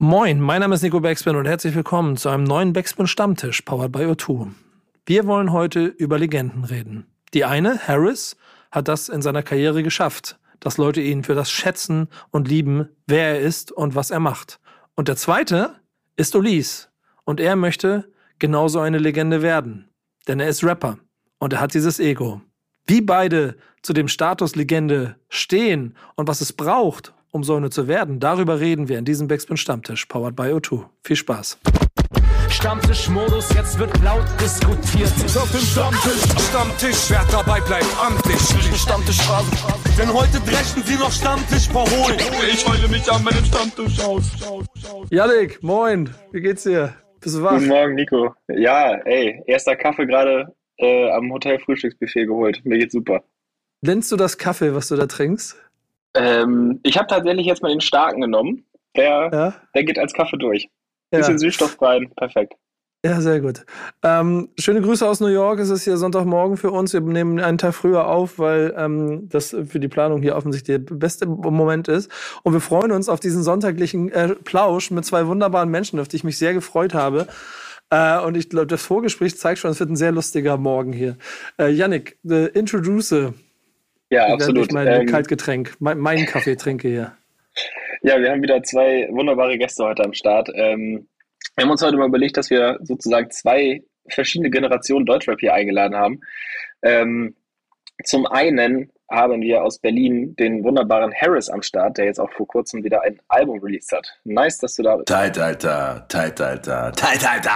[0.00, 3.90] Moin, mein Name ist Nico Backspin und herzlich willkommen zu einem neuen Backspin Stammtisch, powered
[3.90, 4.52] by O2.
[5.06, 7.08] Wir wollen heute über Legenden reden.
[7.34, 8.36] Die eine, Harris,
[8.70, 13.30] hat das in seiner Karriere geschafft, dass Leute ihn für das schätzen und lieben, wer
[13.30, 14.60] er ist und was er macht.
[14.94, 15.74] Und der zweite
[16.14, 16.90] ist Ulis.
[17.24, 18.08] Und er möchte
[18.38, 19.90] genauso eine Legende werden.
[20.28, 20.98] Denn er ist Rapper
[21.40, 22.40] und er hat dieses Ego.
[22.86, 27.88] Wie beide zu dem Status Legende stehen und was es braucht, um so eine zu
[27.88, 30.84] werden, darüber reden wir in diesem Backspin Stammtisch, powered by O2.
[31.02, 31.58] Viel Spaß.
[32.48, 35.12] Stammtischmodus, jetzt wird laut diskutiert.
[35.36, 38.40] Auf dem Stammtisch, Stammtisch, wer dabei bleibt, amtlich.
[38.76, 39.50] Stammtischphase.
[39.98, 42.18] Denn heute dreschen sie noch Stammtisch verholen.
[42.50, 44.24] Ich heule mich an meinem Stammtisch aus.
[45.10, 46.94] Janik, moin, wie geht's dir?
[47.20, 47.52] Bist du wach?
[47.52, 48.34] Guten Morgen, Nico.
[48.48, 52.60] Ja, ey, erster Kaffee gerade äh, am Hotel Frühstücksbuffet geholt.
[52.64, 53.22] Mir geht's super.
[53.82, 55.56] Nennst du das Kaffee, was du da trinkst?
[56.14, 58.64] Ähm, ich habe tatsächlich jetzt mal den starken genommen.
[58.96, 59.54] Der, Ja?
[59.74, 60.68] der geht als Kaffee durch.
[61.12, 62.54] Ja, Bisschen süßstofffrei, perfekt.
[63.04, 63.64] ja sehr gut.
[64.02, 65.58] Ähm, schöne Grüße aus New York.
[65.60, 66.92] Es ist hier Sonntagmorgen für uns.
[66.92, 70.94] Wir nehmen einen Tag früher auf, weil ähm, das für die Planung hier offensichtlich der
[70.96, 72.10] beste Moment ist.
[72.42, 76.16] Und wir freuen uns auf diesen sonntaglichen äh, Plausch mit zwei wunderbaren Menschen, auf die
[76.16, 77.26] ich mich sehr gefreut habe.
[77.90, 81.16] Äh, und ich glaube, das Vorgespräch zeigt schon, es wird ein sehr lustiger Morgen hier.
[81.58, 83.32] Äh, Yannick, äh, introduce,
[84.10, 84.72] Ja, absolut.
[84.72, 87.16] mein Ähm, Kaltgetränk, mein, meinen Kaffee trinke hier.
[88.02, 90.48] ja, wir haben wieder zwei wunderbare Gäste heute am Start.
[90.54, 91.08] Ähm,
[91.56, 95.96] wir haben uns heute mal überlegt, dass wir sozusagen zwei verschiedene Generationen Deutschrap hier eingeladen
[95.96, 96.20] haben.
[96.82, 97.34] Ähm,
[98.04, 102.46] zum einen haben wir aus Berlin den wunderbaren Harris am Start, der jetzt auch vor
[102.46, 104.06] kurzem wieder ein Album released hat.
[104.24, 105.08] Nice, dass du da bist.
[105.08, 107.50] Tight, Alter, tight, Alter, tight, Alter.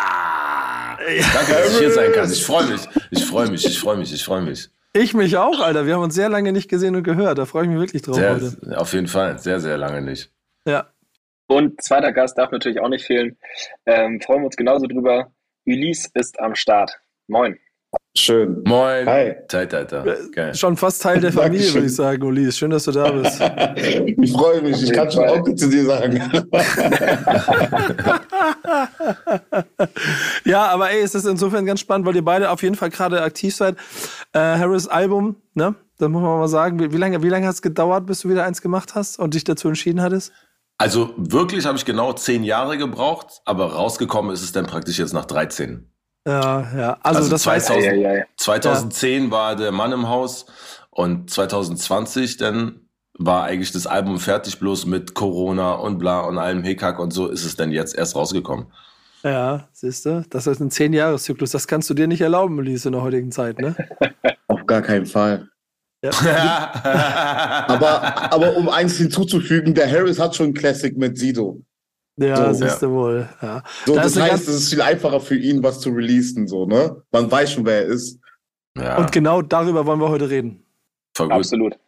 [1.34, 2.30] Danke, dass ich hier sein kann.
[2.30, 4.68] Ich freue mich, ich freue mich, ich freue mich, ich freue mich.
[4.94, 5.86] Ich mich auch, Alter.
[5.86, 7.38] Wir haben uns sehr lange nicht gesehen und gehört.
[7.38, 8.78] Da freue ich mich wirklich drauf Sehr, heute.
[8.78, 10.30] auf jeden Fall, sehr, sehr lange nicht.
[10.66, 10.92] Ja.
[11.46, 13.38] Und zweiter Gast darf natürlich auch nicht fehlen.
[13.86, 15.32] Ähm, freuen wir uns genauso drüber.
[15.66, 17.00] Ulysse ist am Start.
[17.26, 17.58] Moin.
[18.14, 18.62] Schön.
[18.66, 19.06] Moin.
[19.08, 19.34] Hi.
[19.48, 20.04] Tight, Alter.
[20.32, 20.54] Geil.
[20.54, 21.74] Schon fast Teil der Familie, Dankeschön.
[21.74, 22.58] würde ich sagen, Ulis.
[22.58, 23.40] Schön, dass du da bist.
[24.22, 24.82] Ich freue mich.
[24.82, 25.26] Ich kann schon.
[25.28, 26.20] Onkel zu dir sagen.
[30.44, 33.22] ja, aber ey, es ist insofern ganz spannend, weil ihr beide auf jeden Fall gerade
[33.22, 33.76] aktiv seid.
[34.32, 35.74] Äh, Harris Album, ne?
[35.98, 36.78] Das muss man mal sagen.
[36.80, 39.34] Wie, wie lange, wie lange hat es gedauert, bis du wieder eins gemacht hast und
[39.34, 40.32] dich dazu entschieden hattest?
[40.78, 45.12] Also wirklich habe ich genau zehn Jahre gebraucht, aber rausgekommen ist es dann praktisch jetzt
[45.14, 45.91] nach 13.
[46.26, 46.98] Ja, ja.
[47.02, 48.26] Also, Also das heißt, 2000 Eieiei.
[48.36, 50.46] 2010 war der Mann im Haus
[50.90, 52.80] und 2020 dann
[53.18, 57.28] war eigentlich das Album fertig, bloß mit Corona und bla und allem Hickhack und so
[57.28, 58.66] ist es dann jetzt erst rausgekommen.
[59.22, 61.50] ja, siehst du, das ist ein Zehn-Jahres-Zyklus.
[61.50, 63.74] Das kannst du dir nicht erlauben, Ulis, in der heutigen Zeit, ne?
[64.48, 65.48] Auf gar keinen Fall.
[66.04, 66.10] Ja.
[67.68, 71.62] Aber, aber um eins hinzuzufügen, der Harris hat schon ein Classic mit Sido.
[72.16, 73.28] Ja, So, siehst du wohl.
[73.40, 73.62] Ja.
[73.86, 77.02] So, Da das heißt, es ist viel einfacher für ihn, was zu releasen, so, ne?
[77.10, 78.20] Man weiß schon, wer er ist.
[78.76, 80.64] ja, Und genau darüber wollen wir heute reden.
[81.18, 81.78] Absolut.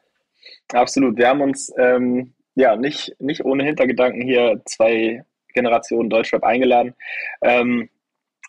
[0.72, 1.16] Absolut.
[1.18, 5.24] Wir haben uns ähm, ja nicht, nicht ohne Hintergedanken hier zwei
[5.54, 6.94] Generationen Deutschrap eingeladen.
[7.42, 7.88] Ähm,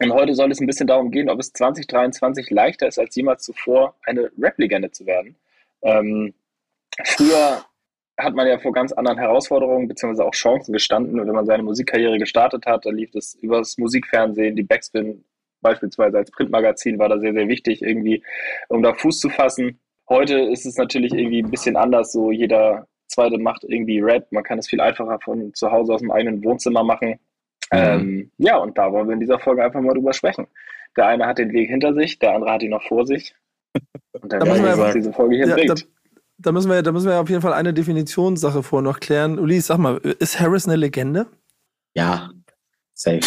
[0.01, 3.43] und heute soll es ein bisschen darum gehen, ob es 2023 leichter ist als jemals
[3.43, 5.37] zuvor, eine Rap-Legende zu werden.
[5.83, 6.33] Ähm,
[7.05, 7.63] früher
[8.17, 10.21] hat man ja vor ganz anderen Herausforderungen bzw.
[10.23, 11.19] auch Chancen gestanden.
[11.19, 15.23] Und wenn man seine Musikkarriere gestartet hat, dann lief das übers Musikfernsehen, die Backspin
[15.61, 18.23] beispielsweise als Printmagazin war da sehr, sehr wichtig, irgendwie,
[18.69, 19.79] um da Fuß zu fassen.
[20.07, 24.43] Heute ist es natürlich irgendwie ein bisschen anders, so jeder zweite macht irgendwie Rap, man
[24.43, 27.19] kann es viel einfacher von zu Hause aus dem eigenen Wohnzimmer machen.
[27.71, 30.45] Ähm, ja, und da wollen wir in dieser Folge einfach mal drüber sprechen.
[30.95, 33.33] Der eine hat den Weg hinter sich, der andere hat ihn noch vor sich.
[34.21, 35.81] Und dann Da werden wir was diese Folge hier Ja, bringt.
[35.81, 35.85] da,
[36.51, 39.39] müssen wir, da müssen wir auf jeden Fall eine Definitionssache vor noch klären.
[39.39, 41.27] Ulis, sag mal, ist Harris eine Legende?
[41.95, 42.29] Ja,
[42.93, 43.21] safe.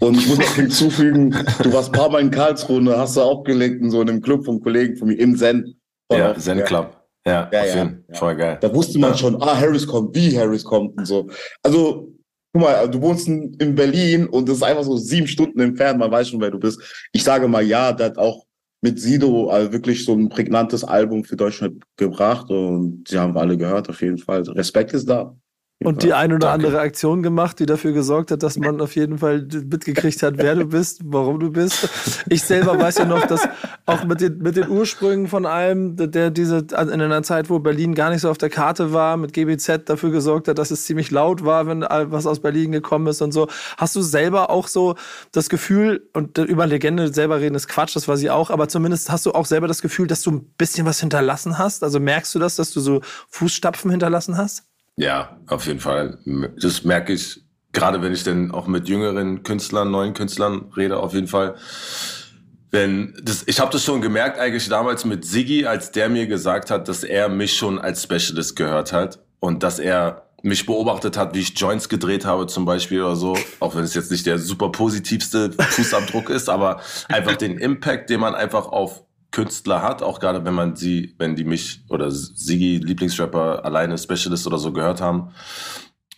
[0.00, 1.30] Und ich muss noch hinzufügen,
[1.62, 4.60] du warst ein paar Mal in Karlsruhe, hast du aufgelegt in so einem Club von
[4.60, 5.76] Kollegen von mir im Zen.
[6.10, 6.96] Ja, Zen Club.
[7.24, 8.18] Ja, Ja, auf ja, jeden ja.
[8.18, 8.58] Voll geil.
[8.60, 11.28] Da wusste man schon, ah, Harris kommt, wie Harris kommt und so.
[11.62, 12.12] Also,
[12.52, 16.00] guck mal, du wohnst in, in Berlin und das ist einfach so sieben Stunden entfernt,
[16.00, 16.80] man weiß schon, wer du bist.
[17.12, 18.44] Ich sage mal, ja, hat auch
[18.82, 23.40] mit Sido also wirklich so ein prägnantes Album für Deutschland gebracht und die haben wir
[23.40, 24.42] alle gehört, auf jeden Fall.
[24.42, 25.36] Respekt ist da.
[25.86, 26.66] Und die ein oder Danke.
[26.66, 30.54] andere Aktion gemacht, die dafür gesorgt hat, dass man auf jeden Fall mitgekriegt hat, wer
[30.54, 31.88] du bist, warum du bist.
[32.28, 33.48] Ich selber weiß ja noch, dass
[33.86, 37.94] auch mit den, mit den Ursprüngen von allem, der diese in einer Zeit, wo Berlin
[37.94, 41.10] gar nicht so auf der Karte war, mit GBZ dafür gesorgt hat, dass es ziemlich
[41.10, 43.48] laut war, wenn was aus Berlin gekommen ist und so.
[43.76, 44.94] Hast du selber auch so
[45.32, 49.10] das Gefühl, und über Legende selber reden ist Quatsch, das weiß ich auch, aber zumindest
[49.10, 51.82] hast du auch selber das Gefühl, dass du ein bisschen was hinterlassen hast?
[51.82, 54.64] Also merkst du das, dass du so Fußstapfen hinterlassen hast?
[54.96, 56.18] Ja, auf jeden Fall.
[56.60, 57.42] Das merke ich
[57.72, 61.56] gerade wenn ich dann auch mit jüngeren Künstlern, neuen Künstlern rede, auf jeden Fall.
[62.70, 66.70] Wenn das, ich habe das schon gemerkt eigentlich damals mit Siggi, als der mir gesagt
[66.70, 71.34] hat, dass er mich schon als Specialist gehört hat und dass er mich beobachtet hat,
[71.34, 74.38] wie ich Joints gedreht habe zum Beispiel oder so, auch wenn es jetzt nicht der
[74.38, 80.20] super positivste Fußabdruck ist, aber einfach den Impact, den man einfach auf Künstler hat, auch
[80.20, 85.00] gerade wenn man sie, wenn die mich oder Sigi, Lieblingsrapper, alleine Specialist oder so gehört
[85.00, 85.32] haben,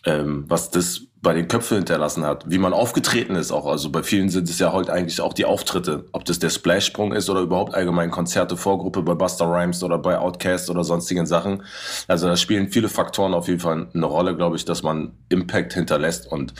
[0.05, 3.65] ähm, was das bei den Köpfen hinterlassen hat, wie man aufgetreten ist auch.
[3.65, 7.13] Also bei vielen sind es ja heute eigentlich auch die Auftritte, ob das der Splash-Sprung
[7.13, 11.63] ist oder überhaupt allgemein Konzerte, Vorgruppe bei Buster Rhymes oder bei Outcast oder sonstigen Sachen.
[12.07, 15.73] Also da spielen viele Faktoren auf jeden Fall eine Rolle, glaube ich, dass man Impact
[15.73, 16.53] hinterlässt und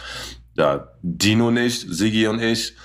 [0.57, 2.75] ja, Dino nicht, Sigi und ich,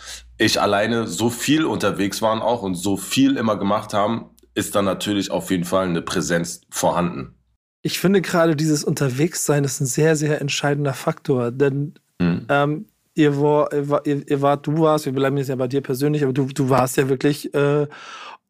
[0.41, 4.87] ich alleine so viel unterwegs waren auch und so viel immer gemacht haben, ist dann
[4.87, 7.35] natürlich auf jeden Fall eine Präsenz vorhanden.
[7.83, 11.51] Ich finde gerade dieses Unterwegssein ist ein sehr, sehr entscheidender Faktor.
[11.51, 12.47] Denn mhm.
[12.49, 13.71] ähm, ihr, war,
[14.07, 16.71] ihr, ihr, wart, du warst, wir bleiben jetzt ja bei dir persönlich, aber du, du
[16.71, 17.87] warst ja wirklich äh,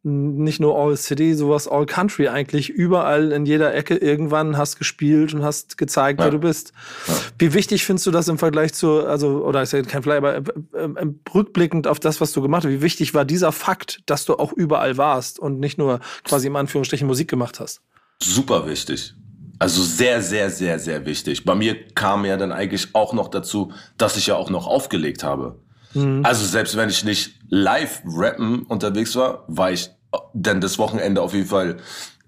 [0.03, 2.71] nicht nur All City, sowas All Country eigentlich.
[2.71, 6.27] Überall in jeder Ecke irgendwann hast gespielt und hast gezeigt, ja.
[6.27, 6.73] wer du bist.
[7.07, 7.15] Ja.
[7.39, 10.37] Wie wichtig findest du das im Vergleich zu, also, oder ist ja kein Fly, aber
[10.37, 10.43] äh,
[10.73, 14.25] äh, äh, rückblickend auf das, was du gemacht hast, wie wichtig war dieser Fakt, dass
[14.25, 17.83] du auch überall warst und nicht nur quasi im Anführungsstrichen Musik gemacht hast?
[18.23, 19.15] Super wichtig.
[19.59, 21.45] Also sehr, sehr, sehr, sehr wichtig.
[21.45, 25.23] Bei mir kam ja dann eigentlich auch noch dazu, dass ich ja auch noch aufgelegt
[25.23, 25.59] habe.
[25.95, 26.25] Mhm.
[26.25, 29.91] Also selbst wenn ich nicht live rappen unterwegs war, war ich
[30.35, 31.79] dann das Wochenende auf jeden Fall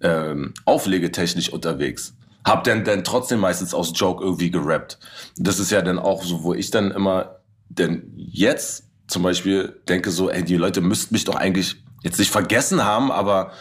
[0.00, 2.14] ähm, auflegetechnisch unterwegs.
[2.44, 4.98] Hab dann, dann trotzdem meistens aus Joke irgendwie gerappt.
[5.36, 10.10] Das ist ja dann auch so, wo ich dann immer, denn jetzt zum Beispiel denke
[10.10, 13.52] so, ey, die Leute müssten mich doch eigentlich jetzt nicht vergessen haben, aber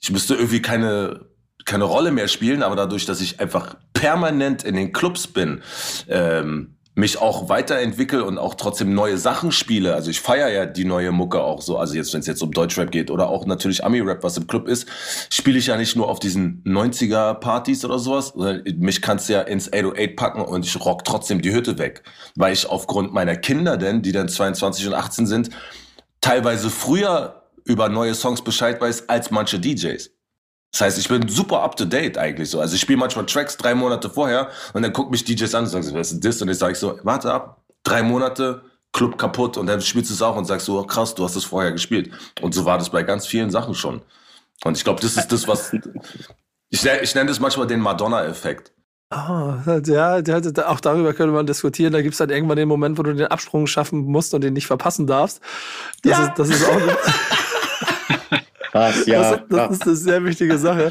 [0.00, 1.26] ich müsste irgendwie keine
[1.64, 5.62] keine Rolle mehr spielen, aber dadurch, dass ich einfach permanent in den Clubs bin,
[6.08, 9.94] ähm, mich auch weiterentwickle und auch trotzdem neue Sachen spiele.
[9.94, 11.76] Also ich feiere ja die neue Mucke auch so.
[11.76, 14.68] Also jetzt, wenn es jetzt um Deutschrap geht oder auch natürlich Ami-Rap, was im Club
[14.68, 14.86] ist,
[15.28, 19.40] spiele ich ja nicht nur auf diesen 90er-Partys oder sowas, sondern mich kannst du ja
[19.40, 22.04] ins 808 packen und ich rock trotzdem die Hütte weg.
[22.36, 25.50] Weil ich aufgrund meiner Kinder denn, die dann 22 und 18 sind,
[26.20, 30.13] teilweise früher über neue Songs Bescheid weiß als manche DJs.
[30.74, 32.58] Das heißt, ich bin super up to date eigentlich so.
[32.58, 35.70] Also ich spiele manchmal Tracks drei Monate vorher und dann guckt mich DJs an und
[35.70, 36.42] sagen, was ist das?
[36.42, 38.62] Und ich sage so, warte ab, drei Monate,
[38.92, 41.44] Club kaputt und dann spielst du es auch und sagst so, krass, du hast es
[41.44, 42.10] vorher gespielt.
[42.42, 44.02] Und so war das bei ganz vielen Sachen schon.
[44.64, 45.72] Und ich glaube, das ist das, was
[46.70, 48.72] ich, ich nenne das manchmal den Madonna-Effekt.
[49.12, 49.54] Oh,
[49.86, 50.18] ja,
[50.66, 51.92] auch darüber könnte man diskutieren.
[51.92, 54.54] Da gibt es dann irgendwann den Moment, wo du den Absprung schaffen musst und den
[54.54, 55.40] nicht verpassen darfst.
[56.02, 56.26] Das, ja.
[56.26, 56.80] ist, das ist auch.
[58.74, 59.36] Krass, ja.
[59.36, 60.90] Das, das, ist eine sehr wichtige Sache.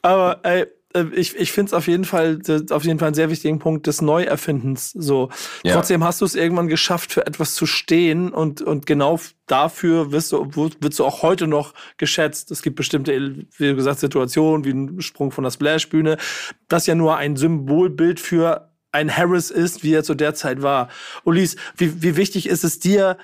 [0.00, 2.38] Aber ey, äh, ich, ich finde es auf jeden Fall
[2.70, 4.92] auf jeden Fall einen sehr wichtigen Punkt des Neuerfindens.
[4.92, 5.30] So.
[5.64, 5.74] Ja.
[5.74, 9.18] Trotzdem hast du es irgendwann geschafft, für etwas zu stehen und, und genau
[9.48, 12.52] dafür wirst du, wirst du auch heute noch geschätzt.
[12.52, 13.12] Es gibt bestimmte,
[13.58, 16.16] wie gesagt, Situationen, wie ein Sprung von der Splashbühne,
[16.68, 20.90] das ja nur ein Symbolbild für ein Harris ist, wie er zu der Zeit war.
[21.24, 23.18] Ulis, wie, wie wichtig ist es dir,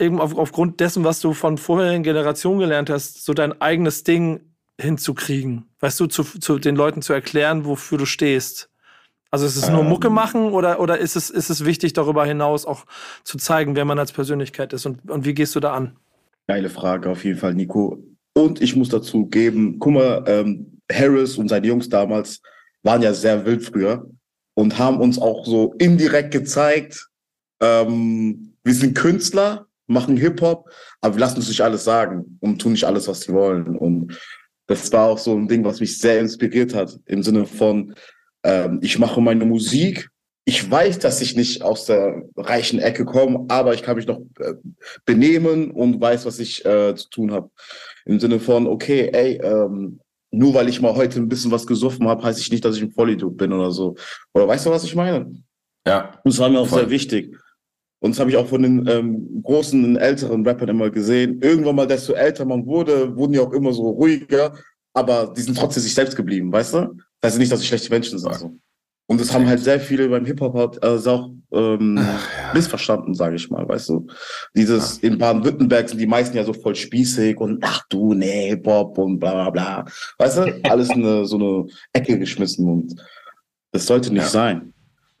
[0.00, 4.40] eben auf, aufgrund dessen, was du von vorherigen Generationen gelernt hast, so dein eigenes Ding
[4.80, 5.66] hinzukriegen.
[5.80, 8.70] Weißt du, zu, zu den Leuten zu erklären, wofür du stehst.
[9.30, 10.14] Also ist es nur Mucke ähm.
[10.14, 12.84] machen oder, oder ist, es, ist es wichtig, darüber hinaus auch
[13.22, 15.96] zu zeigen, wer man als Persönlichkeit ist und, und wie gehst du da an?
[16.48, 18.02] Geile Frage auf jeden Fall, Nico.
[18.34, 22.40] Und ich muss dazu geben, guck mal, ähm, Harris und seine Jungs damals
[22.82, 24.10] waren ja sehr wild früher
[24.54, 27.08] und haben uns auch so indirekt gezeigt,
[27.60, 30.70] ähm, wir sind Künstler, machen Hip-Hop,
[31.00, 33.76] aber wir lassen uns nicht alles sagen und tun nicht alles, was sie wollen.
[33.76, 34.18] Und
[34.66, 37.94] das war auch so ein Ding, was mich sehr inspiriert hat, im Sinne von,
[38.44, 40.08] ähm, ich mache meine Musik.
[40.44, 44.20] Ich weiß, dass ich nicht aus der reichen Ecke komme, aber ich kann mich noch
[44.38, 44.54] äh,
[45.04, 47.50] benehmen und weiß, was ich äh, zu tun habe.
[48.06, 52.08] Im Sinne von, okay, ey, ähm, nur weil ich mal heute ein bisschen was gesoffen
[52.08, 53.96] habe, heißt ich nicht, dass ich ein Vollidiot bin oder so.
[54.32, 55.32] Oder weißt du, was ich meine?
[55.86, 56.20] Ja.
[56.24, 56.80] Und das war mir auch voll.
[56.80, 57.36] sehr wichtig.
[58.00, 61.40] Und das habe ich auch von den ähm, großen, älteren Rappern immer gesehen.
[61.42, 64.54] Irgendwann mal, desto älter man wurde, wurden die auch immer so ruhiger,
[64.94, 66.78] aber die sind trotzdem sich selbst geblieben, weißt du?
[67.20, 68.34] Das heißt nicht, dass sie schlechte Menschen sind.
[68.34, 68.56] So.
[69.10, 72.20] Und das haben halt sehr viele beim Hip-Hop halt, also auch ähm, ja.
[72.54, 74.06] missverstanden, sage ich mal, weißt du.
[74.54, 78.96] Dieses in Baden-Württemberg sind die meisten ja so voll spießig und ach du, nee, Bob
[78.98, 79.84] und bla bla bla.
[80.16, 80.60] Weißt du?
[80.62, 82.94] Alles in eine, so eine Ecke geschmissen und
[83.72, 84.28] das sollte nicht ja.
[84.28, 84.72] sein.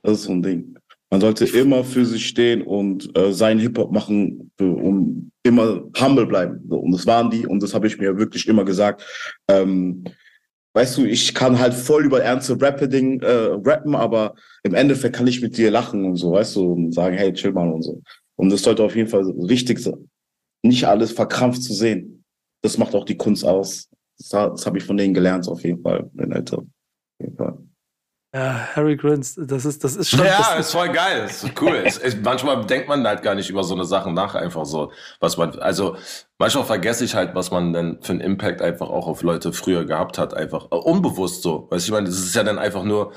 [0.02, 0.78] Das ist so ein Ding.
[1.10, 6.64] Man sollte immer für sich stehen und äh, seinen Hip-Hop machen und immer humble bleiben.
[6.68, 9.04] So, und das waren die, und das habe ich mir wirklich immer gesagt.
[9.48, 10.04] Ähm,
[10.74, 15.26] weißt du, ich kann halt voll über ernste Rapping, äh, rappen, aber im Endeffekt kann
[15.26, 18.00] ich mit dir lachen und so, weißt du, und sagen, hey, chill mal und so.
[18.36, 20.08] Und das sollte auf jeden Fall wichtig sein.
[20.62, 22.24] Nicht alles verkrampft zu sehen.
[22.62, 23.88] Das macht auch die Kunst aus.
[24.18, 26.60] Das, das habe ich von denen gelernt, auf jeden Fall, Eltern.
[26.60, 27.58] Auf jeden Fall.
[28.32, 30.24] Ja, Harry Grins, das ist, das ist schon.
[30.24, 31.24] Ja, ist voll geil.
[31.24, 31.82] Ist cool.
[31.84, 34.92] es, es, manchmal denkt man halt gar nicht über so eine Sachen nach, einfach so,
[35.18, 35.96] was man, also
[36.38, 39.84] manchmal vergesse ich halt, was man denn für einen Impact einfach auch auf Leute früher
[39.84, 41.66] gehabt hat, einfach äh, unbewusst so.
[41.70, 43.12] Weißt du, ich meine, das ist ja dann einfach nur,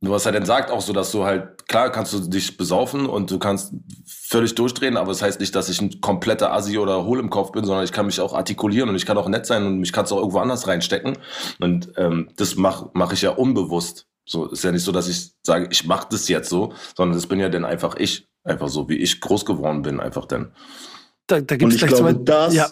[0.00, 3.30] was er denn sagt, auch so, dass du halt, klar kannst du dich besaufen und
[3.30, 3.74] du kannst
[4.06, 7.52] völlig durchdrehen, aber das heißt nicht, dass ich ein kompletter Assi oder hohl im Kopf
[7.52, 9.92] bin, sondern ich kann mich auch artikulieren und ich kann auch nett sein und mich
[9.92, 11.18] kannst auch irgendwo anders reinstecken.
[11.60, 14.06] Und ähm, das mache mach ich ja unbewusst.
[14.24, 17.26] So ist ja nicht so, dass ich sage, ich mache das jetzt so, sondern das
[17.26, 20.52] bin ja dann einfach ich, einfach so, wie ich groß geworden bin, einfach dann.
[21.26, 22.70] Da, da gibt's Und ich glaube, zwei, das ja,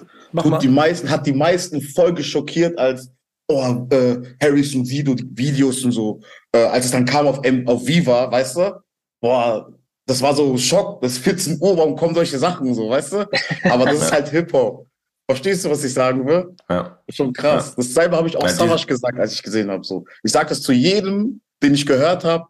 [0.60, 3.10] die meisten, hat die meisten voll geschockiert, als
[3.50, 6.20] oh, äh, Harris und Sido, die Videos und so,
[6.52, 8.82] äh, als es dann kam auf, M auf Viva, weißt du,
[9.20, 9.72] boah,
[10.06, 13.28] das war so Schock, das ist 14 Uhr, warum kommen solche Sachen so, weißt du?
[13.64, 14.87] Aber das ist halt Hip-Hop.
[15.28, 16.56] Verstehst du, was ich sagen will?
[16.70, 16.98] Ja.
[17.10, 17.70] Schon krass.
[17.70, 17.74] Ja.
[17.76, 19.84] Das selber habe ich auch ja, Savage gesagt, als ich gesehen habe.
[19.84, 20.06] So.
[20.22, 22.46] Ich sage das zu jedem, den ich gehört habe.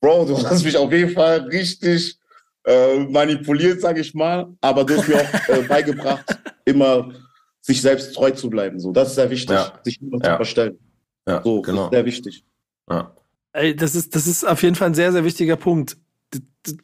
[0.00, 2.18] Bro, du hast mich auf jeden Fall richtig
[2.64, 6.24] äh, manipuliert, sage ich mal, aber du hast mir auch äh, beigebracht,
[6.64, 7.08] immer
[7.60, 8.80] sich selbst treu zu bleiben.
[8.80, 9.78] So, das ist sehr wichtig, ja.
[9.84, 10.78] sich immer zu verstellen.
[11.26, 11.76] Ja, so, genau.
[11.76, 12.44] Das ist sehr wichtig.
[12.90, 13.14] Ja.
[13.52, 15.96] Ey, das ist, das ist auf jeden Fall ein sehr, sehr wichtiger Punkt.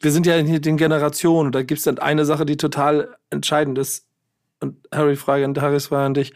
[0.01, 3.15] Wir sind ja in den Generationen und da gibt es dann eine Sache, die total
[3.29, 4.05] entscheidend ist.
[4.59, 6.33] Und Harry, Frage an Harris war an dich.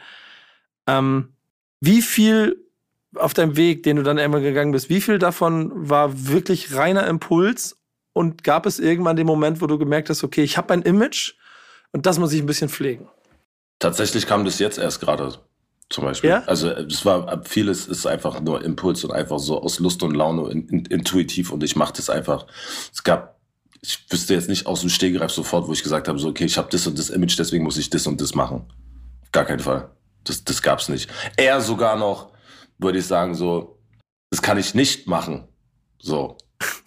[0.87, 1.33] Ähm,
[1.81, 2.65] wie viel
[3.15, 7.07] auf deinem Weg, den du dann einmal gegangen bist, wie viel davon war wirklich reiner
[7.07, 7.77] Impuls
[8.13, 11.33] und gab es irgendwann den Moment, wo du gemerkt hast, okay, ich habe ein Image
[11.91, 13.09] und das muss ich ein bisschen pflegen?
[13.79, 15.33] Tatsächlich kam das jetzt erst gerade
[15.89, 16.29] zum Beispiel.
[16.29, 16.43] Ja?
[16.45, 20.49] Also es war vieles ist einfach nur Impuls und einfach so aus Lust und Laune
[20.51, 22.45] in, in, intuitiv und ich mache das einfach.
[22.93, 23.38] Es gab,
[23.81, 26.57] ich wüsste jetzt nicht aus dem Stehgreif sofort, wo ich gesagt habe, so okay, ich
[26.57, 28.71] habe das und das Image, deswegen muss ich das und das machen.
[29.31, 29.91] Gar keinen Fall.
[30.23, 31.09] Das, das gab's nicht.
[31.37, 32.31] Eher sogar noch,
[32.77, 33.79] würde ich sagen, so,
[34.31, 35.47] das kann ich nicht machen.
[35.99, 36.37] So.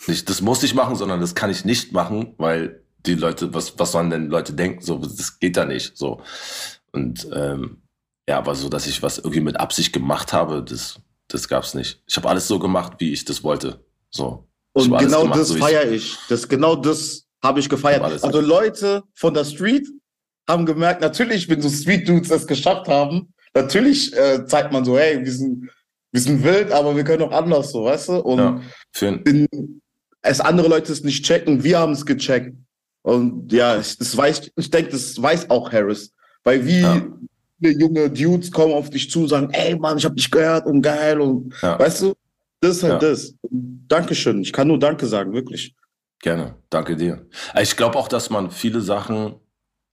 [0.06, 3.78] Nicht, das muss ich machen, sondern das kann ich nicht machen, weil die Leute, was,
[3.78, 4.82] was sollen denn Leute denken?
[4.82, 5.96] So, das geht da nicht.
[5.96, 6.22] So.
[6.92, 7.82] Und ähm,
[8.28, 12.02] ja, aber so, dass ich was irgendwie mit Absicht gemacht habe, das, das gab's nicht.
[12.06, 13.84] Ich habe alles so gemacht, wie ich das wollte.
[14.10, 14.48] So.
[14.74, 16.16] Und genau gemacht, das so feiere ich.
[16.28, 18.02] Das genau das habe ich gefeiert.
[18.02, 19.86] Hab also Leute von der Street
[20.48, 24.98] haben gemerkt, natürlich, wenn so Street Dudes das geschafft haben, natürlich äh, zeigt man so,
[24.98, 25.70] hey, wir sind
[26.12, 28.12] wir sind wild, aber wir können auch anders so, weißt du?
[28.18, 28.60] Und ja,
[29.24, 29.80] in,
[30.20, 32.54] es andere Leute es nicht checken, wir haben es gecheckt.
[33.02, 36.12] Und ja, das weiß, ich denke, das weiß auch Harris.
[36.44, 37.02] Weil wie ja.
[37.60, 40.82] junge Dudes kommen auf dich zu und sagen, ey Mann, ich hab dich gehört und
[40.82, 41.78] geil und ja.
[41.78, 42.14] weißt du,
[42.62, 43.10] das ist halt ja.
[43.10, 43.34] das.
[43.50, 44.40] Dankeschön.
[44.40, 45.74] Ich kann nur Danke sagen, wirklich.
[46.20, 47.26] Gerne, danke dir.
[47.60, 49.34] Ich glaube auch, dass man viele Sachen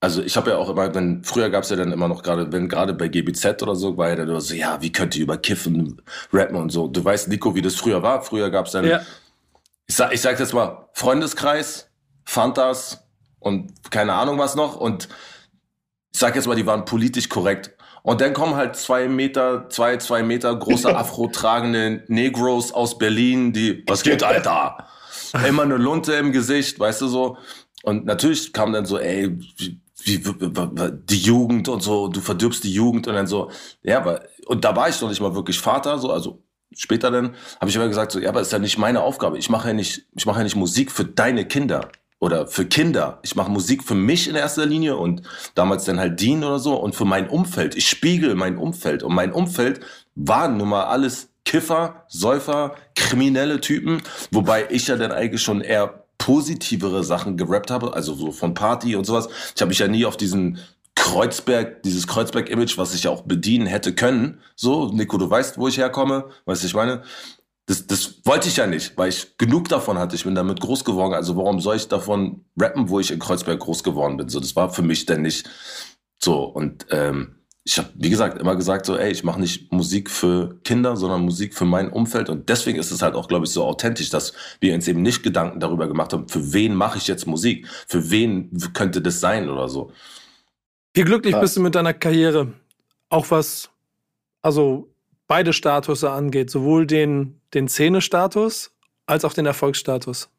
[0.01, 2.51] also ich habe ja auch immer, wenn früher gab es ja dann immer noch gerade,
[2.53, 5.37] wenn gerade bei GBZ oder so, war ja dann so, ja, wie könnt ihr über
[5.37, 6.87] Kiffen rappen und so.
[6.87, 8.21] Du weißt, Nico, wie das früher war.
[8.21, 9.01] Früher gab es dann, ja.
[9.87, 11.89] ich sag, ich sag jetzt mal, Freundeskreis,
[12.23, 13.03] Fantas
[13.39, 14.77] und keine Ahnung was noch.
[14.77, 15.09] Und
[16.13, 17.75] ich sag jetzt mal, die waren politisch korrekt.
[18.03, 23.83] Und dann kommen halt zwei Meter, zwei, zwei Meter große afro-tragende Negros aus Berlin, die,
[23.87, 24.87] was geht, Alter?
[25.47, 27.37] Immer eine Lunte im Gesicht, weißt du so.
[27.83, 33.07] Und natürlich kam dann so, ey, wie, die Jugend und so, du verdirbst die Jugend
[33.07, 33.51] und dann so,
[33.83, 36.41] ja, aber, und da war ich noch nicht mal wirklich Vater, so, also
[36.73, 39.37] später dann, habe ich immer gesagt, so, ja, aber ist ja nicht meine Aufgabe.
[39.37, 41.89] Ich mache ja nicht, ich mache ja nicht Musik für deine Kinder
[42.19, 43.19] oder für Kinder.
[43.23, 45.21] Ich mache Musik für mich in erster Linie und
[45.55, 47.75] damals dann halt Dean oder so und für mein Umfeld.
[47.75, 49.79] Ich spiegel mein Umfeld und mein Umfeld
[50.15, 56.05] waren nun mal alles Kiffer, Säufer, kriminelle Typen, wobei ich ja dann eigentlich schon eher
[56.17, 59.29] positivere Sachen gerappt habe, also so von Party und sowas.
[59.55, 60.59] Ich habe mich ja nie auf diesen
[60.95, 64.41] Kreuzberg, dieses Kreuzberg-Image, was ich ja auch bedienen hätte können.
[64.55, 67.03] So, Nico, du weißt, wo ich herkomme, weißt du, ich meine.
[67.69, 70.15] Das, das wollte ich ja nicht, weil ich genug davon hatte.
[70.15, 71.13] Ich bin damit groß geworden.
[71.13, 74.27] Also warum soll ich davon rappen, wo ich in Kreuzberg groß geworden bin?
[74.27, 75.47] So, das war für mich denn nicht
[76.17, 76.45] so.
[76.45, 80.59] Und ähm, ich habe, wie gesagt, immer gesagt, so, ey, ich mache nicht Musik für
[80.63, 82.29] Kinder, sondern Musik für mein Umfeld.
[82.29, 85.21] Und deswegen ist es halt auch, glaube ich, so authentisch, dass wir uns eben nicht
[85.21, 87.67] Gedanken darüber gemacht haben, für wen mache ich jetzt Musik?
[87.87, 89.91] Für wen könnte das sein oder so?
[90.95, 91.39] Wie glücklich ja.
[91.39, 92.51] bist du mit deiner Karriere?
[93.09, 93.69] Auch was,
[94.41, 94.89] also
[95.27, 98.71] beide Status angeht, sowohl den, den Szene-Status
[99.05, 100.29] als auch den Erfolgsstatus.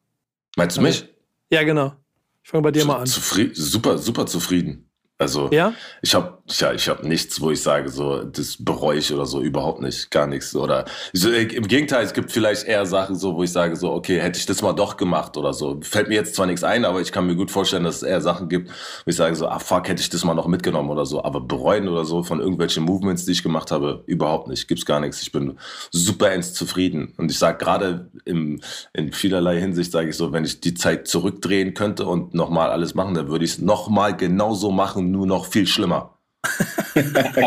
[0.56, 1.08] Meinst du mich?
[1.50, 1.94] Ja, genau.
[2.42, 3.06] Ich fange bei dir Zu, mal an.
[3.06, 4.89] Zufrieden, super, super zufrieden.
[5.20, 5.74] Also Ja?
[6.02, 9.40] ich habe ja, ich habe nichts, wo ich sage, so das bereue ich oder so
[9.40, 10.56] überhaupt nicht, gar nichts.
[10.56, 13.92] Oder so, äh, im Gegenteil, es gibt vielleicht eher Sachen, so wo ich sage, so
[13.92, 15.78] okay, hätte ich das mal doch gemacht oder so.
[15.82, 18.20] Fällt mir jetzt zwar nichts ein, aber ich kann mir gut vorstellen, dass es eher
[18.20, 21.06] Sachen gibt, wo ich sage, so ah fuck, hätte ich das mal noch mitgenommen oder
[21.06, 21.22] so.
[21.22, 24.66] Aber bereuen oder so von irgendwelchen Movements, die ich gemacht habe, überhaupt nicht.
[24.66, 25.22] Gibt's gar nichts.
[25.22, 25.58] Ich bin
[25.92, 27.14] super ends zufrieden.
[27.16, 28.60] Und ich sage gerade im
[28.92, 32.94] in vielerlei Hinsicht sage ich so, wenn ich die Zeit zurückdrehen könnte und nochmal alles
[32.94, 36.18] machen, dann würde ich es nochmal genauso machen, nur noch viel schlimmer.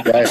[0.04, 0.28] Geil.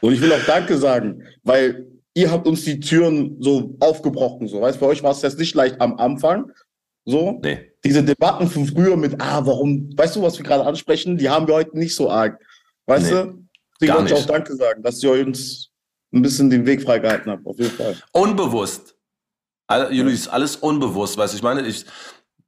[0.00, 4.46] Und ich will auch Danke sagen, weil ihr habt uns die Türen so aufgebrochen.
[4.48, 6.52] So, weißt, bei euch war es jetzt nicht leicht am Anfang.
[7.04, 7.72] So, Nee.
[7.84, 11.46] diese Debatten von früher mit, ah, warum, weißt du, was wir gerade ansprechen, die haben
[11.48, 12.38] wir heute nicht so arg.
[12.86, 13.44] Weißt Nee, du?
[13.80, 15.70] Deswegen wollte ich auch Danke sagen, dass ihr uns
[16.12, 17.96] ein bisschen den Weg freigehalten habt, auf jeden Fall.
[18.12, 18.94] Unbewusst.
[19.66, 21.84] All- Julius, alles unbewusst, weißt du, ich meine, ich,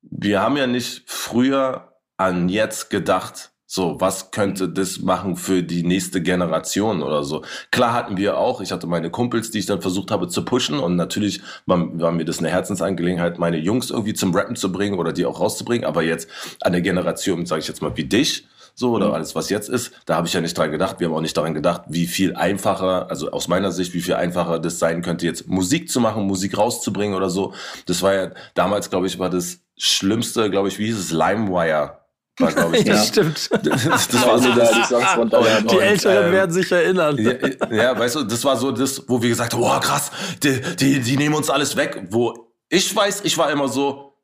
[0.02, 1.89] wir haben ja nicht früher
[2.20, 7.44] an jetzt gedacht, so, was könnte das machen für die nächste Generation oder so.
[7.70, 10.78] Klar hatten wir auch, ich hatte meine Kumpels, die ich dann versucht habe zu pushen
[10.78, 14.98] und natürlich war, war mir das eine Herzensangelegenheit, meine Jungs irgendwie zum Rappen zu bringen
[14.98, 16.28] oder die auch rauszubringen, aber jetzt
[16.60, 19.92] an der Generation, sage ich jetzt mal, wie dich, so oder alles, was jetzt ist,
[20.04, 21.00] da habe ich ja nicht dran gedacht.
[21.00, 24.14] Wir haben auch nicht daran gedacht, wie viel einfacher, also aus meiner Sicht, wie viel
[24.14, 27.52] einfacher das sein könnte, jetzt Musik zu machen, Musik rauszubringen oder so.
[27.86, 32.00] Das war ja damals, glaube ich, war das Schlimmste, glaube ich, wie hieß es, LimeWire.
[32.40, 33.50] War, glaube ich, Ja, das, stimmt.
[33.50, 35.66] das, das war so da die Songs.
[35.70, 37.18] Die Älteren ähm, werden sich erinnern.
[37.18, 40.10] ja, ja, weißt du, das war so das, wo wir gesagt haben, oh krass,
[40.42, 42.06] die, die, die nehmen uns alles weg.
[42.10, 44.14] Wo ich weiß, ich war immer so,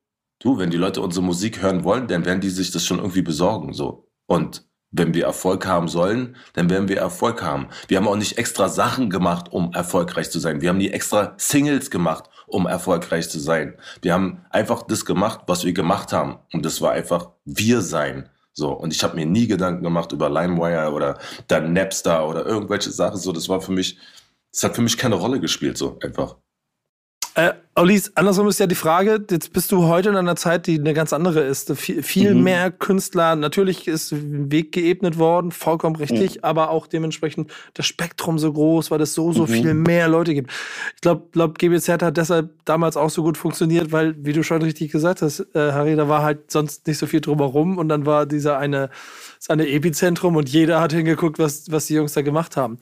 [0.40, 3.23] du, wenn die Leute unsere Musik hören wollen, dann werden die sich das schon irgendwie
[3.23, 4.08] besorgen, so.
[4.26, 7.68] Und wenn wir Erfolg haben sollen, dann werden wir Erfolg haben.
[7.88, 10.61] Wir haben auch nicht extra Sachen gemacht, um erfolgreich zu sein.
[10.61, 13.76] Wir haben nie extra Singles gemacht, um erfolgreich zu sein.
[14.03, 16.38] Wir haben einfach das gemacht, was wir gemacht haben.
[16.53, 18.29] Und das war einfach wir sein.
[18.53, 22.91] So, und ich habe mir nie Gedanken gemacht über LimeWire oder dann Napster oder irgendwelche
[22.91, 23.19] Sachen.
[23.19, 23.99] So, das war für mich,
[24.53, 26.37] das hat für mich keine Rolle gespielt, so einfach.
[27.38, 30.78] Äh, Alice, andersrum ist ja die Frage, jetzt bist du heute in einer Zeit, die
[30.81, 31.71] eine ganz andere ist.
[31.76, 32.43] Viel, viel Mhm.
[32.45, 38.38] mehr Künstler, natürlich ist ein Weg geebnet worden, vollkommen richtig, aber auch dementsprechend das Spektrum
[38.38, 39.49] so groß, weil es so, so Mhm.
[39.49, 40.51] viel mehr Leute gibt.
[40.94, 44.62] Ich glaube, glaub, GBZ hat deshalb damals auch so gut funktioniert, weil, wie du schon
[44.62, 48.07] richtig gesagt hast, äh, Harry, da war halt sonst nicht so viel drumherum und dann
[48.07, 48.88] war dieser eine,
[49.38, 52.79] das eine Epizentrum und jeder hat hingeguckt, was, was die Jungs da gemacht haben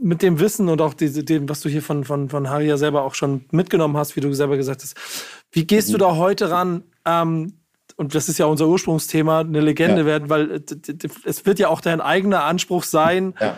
[0.00, 2.76] mit dem Wissen und auch diese, dem, was du hier von, von, von Harry ja
[2.76, 4.96] selber auch schon mitgenommen hast, wie du selber gesagt hast,
[5.52, 6.82] wie gehst du da heute ran?
[7.04, 7.54] Ähm,
[7.96, 10.06] und das ist ja unser Ursprungsthema, eine Legende Ja.
[10.06, 10.60] werden, weil äh,
[11.24, 13.56] es wird ja auch dein eigener Anspruch sein, Ja.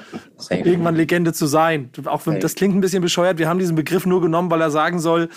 [0.51, 1.91] irgendwann Legende zu sein.
[2.07, 4.71] Auch wenn das klingt ein bisschen bescheuert, wir haben diesen Begriff nur genommen, weil er
[4.73, 5.29] sagen soll,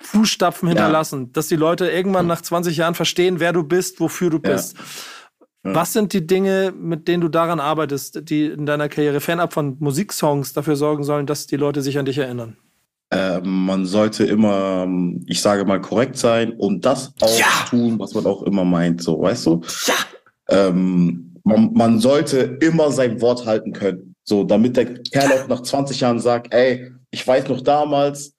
[0.00, 4.38] Fußstapfen hinterlassen, dass die Leute irgendwann nach 20 Jahren verstehen, wer du bist, wofür du
[5.66, 5.74] Ja.
[5.74, 9.76] Was sind die Dinge, mit denen du daran arbeitest, die in deiner Karriere fernab von
[9.80, 12.56] Musiksongs dafür sorgen sollen, dass die Leute sich an dich erinnern?
[13.10, 14.88] Ähm, man sollte immer,
[15.26, 17.46] ich sage mal, korrekt sein und das auch Ja.
[17.70, 19.60] tun, was man auch immer meint, so, weißt du?
[20.48, 25.62] Ähm, man, man sollte immer sein Wort halten können, so, damit der Kerl auch nach
[25.62, 28.32] 20 Jahren sagt, ey, ich weiß noch damals,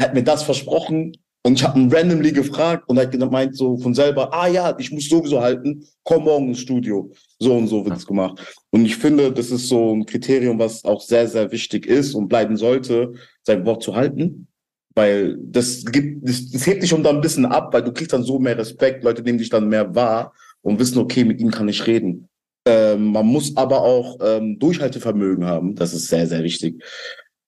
[0.00, 3.78] hat mir das versprochen und ich habe ihn randomly gefragt und er hat gemeint so
[3.78, 7.10] von selber, ah ja, ich muss sowieso halten, komm morgen ins Studio.
[7.38, 8.40] So und so wird's gemacht.
[8.70, 12.28] Und ich finde, das ist so ein Kriterium, was auch sehr, sehr wichtig ist und
[12.28, 14.48] bleiben sollte, sein Wort zu halten.
[14.94, 18.12] Weil das gibt, das, das hebt dich schon dann ein bisschen ab, weil du kriegst
[18.12, 21.50] dann so mehr Respekt, Leute nehmen dich dann mehr wahr und wissen, okay, mit ihm
[21.50, 22.28] kann ich reden.
[22.66, 26.82] Ähm, man muss aber auch ähm, Durchhaltevermögen haben, das ist sehr, sehr wichtig.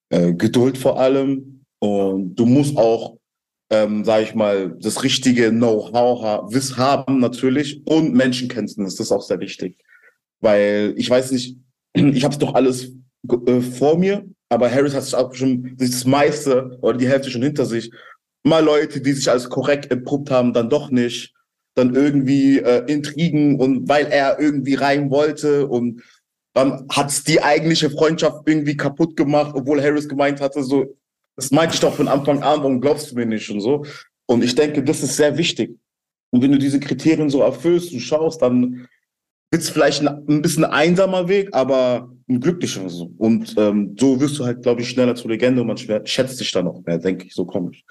[0.09, 3.19] Äh, Geduld vor allem und du musst auch,
[3.73, 9.41] ähm, sage ich mal, das richtige Know-how haben natürlich und Menschenkenntnis, das ist auch sehr
[9.41, 9.79] wichtig.
[10.41, 11.57] Weil ich weiß nicht,
[11.95, 12.93] ich habe es doch alles
[13.47, 17.43] äh, vor mir, aber Harris hat sich auch schon das meiste oder die Hälfte schon
[17.43, 17.91] hinter sich.
[18.45, 21.33] Mal Leute, die sich als korrekt entpuppt haben, dann doch nicht.
[21.75, 26.03] Dann irgendwie äh, Intrigen und weil er irgendwie rein wollte und
[26.53, 30.95] dann hat's die eigentliche Freundschaft irgendwie kaputt gemacht, obwohl Harris gemeint hatte, so,
[31.43, 33.85] das meinte ich doch von Anfang an, warum glaubst du mir nicht und so.
[34.27, 35.77] Und ich denke, das ist sehr wichtig.
[36.31, 38.89] Und wenn du diese Kriterien so erfüllst und schaust, dann
[39.51, 43.13] wird's vielleicht ein, ein bisschen einsamer Weg, aber ein glücklicher so.
[43.19, 46.51] Und ähm, so wirst du halt, glaube ich, schneller zur Legende und man schätzt dich
[46.53, 47.85] dann auch mehr, denke ich, so komisch.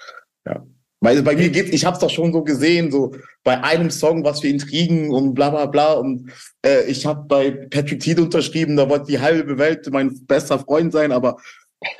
[0.44, 0.66] Ja.
[1.00, 3.12] Weil bei mir geht's, ich hab's doch schon so gesehen, so
[3.42, 5.94] bei einem Song, was für Intrigen und bla bla bla.
[5.94, 6.30] Und
[6.64, 10.92] äh, ich habe bei Patrick Teed unterschrieben, da wollte die halbe Welt mein bester Freund
[10.92, 11.36] sein, aber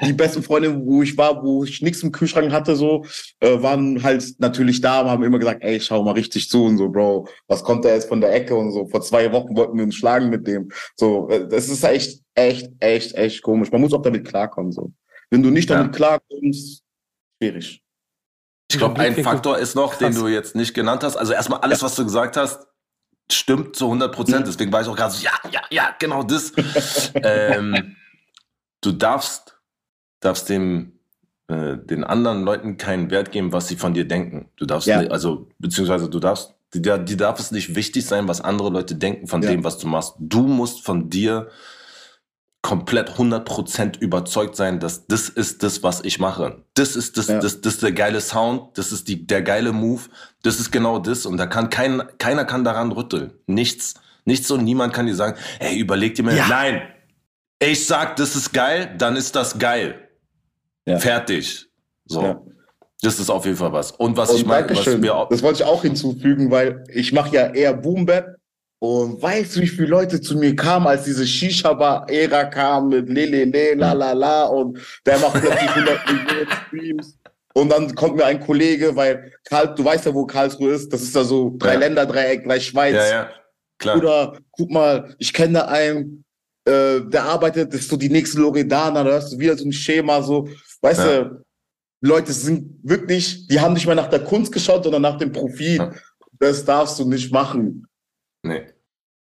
[0.01, 3.05] die besten Freunde, wo ich war, wo ich nichts im Kühlschrank hatte, so,
[3.41, 6.89] äh, waren halt natürlich da, haben immer gesagt, ey, schau mal richtig zu und so,
[6.89, 8.87] Bro, was kommt da jetzt von der Ecke und so.
[8.87, 10.71] Vor zwei Wochen wollten wir uns schlagen mit dem.
[10.97, 13.71] So, äh, das ist echt, echt, echt, echt komisch.
[13.71, 14.93] Man muss auch damit klarkommen, so.
[15.31, 15.93] Wenn du nicht damit ja.
[15.93, 16.83] klarkommst,
[17.41, 17.83] schwierig.
[18.71, 21.17] Ich glaube, ein Faktor ist noch, den du jetzt nicht genannt hast.
[21.17, 22.67] Also erstmal alles, was du gesagt hast,
[23.31, 24.47] stimmt zu 100 Prozent.
[24.47, 26.53] Deswegen war ich auch gerade so, ja, ja, ja, genau das.
[27.15, 27.97] ähm,
[28.81, 29.59] du darfst,
[30.23, 30.93] darfst dem,
[31.49, 34.49] äh, den anderen Leuten keinen Wert geben, was sie von dir denken.
[34.57, 35.01] Du darfst, ja.
[35.01, 38.95] nicht, also, beziehungsweise du darfst, die, die darf es nicht wichtig sein, was andere Leute
[38.95, 39.51] denken von ja.
[39.51, 40.15] dem, was du machst.
[40.19, 41.49] Du musst von dir
[42.63, 46.63] komplett 100% überzeugt sein, dass das ist das, was ich mache.
[46.75, 47.41] Das ist das, ja.
[47.41, 50.03] das, das der geile Sound, das ist die, der geile Move,
[50.43, 53.33] das ist genau das und da kann kein, keiner kann daran rütteln.
[53.47, 53.95] Nichts.
[54.25, 56.47] Nichts und niemand kann dir sagen, hey, überleg dir mal, ja.
[56.47, 56.83] nein,
[57.59, 60.09] ich sag, das ist geil, dann ist das geil.
[60.87, 60.99] Ja.
[60.99, 61.67] Fertig.
[62.07, 62.23] So.
[62.23, 62.43] Ja.
[63.03, 63.91] Das ist auf jeden Fall was.
[63.93, 67.13] Und was und ich meine, was mir auch Das wollte ich auch hinzufügen, weil ich
[67.13, 68.37] mache ja eher Boom Bap
[68.79, 73.75] und weißt du, wie viele Leute zu mir kamen, als diese Shisha-Bar-Ära kam mit Lelele,
[73.75, 77.19] la la la und der macht plötzlich 100 Millionen Streams.
[77.55, 81.03] Und dann kommt mir ein Kollege, weil Karl, du weißt ja, wo Karlsruhe ist, das
[81.03, 81.81] ist da so drei ja.
[81.81, 82.95] Länder, Dreieck, gleich Schweiz.
[82.95, 83.31] Ja, ja,
[83.79, 83.97] klar.
[83.99, 86.25] Oder guck mal, ich kenne einen,
[86.65, 90.23] äh, der arbeitet, ist so die nächste Loredana, da hast du wieder so ein Schema,
[90.23, 90.49] so,
[90.81, 91.25] weißt ja.
[91.25, 91.45] du,
[92.03, 95.79] Leute sind wirklich, die haben nicht mehr nach der Kunst geschaut, sondern nach dem Profit.
[95.79, 95.95] Ja.
[96.39, 97.87] Das darfst du nicht machen.
[98.43, 98.72] Nee.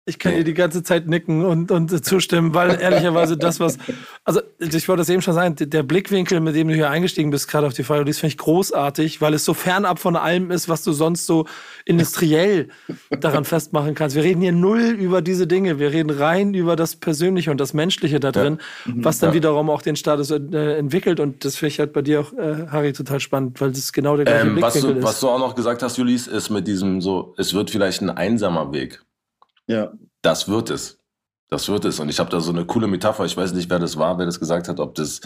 [0.04, 3.78] Ich kann dir die ganze Zeit nicken und, und zustimmen, weil ehrlicherweise das, was,
[4.24, 7.46] also ich wollte das eben schon sagen, der Blickwinkel, mit dem du hier eingestiegen bist,
[7.46, 10.82] gerade auf die das finde ich großartig, weil es so fernab von allem ist, was
[10.82, 11.46] du sonst so
[11.84, 12.68] industriell
[13.10, 14.16] daran festmachen kannst.
[14.16, 17.72] Wir reden hier null über diese Dinge, wir reden rein über das Persönliche und das
[17.72, 18.94] Menschliche da drin, ja.
[18.94, 19.04] Mhm.
[19.04, 19.34] was dann ja.
[19.34, 22.66] wiederum auch den Status äh, entwickelt und das finde ich halt bei dir auch, äh,
[22.72, 25.04] Harry, total spannend, weil das genau der gleiche ähm, Blickwinkel was du, ist.
[25.04, 28.10] Was du auch noch gesagt hast, Julis, ist mit diesem so, es wird vielleicht ein
[28.10, 29.00] einsamer Weg.
[29.72, 29.92] Ja.
[30.22, 30.98] Das wird es.
[31.48, 32.00] Das wird es.
[32.00, 33.24] Und ich habe da so eine coole Metapher.
[33.24, 35.20] Ich weiß nicht, wer das war, wer das gesagt hat, ob das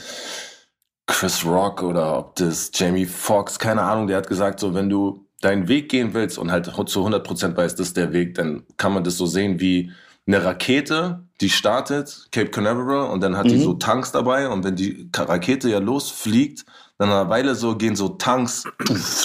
[1.07, 5.27] Chris Rock oder ob das Jamie Foxx, keine Ahnung, der hat gesagt, so wenn du
[5.41, 8.93] deinen Weg gehen willst und halt zu 100% weißt, das ist der Weg, dann kann
[8.93, 9.93] man das so sehen wie
[10.27, 13.51] eine Rakete, die startet, Cape Canaveral, und dann hat mhm.
[13.51, 14.49] die so Tanks dabei.
[14.49, 16.65] Und wenn die Rakete ja losfliegt,
[16.99, 18.65] dann nach einer Weile so gehen so Tanks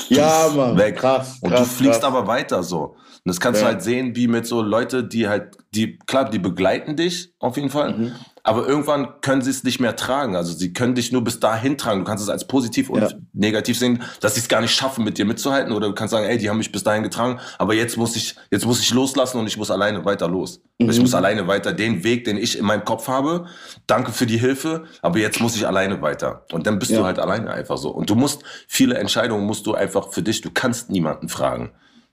[0.09, 0.77] ja, Mann.
[0.77, 0.97] weg.
[0.97, 2.13] Krass, und krass, du fliegst krass.
[2.13, 2.95] aber weiter so.
[3.23, 3.67] Und das kannst ja.
[3.67, 7.55] du halt sehen, wie mit so Leute, die halt, die, klar, die begleiten dich auf
[7.55, 8.11] jeden Fall, mhm.
[8.41, 10.35] aber irgendwann können sie es nicht mehr tragen.
[10.35, 11.99] Also sie können dich nur bis dahin tragen.
[11.99, 13.09] Du kannst es als positiv und ja.
[13.33, 15.71] negativ sehen, dass sie es gar nicht schaffen, mit dir mitzuhalten.
[15.71, 18.35] Oder du kannst sagen, ey, die haben mich bis dahin getragen, aber jetzt muss ich,
[18.49, 20.59] jetzt muss ich loslassen und ich muss alleine weiter los.
[20.79, 20.89] Mhm.
[20.89, 23.45] Ich muss alleine weiter den Weg, den ich in meinem Kopf habe.
[23.85, 26.47] Danke für die Hilfe, aber jetzt muss ich alleine weiter.
[26.51, 26.97] Und dann bist ja.
[26.97, 27.91] du halt alleine einfach so.
[27.91, 31.69] Und du musst, viele Entscheidungen musst du einfach für dich, du kannst niemanden fragen.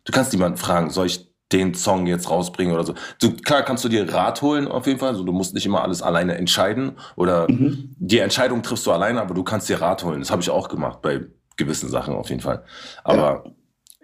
[0.09, 2.95] Du kannst niemanden fragen, soll ich den Song jetzt rausbringen oder so.
[3.21, 5.11] Du, klar kannst du dir Rat holen auf jeden Fall.
[5.11, 7.95] Also du musst nicht immer alles alleine entscheiden oder mhm.
[7.99, 10.21] die Entscheidung triffst du alleine, aber du kannst dir Rat holen.
[10.21, 11.27] Das habe ich auch gemacht bei
[11.59, 12.65] gewissen Sachen auf jeden Fall.
[13.05, 13.53] Aber ja.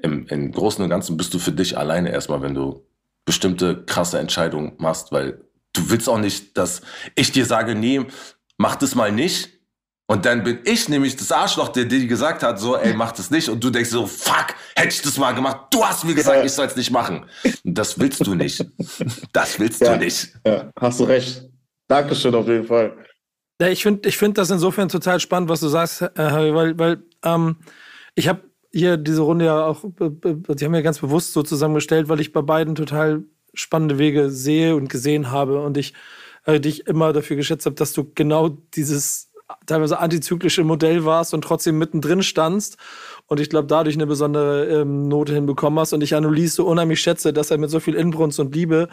[0.03, 2.85] im, im Großen und Ganzen bist du für dich alleine erstmal, wenn du
[3.25, 5.41] bestimmte krasse Entscheidungen machst, weil
[5.73, 6.83] du willst auch nicht, dass
[7.15, 8.05] ich dir sage, nee,
[8.59, 9.54] mach das mal nicht,
[10.07, 13.31] und dann bin ich nämlich das Arschloch, der dir gesagt hat, so, ey, mach das
[13.31, 13.49] nicht.
[13.49, 15.69] Und du denkst so, fuck, hätte ich das mal gemacht.
[15.71, 16.45] Du hast mir gesagt, ja.
[16.45, 17.25] ich soll es nicht machen.
[17.65, 18.67] Und das willst du nicht.
[19.33, 19.97] Das willst ja.
[19.97, 20.35] du nicht.
[20.47, 21.49] Ja, hast du recht.
[21.89, 22.97] Dankeschön auf jeden Fall.
[23.61, 26.79] Ja, ich finde ich find das insofern total spannend, was du sagst, äh, Harry, weil,
[26.79, 27.57] weil ähm,
[28.15, 32.21] ich habe hier diese Runde ja auch, die haben ja ganz bewusst so zusammengestellt, weil
[32.21, 33.23] ich bei beiden total
[33.55, 35.95] spannende Wege sehe und gesehen habe und ich
[36.45, 39.31] äh, dich immer dafür geschätzt habe, dass du genau dieses
[39.67, 42.77] teilweise antizyklische Modell warst und trotzdem mittendrin standst
[43.27, 47.01] und ich glaube, dadurch eine besondere ähm, Note hinbekommen hast und ich Annelies so unheimlich
[47.01, 48.89] schätze, dass er mit so viel Inbrunst und Liebe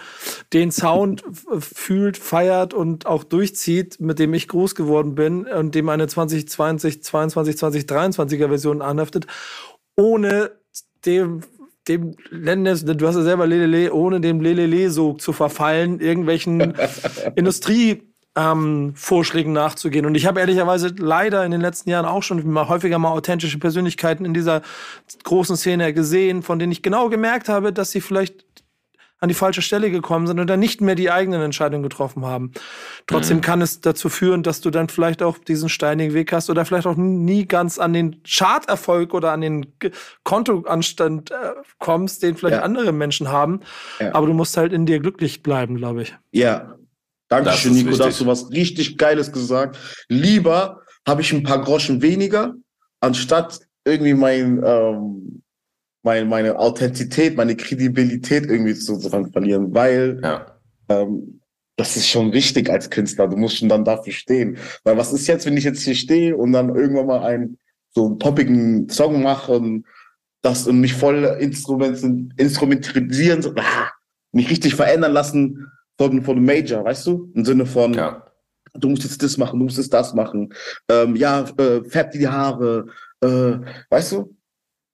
[0.54, 1.24] den Sound
[1.60, 7.04] fühlt, feiert und auch durchzieht, mit dem ich groß geworden bin und dem eine 2020,
[7.04, 9.28] 22, 2023er Version anhaftet,
[9.97, 10.52] ohne
[11.06, 11.41] dem
[11.88, 16.76] dem Lendes, du hast ja selber Lelele, ohne dem Lelele-Sog zu verfallen, irgendwelchen
[17.36, 20.06] Industrie ähm, Vorschlägen nachzugehen.
[20.06, 23.60] Und ich habe ehrlicherweise leider in den letzten Jahren auch schon mal häufiger mal authentische
[23.60, 24.62] Persönlichkeiten in dieser
[25.24, 28.46] großen Szene gesehen, von denen ich genau gemerkt habe, dass sie vielleicht
[29.22, 32.54] an die falsche Stelle gekommen sind oder nicht mehr die eigenen Entscheidungen getroffen haben.
[33.06, 33.41] Trotzdem mhm.
[33.41, 36.88] kann es dazu führen, dass du dann vielleicht auch diesen steinigen Weg hast oder vielleicht
[36.88, 39.74] auch nie ganz an den Charterfolg oder an den
[40.24, 41.36] Kontoanstand äh,
[41.78, 42.63] kommst, den vielleicht ja.
[42.63, 43.60] andere Menschen haben.
[44.00, 44.15] Ja.
[44.15, 46.15] Aber du musst halt in dir glücklich bleiben, glaube ich.
[46.32, 46.74] Ja,
[47.32, 49.78] Dankeschön, Nico, da hast du was richtig Geiles gesagt.
[50.10, 52.56] Lieber habe ich ein paar Groschen weniger,
[53.00, 55.41] anstatt irgendwie mein, ähm,
[56.04, 60.46] mein, meine Authentizität, meine Kredibilität irgendwie zu verlieren, weil Ja.
[60.89, 61.39] ähm,
[61.78, 63.30] das ist schon wichtig als Künstler.
[63.30, 64.58] Du musst schon dann dafür stehen.
[64.84, 67.58] Weil was ist jetzt, wenn ich jetzt hier stehe und dann irgendwann mal einen
[67.91, 69.86] so einen poppigen Song mache und
[70.41, 73.89] das und mich voll instrument, instrumentalisieren, so, ah,
[74.34, 77.31] mich richtig verändern lassen von, von Major, weißt du?
[77.35, 78.25] Im Sinne von, Ja.
[78.73, 80.51] du musst jetzt das machen, du musst jetzt das machen.
[80.89, 82.87] Ähm, ja, äh, färb dir die Haare,
[83.21, 83.59] äh,
[83.89, 84.35] weißt du?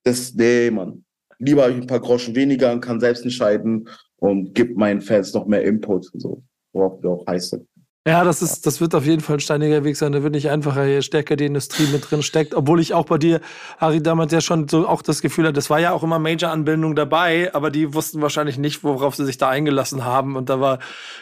[0.03, 1.05] Das, nee, Mann.
[1.39, 5.33] Lieber hab ich ein paar Groschen weniger und kann selbst entscheiden und gib meinen Fans
[5.33, 6.43] noch mehr Input, so,
[6.73, 7.67] worauf wir auch heiß sind.
[8.07, 10.13] Ja, das ist, das wird auf jeden Fall ein steiniger Weg sein.
[10.13, 12.55] Da wird nicht einfacher, je stärker die Industrie mit drin steckt.
[12.55, 13.41] Obwohl ich auch bei dir,
[13.79, 16.95] Harry, damals ja schon so auch das Gefühl hatte, das war ja auch immer Major-Anbindung
[16.95, 20.37] dabei, aber die wussten wahrscheinlich nicht, worauf sie sich da eingelassen haben.
[20.37, 20.79] Und da war,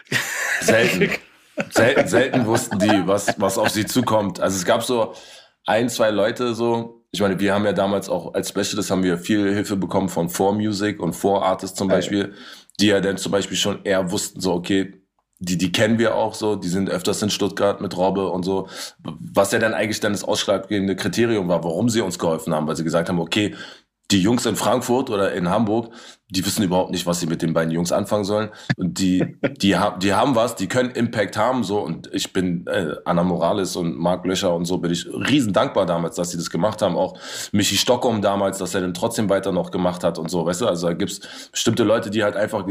[0.61, 1.09] Selten.
[1.71, 4.39] selten, selten wussten die, was, was auf sie zukommt.
[4.39, 5.15] Also es gab so
[5.65, 7.03] ein, zwei Leute so.
[7.09, 10.29] Ich meine, wir haben ja damals auch als Specialist haben wir viel Hilfe bekommen von
[10.29, 12.35] 4Music und 4Artists zum Beispiel,
[12.79, 15.01] die ja dann zum Beispiel schon eher wussten, so, okay,
[15.45, 18.67] die, die kennen wir auch so, die sind öfters in Stuttgart mit Robbe und so,
[19.03, 22.75] was ja dann eigentlich dann das ausschlaggebende Kriterium war, warum sie uns geholfen haben, weil
[22.75, 23.55] sie gesagt haben, okay,
[24.11, 25.91] die Jungs in Frankfurt oder in Hamburg,
[26.29, 28.49] die wissen überhaupt nicht, was sie mit den beiden Jungs anfangen sollen.
[28.77, 31.79] Und die, die, ha die haben was, die können Impact haben, so.
[31.79, 35.85] Und ich bin äh, Anna Morales und Marc Löcher und so bin ich riesen dankbar
[35.85, 36.95] damals, dass sie das gemacht haben.
[36.95, 37.17] Auch
[37.51, 40.45] Michi Stockholm damals, dass er dann trotzdem weiter noch gemacht hat und so.
[40.45, 42.67] Weißt du, also da gibt's bestimmte Leute, die halt einfach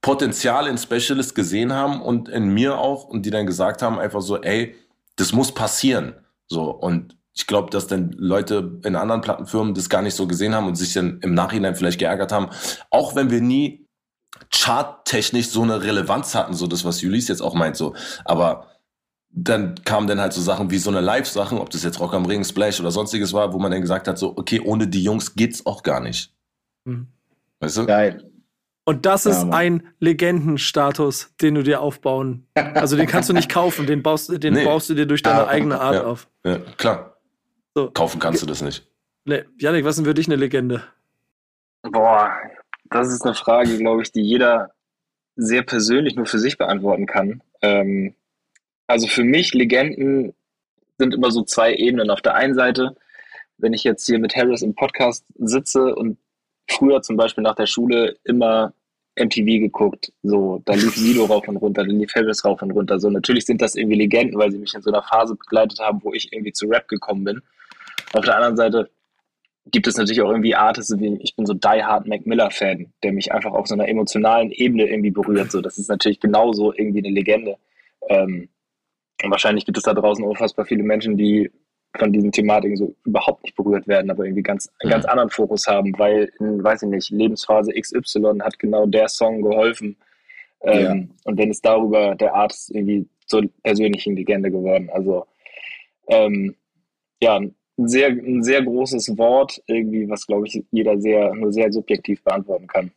[0.00, 4.22] Potenzial in Specialist gesehen haben und in mir auch und die dann gesagt haben einfach
[4.22, 4.74] so, ey,
[5.16, 6.14] das muss passieren.
[6.48, 6.70] So.
[6.70, 10.66] Und ich glaube, dass dann Leute in anderen Plattenfirmen das gar nicht so gesehen haben
[10.66, 12.48] und sich dann im Nachhinein vielleicht geärgert haben.
[12.90, 13.86] Auch wenn wir nie
[14.54, 17.94] charttechnisch so eine Relevanz hatten, so das, was Julis jetzt auch meint, so.
[18.26, 18.66] Aber
[19.30, 22.26] dann kamen dann halt so Sachen wie so eine Live-Sachen, ob das jetzt Rock am
[22.26, 25.34] Ring, Splash oder sonstiges war, wo man dann gesagt hat, so, okay, ohne die Jungs
[25.34, 26.34] geht's auch gar nicht.
[26.84, 27.06] Mhm.
[27.60, 27.86] Weißt du?
[27.86, 28.24] Geil.
[28.84, 29.54] und das Ja, ist Mann.
[29.54, 32.46] ein Legendenstatus, den du dir aufbauen.
[32.54, 34.64] Also den kannst du nicht kaufen, den baust, den Nee.
[34.64, 36.04] baust du dir durch deine Ja, eigene Art ja.
[36.04, 36.28] auf.
[36.44, 37.09] Ja, klar.
[37.74, 37.90] So.
[37.90, 38.86] Kaufen kannst du das nicht.
[39.24, 40.82] Nee, Janik, was ist denn für dich eine Legende?
[41.82, 42.32] Boah,
[42.90, 44.72] das ist eine Frage, glaube ich, die jeder
[45.36, 47.42] sehr persönlich nur für sich beantworten kann.
[47.62, 48.14] Ähm,
[48.86, 50.34] also für mich, Legenden
[50.98, 52.10] sind immer so zwei Ebenen.
[52.10, 52.96] Auf der einen Seite,
[53.58, 56.18] wenn ich jetzt hier mit Harris im Podcast sitze und
[56.68, 58.72] früher zum Beispiel nach der Schule immer
[59.16, 62.98] MTV geguckt, so, da lief Sido rauf und runter, da lief Harris rauf und runter.
[62.98, 66.00] So, natürlich sind das irgendwie Legenden, weil sie mich in so einer Phase begleitet haben,
[66.02, 67.42] wo ich irgendwie zu Rap gekommen bin.
[68.12, 68.90] Auf der anderen Seite
[69.66, 72.92] gibt es natürlich auch irgendwie Artists, wie ich bin so Die Hard Mac Miller Fan,
[73.02, 75.50] der mich einfach auf so einer emotionalen Ebene irgendwie berührt.
[75.52, 77.56] So, das ist natürlich genauso irgendwie eine Legende.
[78.08, 78.48] Ähm,
[79.22, 81.50] und wahrscheinlich gibt es da draußen unfassbar viele Menschen, die
[81.96, 85.66] von diesen Thematiken so überhaupt nicht berührt werden, aber irgendwie ganz, einen ganz anderen Fokus
[85.66, 89.96] haben, weil in, weiß ich nicht, Lebensphase XY hat genau der Song geholfen.
[90.62, 94.90] Ähm, Und wenn es darüber der Artist irgendwie zur persönlichen Legende geworden.
[94.92, 95.26] Also
[96.08, 96.54] ähm,
[97.20, 97.40] ja,
[97.80, 102.22] ein sehr, ein sehr großes Wort, irgendwie, was glaube ich jeder sehr, nur sehr subjektiv
[102.22, 102.92] beantworten kann.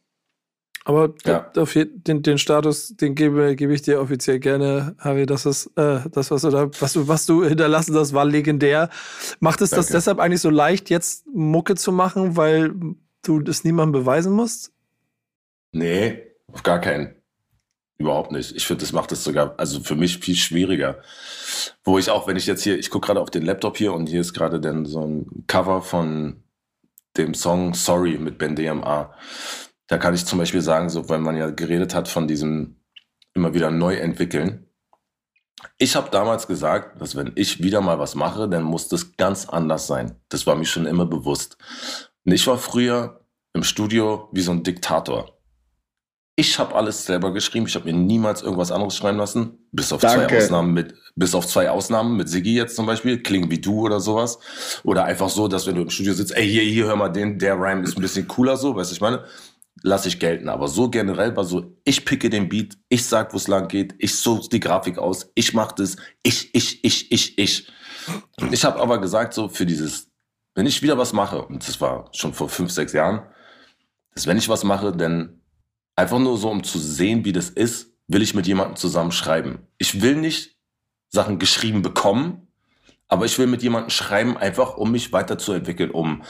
[0.86, 1.50] Aber Ja.
[1.56, 5.26] den, den Status, den gebe, gebe ich dir offiziell gerne, Harry.
[5.26, 8.90] Das ist äh, das, was du da, was du, was du hinterlassen hast, war legendär.
[9.40, 9.94] Macht es das Danke.
[9.94, 12.74] deshalb eigentlich so leicht, jetzt Mucke zu machen, weil
[13.22, 14.74] du das niemandem beweisen musst?
[15.72, 17.16] Nee, auf gar keinen.
[18.04, 18.54] Überhaupt nicht.
[18.54, 21.02] Ich finde, das macht es sogar, also für mich viel schwieriger.
[21.86, 24.08] Wo ich auch, wenn ich jetzt hier, ich gucke gerade auf den Laptop hier und
[24.08, 26.44] hier ist gerade dann so ein Cover von
[27.16, 29.14] dem Song Sorry mit Ben DMA.
[29.88, 32.76] Da kann ich zum Beispiel sagen, so, weil man ja geredet hat von diesem
[33.34, 34.68] immer wieder neu entwickeln.
[35.78, 39.48] Ich habe damals gesagt, dass wenn ich wieder mal was mache, dann muss das ganz
[39.48, 40.20] anders sein.
[40.28, 41.58] Das war mir schon immer bewusst.
[42.26, 45.33] Und ich war früher im Studio wie so ein Diktator.
[46.36, 47.68] Ich habe alles selber geschrieben.
[47.68, 49.60] Ich habe mir niemals irgendwas anderes schreiben lassen.
[49.72, 50.38] Bis auf zwei Danke.
[50.38, 53.22] Ausnahmen mit, bis auf zwei Ausnahmen mit Siggi jetzt zum Beispiel.
[53.22, 54.40] Klingen wie du oder sowas.
[54.84, 57.38] Oder einfach so, dass wenn du im Studio sitzt, ey, hier, hier, hör mal den,
[57.38, 59.26] der Rhyme ist ein bisschen cooler so, weißt du, ich meine?
[59.84, 60.50] Lass ich gelten.
[60.50, 63.94] Aber so generell war so, ich picke den Beat, ich sag, wo es lang geht,
[64.00, 67.72] ich suche die Grafik aus, ich mach das, ich, ich, ich, ich, ich.
[68.52, 70.10] Ich habe aber gesagt, so für dieses,
[70.56, 73.24] wenn ich wieder was mache, und das war schon vor fünf, sechs Jahren,
[74.16, 75.42] dass wenn ich was mache, dann
[75.96, 79.68] einfach nur so, um zu sehen, wie das ist, will ich mit jemandem zusammen schreiben.
[79.78, 80.56] Ich will nicht
[81.10, 82.48] Sachen geschrieben bekommen,
[83.08, 86.24] aber ich will mit jemandem schreiben, einfach um mich weiterzuentwickeln, um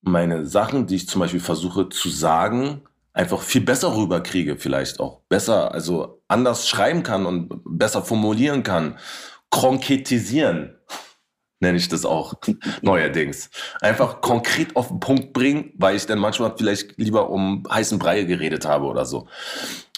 [0.00, 5.20] meine Sachen, die ich zum Beispiel versuche zu sagen, einfach viel besser rüberkriege, vielleicht auch
[5.28, 8.98] besser, also anders schreiben kann und besser formulieren kann,
[9.50, 10.76] konkretisieren.
[11.64, 12.34] Nenne ich das auch
[12.82, 13.50] neuerdings.
[13.80, 18.22] Einfach konkret auf den Punkt bringen, weil ich dann manchmal vielleicht lieber um heißen Brei
[18.22, 19.26] geredet habe oder so.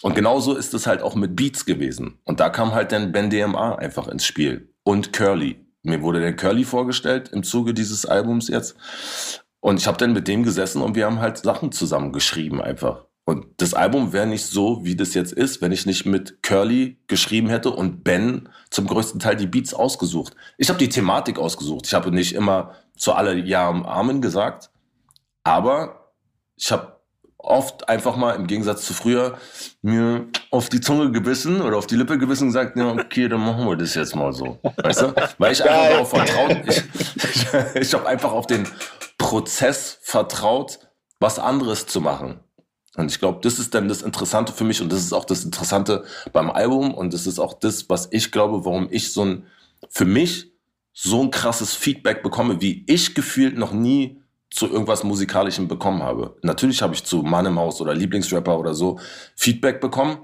[0.03, 2.19] Und genauso ist es halt auch mit Beats gewesen.
[2.25, 5.57] Und da kam halt dann Ben DMA einfach ins Spiel und Curly.
[5.83, 8.77] Mir wurde dann Curly vorgestellt im Zuge dieses Albums jetzt.
[9.61, 13.06] Und ich habe dann mit dem gesessen und wir haben halt Sachen zusammen geschrieben einfach.
[13.29, 16.97] Und das Album wäre nicht so, wie das jetzt ist, wenn ich nicht mit Curly
[17.09, 20.37] geschrieben hätte und Ben zum größten Teil die Beats ausgesucht.
[20.59, 21.87] Ich habe die Thematik ausgesucht.
[21.89, 24.71] Ich habe nicht immer zu alle Jahren Amen gesagt,
[25.43, 26.13] aber
[26.55, 27.01] ich habe
[27.37, 29.39] oft einfach mal im Gegensatz zu früher
[29.83, 33.41] mir auf die Zunge gebissen oder auf die Lippe gebissen und gesagt, ja, okay, dann
[33.41, 34.61] machen wir das jetzt mal so.
[34.77, 35.15] Weißt du?
[35.39, 36.83] Weil ich einfach darauf vertraut, ich,
[37.25, 38.69] ich, ich habe einfach auf den
[39.19, 40.79] Prozess vertraut,
[41.19, 42.39] was anderes zu machen.
[42.97, 45.45] Und ich glaube, das ist dann das Interessante für mich und das ist auch das
[45.45, 49.47] Interessante beim Album und das ist auch das, was ich glaube, warum ich so ein,
[49.91, 50.51] für mich
[50.93, 56.37] so ein krasses Feedback bekomme, wie ich gefühlt noch nie zu irgendwas Musikalischem bekommen habe.
[56.43, 58.99] Natürlich habe ich zu Mann im Haus oder Lieblingsrapper oder so
[59.35, 60.19] Feedback bekommen,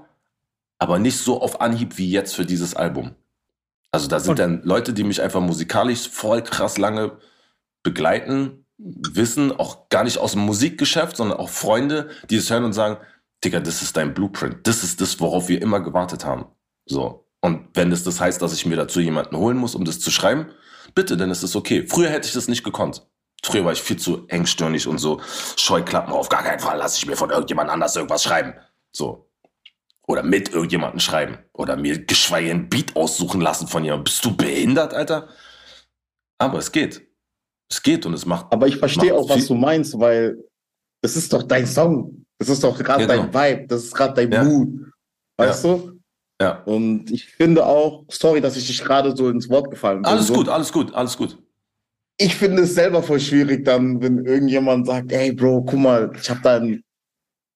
[0.79, 3.11] aber nicht so auf Anhieb wie jetzt für dieses Album.
[3.91, 7.11] Also da sind und dann Leute, die mich einfach musikalisch voll krass lange
[7.83, 12.73] begleiten wissen, auch gar nicht aus dem Musikgeschäft, sondern auch Freunde, die es hören und
[12.73, 12.97] sagen,
[13.43, 14.65] Digga, das ist dein Blueprint.
[14.67, 16.45] Das ist das, worauf wir immer gewartet haben.
[16.85, 17.27] So.
[17.41, 20.11] Und wenn es das heißt, dass ich mir dazu jemanden holen muss, um das zu
[20.11, 20.47] schreiben,
[20.95, 21.85] bitte, dann ist es okay.
[21.87, 23.05] Früher hätte ich das nicht gekonnt.
[23.45, 25.19] Früher war ich viel zu engstirnig und so
[25.57, 26.13] Scheuklappen.
[26.13, 28.53] Auf gar keinen Fall lasse ich mir von irgendjemand anders irgendwas schreiben.
[28.93, 29.29] So.
[30.07, 31.39] Oder mit irgendjemandem schreiben.
[31.51, 34.05] Oder mir geschweige ein Beat aussuchen lassen von jemandem.
[34.05, 35.27] Bist du behindert, Alter?
[36.37, 37.12] Aber es geht.
[37.73, 38.53] Es geht und es macht.
[38.53, 40.37] Aber ich verstehe auch, was du meinst, weil
[41.01, 42.23] es ist doch dein Song.
[42.37, 43.25] Das ist doch gerade genau.
[43.25, 43.67] dein Vibe.
[43.67, 44.43] Das ist gerade dein ja.
[44.43, 44.69] Mood.
[45.37, 45.71] Weißt ja.
[45.71, 45.99] du?
[46.39, 46.61] Ja.
[46.65, 50.05] Und ich finde auch, sorry, dass ich dich gerade so ins Wort gefallen bin.
[50.05, 50.35] Alles so.
[50.35, 51.39] gut, alles gut, alles gut.
[52.17, 56.29] Ich finde es selber voll schwierig, dann, wenn irgendjemand sagt, ey Bro, guck mal, ich
[56.29, 56.83] habe da einen,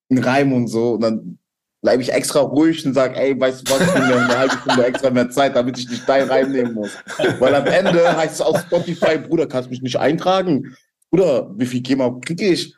[0.09, 0.93] einen Reim und so.
[0.93, 1.37] Und dann
[1.81, 4.85] bleibe ich extra ruhig und sage, ey, weißt du was, ich nehme eine halbe Stunde
[4.85, 6.91] extra mehr Zeit, damit ich nicht dein reinnehmen muss.
[7.39, 10.75] Weil am Ende heißt es auf Spotify, Bruder, kannst mich nicht eintragen?
[11.11, 12.75] Bruder, wie viel GEMA kriege ich?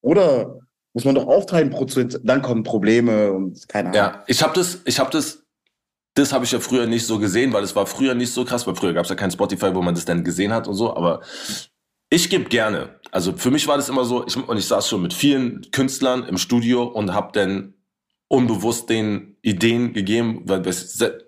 [0.00, 0.58] Oder
[0.92, 3.96] muss man doch aufteilen Prozent, dann kommen Probleme und keine Ahnung.
[3.96, 5.44] Ja, ich habe das, ich habe das,
[6.14, 8.66] das habe ich ja früher nicht so gesehen, weil es war früher nicht so krass,
[8.66, 10.96] weil früher gab es ja kein Spotify, wo man das dann gesehen hat und so,
[10.96, 11.20] aber
[12.08, 12.98] ich gebe gerne.
[13.12, 16.24] Also für mich war das immer so, ich, und ich saß schon mit vielen Künstlern
[16.24, 17.74] im Studio und habe dann
[18.30, 20.62] unbewusst den Ideen gegeben, weil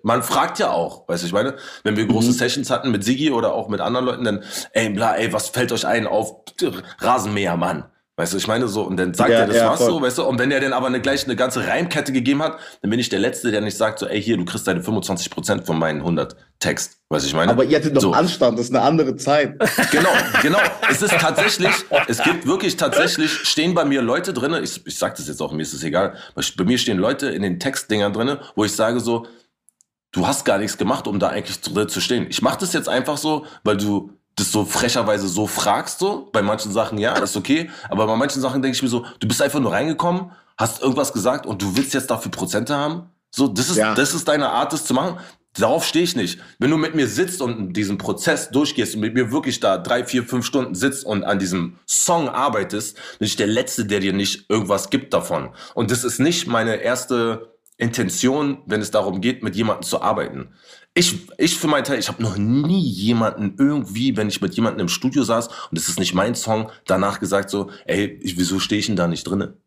[0.03, 2.33] man fragt ja auch, weißt du, ich meine, wenn wir große mhm.
[2.33, 5.73] Sessions hatten mit Sigi oder auch mit anderen Leuten, dann, ey, bla, ey, was fällt
[5.73, 6.43] euch ein auf
[6.99, 7.83] Rasenmäher, Mann?
[8.15, 9.89] Weißt du, ich meine so, und dann sagt ja, er, das ja, war's voll.
[9.89, 12.59] so, weißt du, und wenn er dann aber eine, gleich eine ganze Reimkette gegeben hat,
[12.83, 15.31] dann bin ich der Letzte, der nicht sagt so, ey, hier, du kriegst deine 25
[15.31, 17.51] Prozent von meinen 100 Text, weißt du, ich meine.
[17.51, 18.13] Aber ihr hattet noch so.
[18.13, 19.57] Anstand, das ist eine andere Zeit.
[19.91, 20.09] Genau,
[20.43, 20.59] genau.
[20.91, 21.73] Es ist tatsächlich,
[22.07, 25.51] es gibt wirklich tatsächlich, stehen bei mir Leute drinne, ich, ich sag das jetzt auch,
[25.51, 28.99] mir ist es egal, bei mir stehen Leute in den Textdingern drinne, wo ich sage
[28.99, 29.25] so,
[30.11, 32.27] du hast gar nichts gemacht, um da eigentlich drin zu stehen.
[32.29, 36.29] Ich mach das jetzt einfach so, weil du das so frecherweise so fragst, so.
[36.31, 37.69] Bei manchen Sachen ja, das ist okay.
[37.89, 41.13] Aber bei manchen Sachen denke ich mir so, du bist einfach nur reingekommen, hast irgendwas
[41.13, 43.09] gesagt und du willst jetzt dafür Prozente haben.
[43.31, 43.95] So, das ist, ja.
[43.95, 45.17] das ist deine Art, das zu machen.
[45.55, 46.39] Darauf stehe ich nicht.
[46.57, 50.03] Wenn du mit mir sitzt und diesen Prozess durchgehst und mit mir wirklich da drei,
[50.03, 54.13] vier, fünf Stunden sitzt und an diesem Song arbeitest, bin ich der Letzte, der dir
[54.13, 55.49] nicht irgendwas gibt davon.
[55.75, 60.53] Und das ist nicht meine erste Intention, wenn es darum geht, mit jemandem zu arbeiten.
[60.95, 64.81] Ich, ich für meinen Teil, ich habe noch nie jemanden irgendwie, wenn ich mit jemandem
[64.81, 68.59] im Studio saß und es ist nicht mein Song, danach gesagt so, ey, ich, wieso
[68.59, 69.57] stehe ich denn da nicht drinne?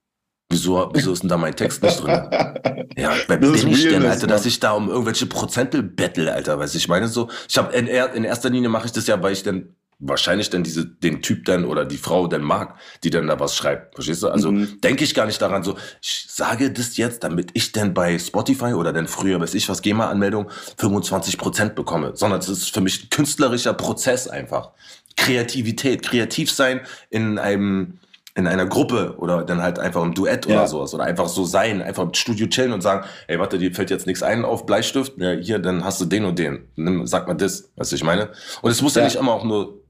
[0.48, 2.20] Wieso, wieso ist denn da mein Text nicht drin?
[2.98, 6.72] Ja, wer bin ich denn, Alter, dass ich da um irgendwelche Prozente bettel, Alter, weißt
[6.72, 9.34] du, ich meine so, ich habe in, in erster Linie mache ich das ja, weil
[9.34, 13.26] ich dann wahrscheinlich dann diese, den Typ dann oder die Frau dann mag, die dann
[13.26, 13.94] da was schreibt.
[13.94, 14.28] Verstehst du?
[14.28, 14.80] Also mhm.
[14.82, 18.74] denke ich gar nicht daran, so, ich sage das jetzt, damit ich denn bei Spotify
[18.74, 22.12] oder dann früher, weiß ich was, GEMA-Anmeldung 25 Prozent bekomme.
[22.14, 24.72] Sondern es ist für mich ein künstlerischer Prozess einfach.
[25.16, 27.94] Kreativität, kreativ sein in einem,
[28.35, 30.56] in einer Gruppe oder dann halt einfach im Duett ja.
[30.56, 33.74] oder sowas oder einfach so sein, einfach im Studio chillen und sagen, ey, warte, dir
[33.74, 36.68] fällt jetzt nichts ein auf Bleistift, ja, hier, dann hast du den und den.
[36.76, 38.28] Nimm, sag mal das, weißt du, ich meine?
[38.61, 39.86] Und es muss ja, ja nicht immer auch nur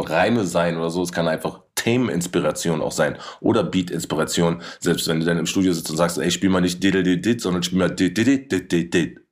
[0.00, 1.02] Reime sein oder so.
[1.02, 4.62] Es kann einfach Themeninspiration auch sein oder Beat-Inspiration.
[4.80, 7.62] Selbst wenn du dann im Studio sitzt und sagst, ey, spiel mal nicht dit, sondern
[7.62, 8.16] spiel mal dit.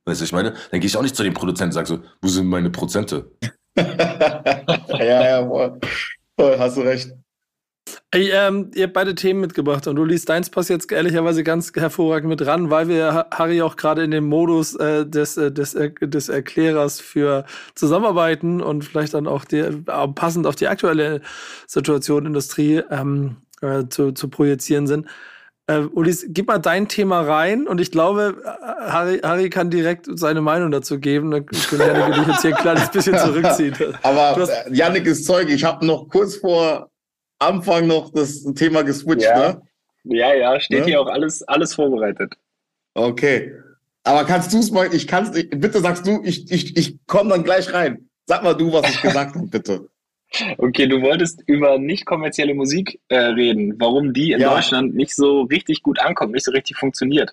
[0.05, 0.53] Weißt du, ich meine?
[0.71, 3.31] Dann gehe ich auch nicht zu dem Produzenten und sage so, wo sind meine Prozente?
[3.77, 5.77] ja, ja,
[6.37, 7.11] voll, hast du recht.
[8.13, 11.71] Ey, ähm, ihr habt beide Themen mitgebracht und du liest deins passt jetzt ehrlicherweise ganz
[11.75, 15.73] hervorragend mit ran, weil wir Harry auch gerade in dem Modus äh, des, äh, des,
[15.73, 19.81] äh, des Erklärers für Zusammenarbeiten und vielleicht dann auch die, äh,
[20.13, 21.21] passend auf die aktuelle
[21.65, 25.07] Situation Industrie ähm, äh, zu, zu projizieren sind.
[25.65, 28.35] Äh, Ulis, gib mal dein Thema rein und ich glaube,
[28.79, 31.31] Harry, Harry kann direkt seine Meinung dazu geben.
[31.31, 33.75] Dann können Janik dich jetzt hier ein kleines bisschen zurückziehen.
[34.03, 35.53] Aber hast, Janik ist Zeuge.
[35.53, 36.89] Ich habe noch kurz vor
[37.47, 39.53] Anfang noch das Thema geswitcht, ja.
[39.53, 39.61] ne?
[40.05, 40.85] Ja, ja, steht ja?
[40.85, 42.33] hier auch alles, alles vorbereitet.
[42.93, 43.53] Okay.
[44.03, 47.43] Aber kannst du es mal, ich kann's, bitte sagst du, ich, ich, ich komme dann
[47.43, 48.09] gleich rein.
[48.25, 49.89] Sag mal du, was ich gesagt habe, bitte.
[50.57, 54.51] Okay, du wolltest über nicht kommerzielle Musik äh, reden, warum die in ja.
[54.51, 57.31] Deutschland nicht so richtig gut ankommt, nicht so richtig funktioniert.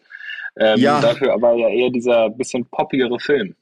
[0.56, 1.00] Ähm, ja.
[1.00, 3.54] Dafür aber ja eher dieser bisschen poppigere Film.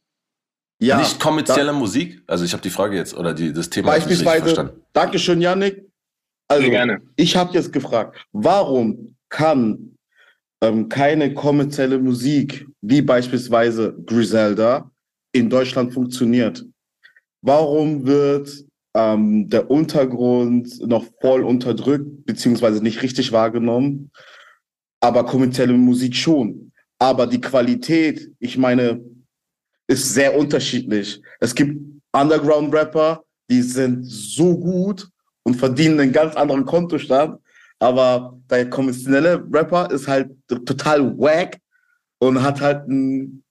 [0.80, 2.22] Ja, nicht kommerzielle Musik?
[2.26, 4.82] Also ich habe die Frage jetzt oder die, das Thema beispielsweise, verstanden.
[4.92, 5.87] Dankeschön, Yannick.
[6.48, 6.70] Also,
[7.16, 9.96] ich habe jetzt gefragt, warum kann
[10.62, 14.90] ähm, keine kommerzielle Musik, wie beispielsweise Griselda,
[15.32, 16.64] in Deutschland funktioniert?
[17.42, 24.10] Warum wird ähm, der Untergrund noch voll unterdrückt, beziehungsweise nicht richtig wahrgenommen,
[25.00, 26.72] aber kommerzielle Musik schon?
[26.98, 29.00] Aber die Qualität, ich meine,
[29.86, 31.20] ist sehr unterschiedlich.
[31.40, 31.78] Es gibt
[32.12, 35.08] Underground-Rapper, die sind so gut
[35.48, 37.40] und verdienen einen ganz anderen Kontostand.
[37.78, 41.58] Aber der konventionelle Rapper ist halt total wack
[42.18, 43.42] und hat halt ein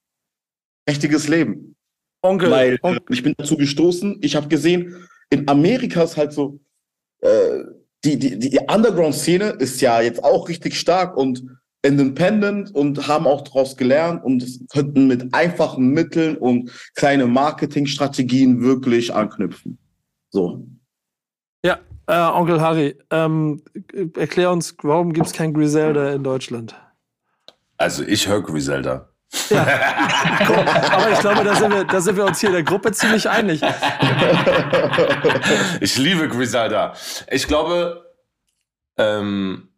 [0.88, 1.76] richtiges Leben.
[2.22, 2.52] Onkel.
[2.52, 3.02] Weil Onkel.
[3.10, 6.60] ich bin dazu gestoßen, ich habe gesehen, in Amerika ist halt so,
[7.22, 7.64] äh,
[8.06, 11.44] die, die, die Underground-Szene ist ja jetzt auch richtig stark und
[11.82, 19.14] independent und haben auch daraus gelernt und könnten mit einfachen Mitteln und kleine Marketingstrategien wirklich
[19.16, 19.80] anknüpfen.
[20.30, 20.68] So.
[21.64, 23.62] Ja, äh, Onkel Harry, ähm,
[24.16, 26.76] erklär uns, warum gibt es kein Griselda in Deutschland?
[27.78, 29.10] Also ich höre Griselda.
[29.50, 29.62] Ja,
[30.92, 33.30] aber ich glaube, da sind, wir, da sind wir uns hier in der Gruppe ziemlich
[33.30, 33.62] einig.
[35.82, 36.94] ich liebe Griselda.
[37.30, 38.16] Ich glaube,
[38.98, 39.70] ähm,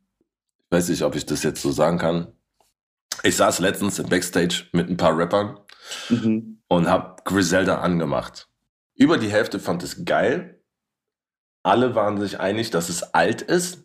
[0.60, 2.28] ich weiß nicht, ob ich das jetzt so sagen kann.
[3.24, 5.60] Ich saß letztens im Backstage mit ein paar Rappern
[6.10, 6.62] mhm.
[6.68, 8.48] und habe Griselda angemacht.
[8.96, 10.59] Über die Hälfte fand es geil
[11.70, 13.84] alle waren sich einig, dass es alt ist.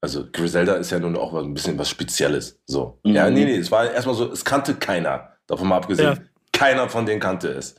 [0.00, 2.60] Also Griselda ist ja nun auch ein bisschen was Spezielles.
[2.66, 2.98] So.
[3.04, 3.14] Mhm.
[3.14, 5.36] Ja, nee, nee, es war erstmal so, es kannte keiner.
[5.46, 6.22] Davon mal abgesehen, ja.
[6.52, 7.76] keiner von denen kannte es.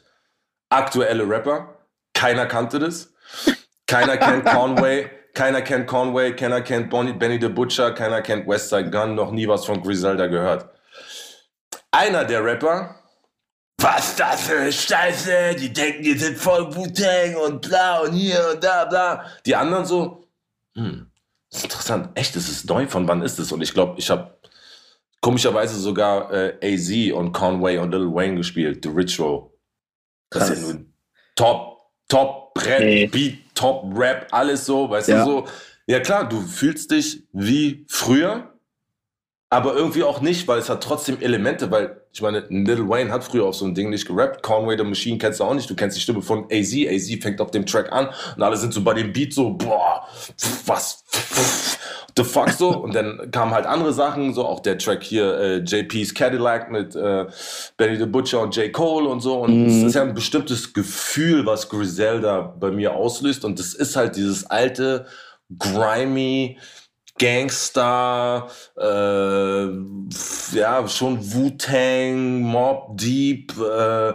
[0.69, 1.79] Aktuelle Rapper,
[2.13, 3.13] keiner kannte das.
[3.87, 8.89] Keiner kennt Conway, keiner kennt Conway, keiner kennt Bonnie, Benny the Butcher, keiner kennt Westside
[8.89, 10.69] Gun, noch nie was von Griselda gehört.
[11.91, 12.95] Einer der Rapper,
[13.83, 18.63] was das für Scheiße, die denken, die sind voll Wu-Tang und bla und hier und
[18.63, 19.25] da, bla.
[19.45, 20.25] Die anderen so,
[20.75, 21.07] hm,
[21.49, 23.51] das ist interessant, echt, das ist neu, von wann ist es?
[23.51, 24.39] Und ich glaube, ich habe
[25.19, 29.49] komischerweise sogar äh, AZ und Conway und Lil Wayne gespielt, The Ritual.
[30.29, 30.93] Das ist ja nun
[31.35, 31.77] top,
[32.07, 33.07] top Rap, hey.
[33.07, 35.25] Beat, top Rap, alles so, weißt ja.
[35.25, 35.47] du, so.
[35.87, 38.52] Ja klar, du fühlst dich wie früher,
[39.53, 43.23] aber irgendwie auch nicht, weil es hat trotzdem Elemente, weil ich meine, Little Wayne hat
[43.23, 44.41] früher auf so ein Ding nicht gerappt.
[44.41, 45.69] Conway the Machine kennst du auch nicht.
[45.69, 46.73] Du kennst die Stimme von AZ.
[46.73, 50.07] AZ fängt auf dem Track an und alle sind so bei dem Beat so, boah,
[50.65, 51.03] was,
[52.17, 52.69] the fuck so.
[52.69, 56.95] Und dann kamen halt andere Sachen, so auch der Track hier, äh, JP's Cadillac mit
[56.95, 57.27] äh,
[57.77, 58.73] Benny the Butcher und J.
[58.73, 59.39] Cole und so.
[59.39, 59.87] Und es mhm.
[59.87, 63.45] ist ja ein bestimmtes Gefühl, was Griselda bei mir auslöst.
[63.45, 65.05] Und das ist halt dieses alte,
[65.59, 66.57] grimy,
[67.23, 74.13] Gangster, äh, ja, schon Wu-Tang, Mob Deep, äh,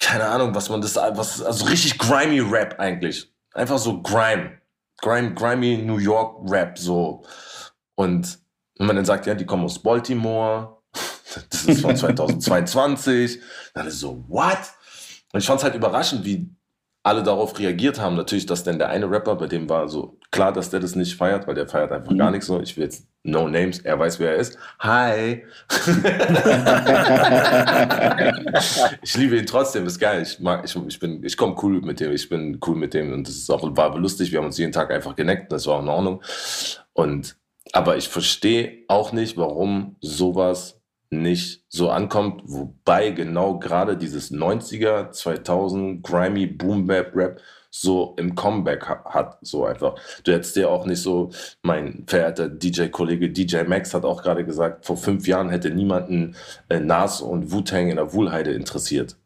[0.00, 3.32] keine Ahnung, was man das, was, also richtig grimy Rap eigentlich.
[3.54, 4.58] Einfach so Grime.
[5.00, 7.22] Grime, grimy New York Rap, so.
[7.94, 8.38] Und
[8.78, 10.78] wenn man dann sagt, ja, die kommen aus Baltimore,
[11.50, 11.96] das ist von
[12.40, 13.40] 2022,
[13.74, 14.58] dann ist so, what?
[15.32, 16.50] Und ich fand es halt überraschend, wie
[17.02, 18.16] alle darauf reagiert haben.
[18.16, 21.16] Natürlich, dass denn der eine Rapper, bei dem war so klar, dass der das nicht
[21.16, 22.18] feiert, weil der feiert einfach mhm.
[22.18, 22.60] gar nichts so.
[22.60, 24.58] Ich will jetzt No Names, er weiß, wer er ist.
[24.80, 25.44] Hi.
[29.02, 30.22] ich liebe ihn trotzdem, ist geil.
[30.22, 33.12] Ich mag, ich, ich bin, ich komme cool mit dem, ich bin cool mit dem
[33.12, 34.32] und das ist auch, war lustig.
[34.32, 36.22] Wir haben uns jeden Tag einfach geneckt, das war auch in Ordnung.
[36.92, 37.36] Und,
[37.72, 40.81] aber ich verstehe auch nicht, warum sowas
[41.12, 47.40] nicht so ankommt, wobei genau gerade dieses 90er, 2000 grimy Boom Bap Rap
[47.74, 49.94] so im Comeback hat, so einfach.
[50.24, 51.30] Du hättest dir auch nicht so,
[51.62, 56.36] mein verehrter DJ-Kollege DJ Max hat auch gerade gesagt, vor fünf Jahren hätte niemanden
[56.68, 59.16] äh, Nas und Wu-Tang in der Wuhlheide interessiert.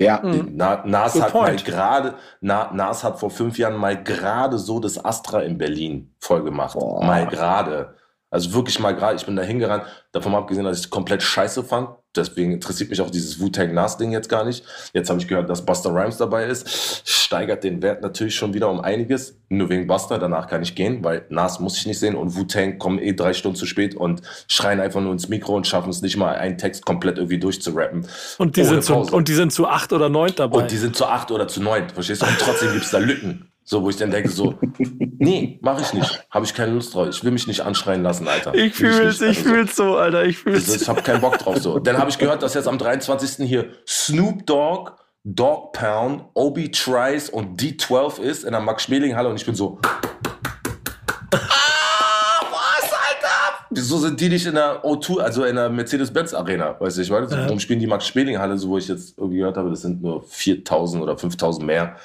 [0.00, 0.20] Ja.
[0.22, 1.64] Na, Nas Good hat mal point.
[1.64, 6.44] gerade, Na, Nas hat vor fünf Jahren mal gerade so das Astra in Berlin voll
[6.44, 6.74] gemacht.
[6.74, 7.04] Boah.
[7.04, 7.96] Mal gerade.
[8.34, 9.14] Also wirklich mal gerade.
[9.14, 11.90] Ich bin da hingerannt, davon abgesehen, dass ich es komplett scheiße fand.
[12.16, 14.64] Deswegen interessiert mich auch dieses Wu-Tang Nas-Ding jetzt gar nicht.
[14.92, 16.68] Jetzt habe ich gehört, dass Buster Rhymes dabei ist.
[17.08, 19.36] Steigert den Wert natürlich schon wieder um einiges.
[19.50, 20.18] Nur wegen Buster.
[20.18, 23.34] Danach kann ich gehen, weil Nas muss ich nicht sehen und Wu-Tang kommen eh drei
[23.34, 26.58] Stunden zu spät und schreien einfach nur ins Mikro und schaffen es nicht mal, einen
[26.58, 28.04] Text komplett irgendwie durchzurappen.
[28.38, 30.58] Und die, sind zu, und die sind zu acht oder neun dabei.
[30.58, 32.26] Und die sind zu acht oder zu neun, verstehst du?
[32.26, 33.53] Und trotzdem gibt's da Lücken.
[33.66, 34.54] So, wo ich dann denke, so,
[35.18, 36.26] nee, mache ich nicht.
[36.30, 37.08] Habe ich keine Lust drauf.
[37.08, 38.54] Ich will mich nicht anschreien lassen, Alter.
[38.54, 39.30] ich fühl's, nicht.
[39.30, 40.82] ich Also, fühl's so, Alter, ich Also, fühl's.
[40.82, 41.78] ich habe keinen Bock drauf so.
[41.78, 43.46] Dann habe ich gehört, dass jetzt am 23.
[43.48, 44.92] hier Snoop Dogg,
[45.24, 49.78] Dog Pound, Obi Trice und D12 ist in der Max-Schmeling-Halle und ich bin so.
[51.32, 51.38] Ah,
[52.50, 53.64] was, Alter?
[53.70, 56.76] Wieso sind die nicht in der O2, also in der Mercedes-Benz-Arena?
[56.78, 57.44] Weißt du, ich weiß Ja.
[57.44, 61.02] warum spielen die Max-Schmeling-Halle, so wo ich jetzt irgendwie gehört habe, das sind nur 4000
[61.02, 61.96] oder 5000 mehr.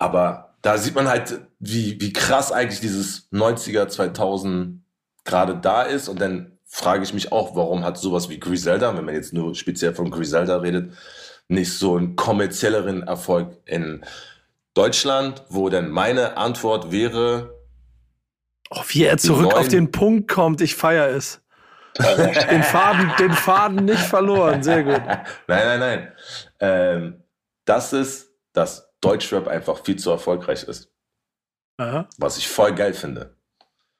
[0.00, 4.82] Aber da sieht man halt, wie, wie krass eigentlich dieses 90er, 2000
[5.24, 6.08] gerade da ist.
[6.08, 9.54] Und dann frage ich mich auch, warum hat sowas wie Griselda, wenn man jetzt nur
[9.54, 10.92] speziell von Griselda redet,
[11.48, 14.04] nicht so einen kommerzielleren Erfolg in
[14.74, 17.60] Deutschland, wo dann meine Antwort wäre,
[18.72, 21.40] Oh, wie er zurück auf den Punkt kommt, ich feier es.
[21.98, 25.02] Den Faden, den Faden nicht verloren, sehr gut.
[25.04, 26.12] nein, nein, nein,
[26.60, 27.24] ähm,
[27.64, 30.90] das ist, dass Deutschrap einfach viel zu erfolgreich ist,
[31.78, 32.08] Aha.
[32.18, 33.36] was ich voll geil finde.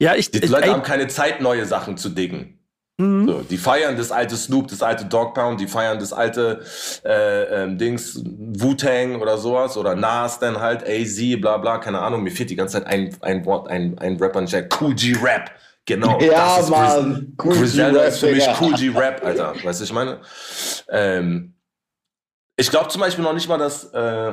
[0.01, 2.59] Ja, ich, Die ich Leute ey, haben keine Zeit, neue Sachen zu diggen.
[2.99, 3.27] mhm.
[3.27, 6.65] So, die feiern das alte Snoop, das alte Dog Pound, die feiern das alte
[7.05, 12.23] äh, ähm, Dings, Wu-Tang oder sowas oder Nas dann halt, AZ, bla bla, keine Ahnung.
[12.23, 15.51] Mir fehlt die ganze Zeit ein, ein Wort, ein, ein Rapper, nicht Cool G-Rap.
[15.87, 16.21] Genau.
[16.21, 17.33] Ja, das ist Mann.
[17.37, 18.49] Gris Griselda G-Rap, ist für mich.
[18.61, 19.55] Cool G-Rap, Alter.
[19.65, 20.21] Weißt du, ich meine?
[20.89, 21.55] Ähm,
[22.57, 24.33] ich glaube zum Beispiel noch nicht mal, dass, äh,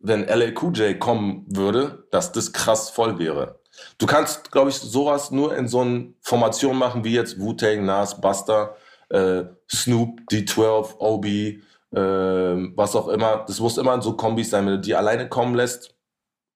[0.00, 3.60] wenn LL Cool J kommen würde, dass das krass voll wäre.
[3.98, 8.20] Du kannst, glaube ich, sowas nur in so einer Formation machen, wie jetzt Wu-Tang, Nas,
[8.20, 8.76] Buster,
[9.10, 11.62] äh, Snoop, D12, Obi,
[11.94, 13.44] ähm, was auch immer.
[13.46, 14.66] Das muss immer in so Kombis sein.
[14.66, 15.94] Wenn du die alleine kommen lässt,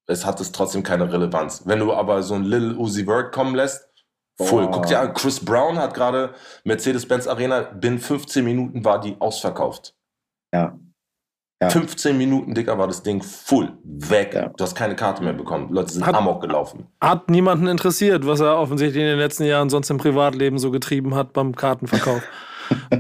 [0.07, 1.63] es hat es trotzdem keine Relevanz.
[1.65, 3.89] Wenn du aber so ein Lil Uzi Vert kommen lässt,
[4.37, 4.65] full.
[4.65, 4.73] Boah.
[4.73, 6.35] Guck dir an, Chris Brown hat gerade
[6.65, 9.95] Mercedes-Benz Arena, binnen 15 Minuten war die ausverkauft.
[10.53, 10.79] Ja.
[11.63, 11.71] Ja.
[11.71, 13.73] 15 Minuten, Dicker, war das Ding full.
[13.85, 14.35] Weg.
[14.35, 14.49] Ja.
[14.49, 15.73] Du hast keine Karte mehr bekommen.
[15.73, 16.87] Leute sind Hat- amok gelaufen.
[17.01, 21.15] Hat niemanden interessiert, was er offensichtlich in den letzten Jahren sonst im Privatleben so getrieben
[21.15, 22.23] hat beim Kartenverkauf.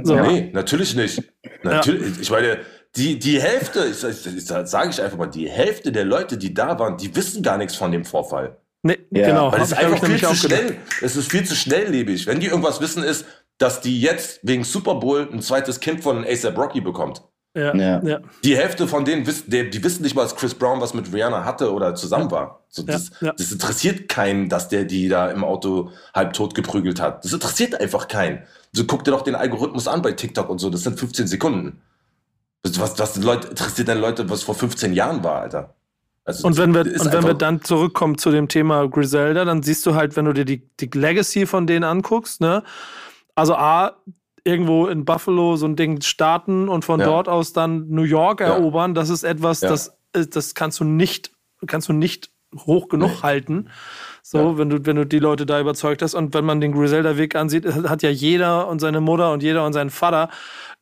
[0.02, 0.16] So.
[0.16, 1.22] Nee, natürlich nicht.
[1.62, 2.58] Natürlich, Ich meine,
[2.96, 3.96] die, die Hälfte, ich,
[4.44, 7.76] sage ich einfach mal, die Hälfte der Leute, die da waren, die wissen gar nichts
[7.76, 8.58] von dem Vorfall.
[8.82, 9.28] Nee, Ja.
[9.28, 9.50] genau.
[9.52, 10.76] Weil es ist einfach viel zu schnell.
[11.00, 12.26] Es ist viel zu schnelllebig.
[12.26, 13.24] Wenn die irgendwas wissen, ist,
[13.56, 17.22] dass die jetzt wegen Super Bowl ein zweites Kind von ASAP Rocky bekommt.
[17.54, 18.02] Ja, Ja.
[18.02, 18.20] ja.
[18.44, 21.12] Die Hälfte von denen wissen, die, die wissen nicht mal, dass Chris Brown was mit
[21.12, 22.60] Rihanna hatte oder zusammen war.
[22.68, 23.32] So, das, Ja, ja.
[23.36, 27.24] das interessiert keinen, dass der die da im Auto halb tot geprügelt hat.
[27.24, 28.42] Das interessiert einfach keinen.
[28.72, 30.70] So guck dir doch den Algorithmus an bei TikTok und so.
[30.70, 31.82] Das sind 15 Sekunden.
[32.64, 35.74] Was, was, Leute, interessiert denn Leute, was vor 15 Jahren war, Alter?
[36.24, 39.84] Also, Und wenn wir, und wenn wir dann zurückkommen zu dem Thema Griselda, dann siehst
[39.84, 42.62] du halt, wenn du dir die, die Legacy von denen anguckst, ne?
[43.34, 43.96] Also A,
[44.44, 47.06] irgendwo in Buffalo so ein Ding starten und von Ja.
[47.06, 48.48] dort aus dann New York Ja.
[48.54, 51.30] erobern, das ist etwas, das, äh, das kannst du nicht,
[51.66, 52.30] kannst du nicht
[52.66, 53.22] hoch genug Nee.
[53.22, 53.68] halten.
[54.22, 56.14] So, wenn du, wenn du die Leute da überzeugt hast.
[56.14, 59.72] Und wenn man den Griselda-Weg ansieht, hat ja jeder und seine Mutter und jeder und
[59.72, 60.28] sein Vater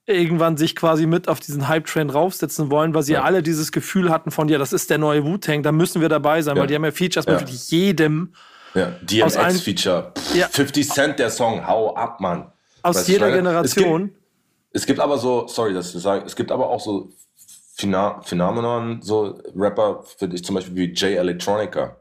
[0.07, 3.23] irgendwann sich quasi mit auf diesen Hype-Train raufsetzen wollen, weil sie Ja.
[3.23, 6.43] alle dieses Gefühl hatten von, ja, das ist der neue Wu-Tang, da müssen wir dabei
[6.43, 6.63] sein, Ja.
[6.63, 7.35] weil die haben ja Features Ja.
[7.39, 8.33] mit jedem
[8.75, 10.13] Ja, DMX-Feature.
[10.35, 10.49] Ja.
[10.49, 12.51] 50 Cent der Song, hau ab, Mann.
[12.83, 14.15] Aus jeder ich meine, Generation.
[14.73, 17.11] Es gibt aber so, sorry, dass ich sage, es gibt aber auch so
[17.75, 21.97] Phina Phänomenon, so Rapper, finde ich zum Beispiel wie Jay Electronica,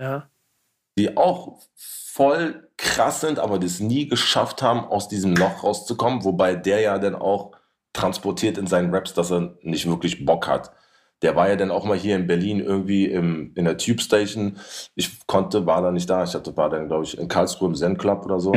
[0.00, 0.28] Ja.
[0.98, 6.54] die auch voll krass sind, aber das nie geschafft haben, aus diesem Loch rauszukommen, wobei
[6.54, 7.52] der ja dann auch
[7.92, 10.70] transportiert in seinen Raps, dass er nicht wirklich Bock hat.
[11.22, 14.58] Der war ja dann auch mal hier in Berlin irgendwie im, in der Tube Station.
[14.94, 16.24] Ich konnte, war da nicht da.
[16.24, 18.52] Ich hatte, war dann, glaube ich, in Karlsruhe im Zen Club oder so.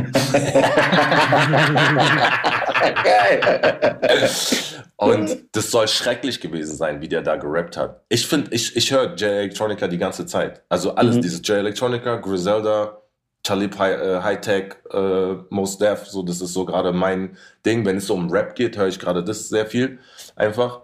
[4.97, 8.01] Und das soll schrecklich gewesen sein, wie der da gerappt hat.
[8.09, 10.61] Ich finde, ich, ich höre J Electronica die ganze Zeit.
[10.69, 11.21] Also alles, Mhm.
[11.21, 12.97] dieses J Electronica, Griselda,
[13.43, 17.85] Talib High, äh, Hightech, äh, Mos Def, so, das ist so gerade mein Ding.
[17.85, 19.99] Wenn es so um Rap geht, höre ich gerade das sehr viel.
[20.35, 20.81] Einfach.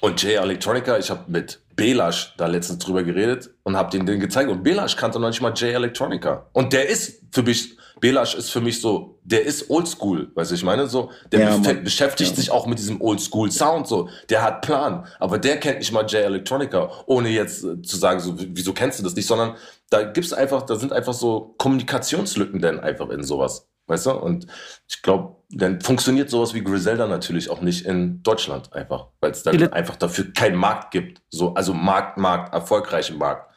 [0.00, 4.20] Und J Electronica, ich habe mit Belash da letztens drüber geredet und habe den den
[4.20, 4.50] gezeigt.
[4.50, 6.46] Und Belash kannte noch nicht mal J Electronica.
[6.52, 10.54] Und der ist für mich, Belash ist für mich so, der ist oldschool, weißt du,
[10.54, 11.84] ich meine, so, der Ja, be Mann.
[11.84, 12.36] beschäftigt Ja.
[12.36, 15.06] sich auch mit diesem oldschool Sound, so, der hat Plan.
[15.18, 18.98] Aber der kennt nicht mal J Electronica, ohne jetzt äh, zu sagen, so, wieso kennst
[18.98, 19.54] du das nicht, sondern
[19.90, 23.68] da gibt's einfach, da sind einfach so Kommunikationslücken denn einfach in sowas.
[23.86, 24.10] Weißt du?
[24.12, 24.46] Und
[24.88, 29.42] ich glaube, dann funktioniert sowas wie Griselda natürlich auch nicht in Deutschland einfach, weil es
[29.42, 31.22] dann einfach dafür keinen Markt gibt.
[31.28, 33.52] So, also Markt, Markt, erfolgreichen Markt.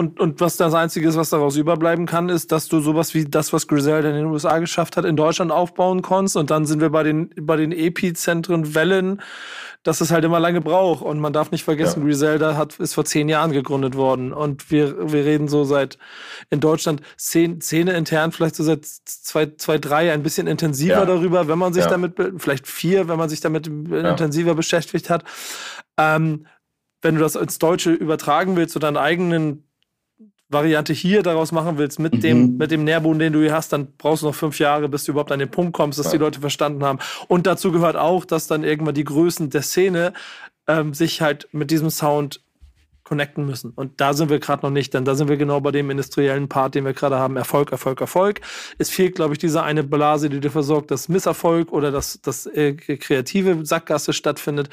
[0.00, 3.26] Und, und was das Einzige ist, was daraus überbleiben kann, ist, dass du sowas wie
[3.26, 6.38] das, was Griselda in den USA geschafft hat, in Deutschland aufbauen konntest.
[6.38, 9.20] Und dann sind wir bei den, bei den Epizentren Wellen,
[9.82, 11.02] dass es halt immer lange braucht.
[11.04, 12.06] Und man darf nicht vergessen, Ja.
[12.06, 14.32] Griselda hat, ist vor zehn Jahren gegründet worden.
[14.32, 15.98] Und wir, wir reden so seit
[16.48, 21.04] in Deutschland Szene, Szene intern, vielleicht so seit zwei, zwei, drei, ein bisschen intensiver Ja.
[21.04, 21.90] darüber, wenn man sich Ja.
[21.90, 25.24] damit, vielleicht vier, wenn man sich damit intensiver beschäftigt hat.
[25.98, 26.46] Ähm,
[27.02, 29.66] wenn du das ins Deutsche übertragen willst, zu deiner eigenen
[30.50, 32.20] Variante hier daraus machen willst, mit, Mhm.
[32.20, 35.04] dem, mit dem Nährboden, den du hier hast, dann brauchst du noch fünf Jahre, bis
[35.04, 36.12] du überhaupt an den Punkt kommst, dass Ja.
[36.12, 36.98] die Leute verstanden haben.
[37.28, 40.12] Und dazu gehört auch, dass dann irgendwann die Größen der Szene
[40.66, 42.40] ähm, sich halt mit diesem Sound
[43.02, 43.70] connecten müssen.
[43.74, 46.48] Und da sind wir gerade noch nicht, denn da sind wir genau bei dem industriellen
[46.48, 47.36] Part, den wir gerade haben.
[47.36, 48.40] Erfolg, Erfolg, Erfolg.
[48.78, 52.46] Es fehlt, glaube ich, diese eine Blase, die dafür sorgt, dass Misserfolg oder dass, dass
[52.46, 54.68] äh, kreative Sackgasse stattfindet.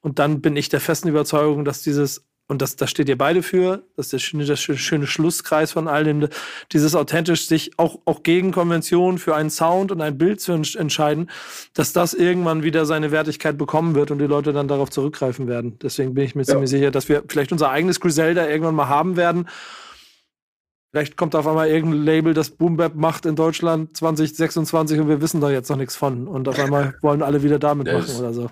[0.00, 3.42] Und dann bin ich der festen Überzeugung, dass dieses, und das, das steht ihr beide
[3.42, 6.28] für, das ist der schöne, der schöne, Schlusskreis von all dem,
[6.72, 10.78] dieses authentisch sich auch, auch gegen Konventionen für einen Sound und ein Bild zu entsch-
[10.78, 11.30] entscheiden,
[11.74, 15.78] dass das irgendwann wieder seine Wertigkeit bekommen wird und die Leute dann darauf zurückgreifen werden.
[15.82, 19.16] Deswegen bin ich mir ziemlich sicher, dass wir vielleicht unser eigenes Griselda irgendwann mal haben
[19.16, 19.46] werden.
[20.90, 25.20] Vielleicht kommt auf einmal irgendein Label, das Boom Bap macht in Deutschland 2026 und wir
[25.20, 26.26] wissen da jetzt noch nichts von.
[26.26, 28.50] Und auf einmal wollen alle wieder damit machen oder so.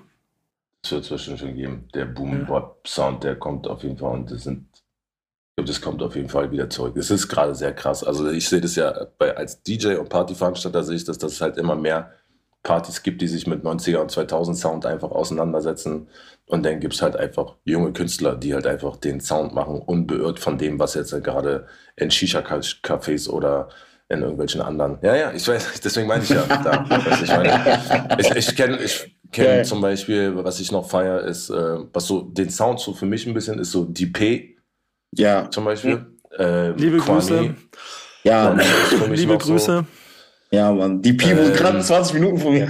[0.87, 1.89] Das wird es bestimmt schon geben.
[1.95, 6.15] Der Boom-Bop-Sound, der kommt auf jeden Fall und das sind, ich glaube, das kommt auf
[6.15, 6.97] jeden Fall wieder zurück.
[6.97, 8.05] Es ist gerade sehr krass.
[8.05, 11.41] Also ich sehe das ja bei, als DJ und Partyveranstalter sehe ich das, dass es
[11.41, 12.13] halt immer mehr
[12.63, 16.09] Partys gibt, die sich mit 90er und 2000 Sound einfach auseinandersetzen.
[16.47, 20.39] Und dann gibt es halt einfach junge Künstler, die halt einfach den Sound machen, unbeirrt
[20.39, 21.67] von dem, was jetzt halt gerade
[21.97, 23.71] in Shisha-Cafés oder
[24.09, 24.99] in irgendwelchen anderen.
[25.03, 26.43] Ja, ja, ich weiß, deswegen meine ich ja.
[26.47, 28.31] Da, ich.
[28.31, 29.65] Ich, ich kenne ich kenn Geil.
[29.65, 33.27] zum Beispiel, was ich noch feiere, ist, äh, was so den Sound so für mich
[33.27, 34.57] ein bisschen ist, so DP
[35.13, 36.07] Ja, zum Beispiel.
[36.39, 37.19] Ähm, Liebe Kwame.
[37.21, 37.55] Grüße.
[38.25, 39.85] ja, ist Liebe noch so- Grüße.
[40.51, 41.01] ja, Mann.
[41.03, 42.69] Die wohnt Ähm, gerade 20 Minuten von mir.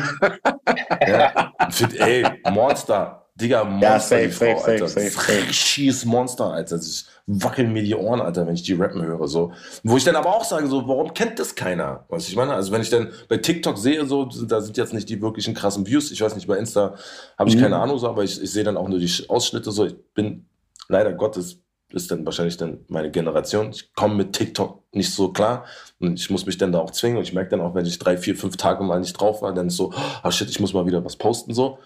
[1.06, 1.52] Ja.
[1.98, 3.22] Ey, Monster.
[3.34, 4.88] Digga, Monster, safe, die Frau, safe, safe, Alter.
[4.88, 5.48] safe, safe.
[5.48, 6.76] Richtiges Monster, Alter.
[6.76, 9.52] Ich wackeln mir die Ohren, Alter, wenn ich die rappen höre, so.
[9.82, 12.04] Wo ich dann aber auch sage, so, warum kennt das keiner?
[12.08, 12.54] Was ich meine?
[12.54, 15.86] Also, wenn ich dann bei TikTok sehe, so, da sind jetzt nicht die wirklichen krassen
[15.86, 16.10] Views.
[16.12, 16.94] Ich weiß nicht, bei Insta
[17.36, 17.60] habe ich Mhm.
[17.60, 19.86] keine Ahnung, so, aber ich, ich sehe dann auch nur die Ausschnitte, so.
[19.86, 20.46] Ich bin,
[20.88, 21.60] leider Gottes,
[21.92, 23.70] ist dann wahrscheinlich dann meine Generation.
[23.70, 25.64] Ich komme mit TikTok nicht so klar
[26.00, 27.98] und ich muss mich dann da auch zwingen und ich merke dann auch, wenn ich
[27.98, 29.92] drei, vier, fünf Tage mal nicht drauf war, dann ist so,
[30.24, 31.78] oh shit, ich muss mal wieder was posten, so.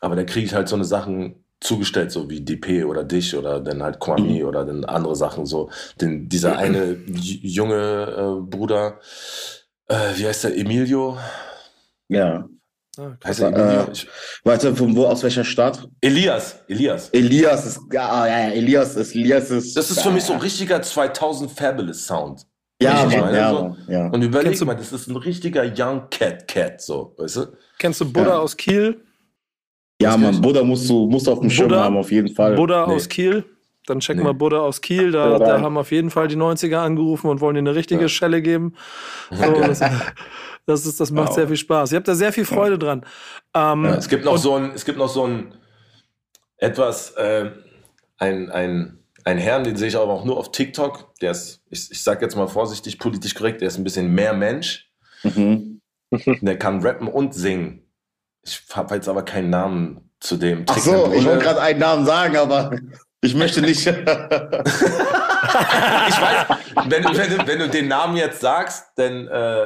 [0.00, 3.60] Aber dann kriege ich halt so eine Sachen zugestellt, so wie DP oder dich oder
[3.60, 5.70] dann halt Kwame oder dann andere Sachen, so.
[6.00, 8.98] Denn dieser eine junge äh, Bruder,
[9.88, 11.18] äh, wie heißt der, Emilio?
[12.08, 12.48] Ja.
[12.98, 13.92] Ah, Heißt er Äh?
[13.92, 14.08] Ich,
[14.42, 15.86] Warte, von wo, aus welcher Stadt?
[16.00, 17.08] Elias, Elias.
[17.10, 19.76] Elias ist, ja, ja, ja, Elias ist, Elias ist.
[19.76, 22.46] Das ist für mich so ein richtiger 2000 Fabulous Sound.
[22.82, 23.36] Ja, Mann, meine?
[23.36, 23.62] ja, So.
[23.62, 24.06] Mann, ja.
[24.08, 27.46] Und überleg du- mal, das ist ein richtiger Young Cat Cat, so, weißt du?
[27.78, 28.38] Kennst du Buddha Ja.
[28.38, 29.02] aus Kiel?
[30.00, 32.54] Ja, ich- Buddha musst du, musst du auf dem Schirm Buddha- haben, auf jeden Fall.
[32.56, 32.94] Buddha Nee.
[32.94, 33.44] aus Kiel.
[33.86, 34.28] Dann checken Nee.
[34.28, 35.10] wir Buddha aus Kiel.
[35.10, 38.08] Da, da haben auf jeden Fall die 90er angerufen und wollen dir eine richtige Ja.
[38.08, 38.74] Schelle geben.
[39.30, 39.80] So, das,
[40.66, 41.34] das, ist, das macht Wow.
[41.34, 41.92] sehr viel Spaß.
[41.92, 43.04] Ihr habt da sehr viel Freude dran.
[43.54, 45.54] Ähm, Ja, es gibt noch und- so ein, es gibt noch so ein
[46.58, 47.50] etwas, äh,
[48.18, 51.14] ein, ein, ein Herrn, den sehe ich aber auch nur auf TikTok.
[51.20, 54.34] Der ist, ich, ich sag jetzt mal vorsichtig, politisch korrekt, der ist ein bisschen mehr
[54.34, 54.90] Mensch.
[55.22, 55.80] Mhm.
[56.42, 57.82] Der kann rappen und singen.
[58.42, 60.64] Ich habe jetzt aber keinen Namen zu dem.
[60.68, 62.76] Ach Trick so, mein ich wollte gerade einen Namen sagen, aber
[63.20, 63.86] ich möchte nicht.
[63.86, 63.96] ich
[66.20, 66.46] weiß,
[66.86, 69.62] wenn, du- wenn, du, wenn du den Namen jetzt sagst, dann, äh,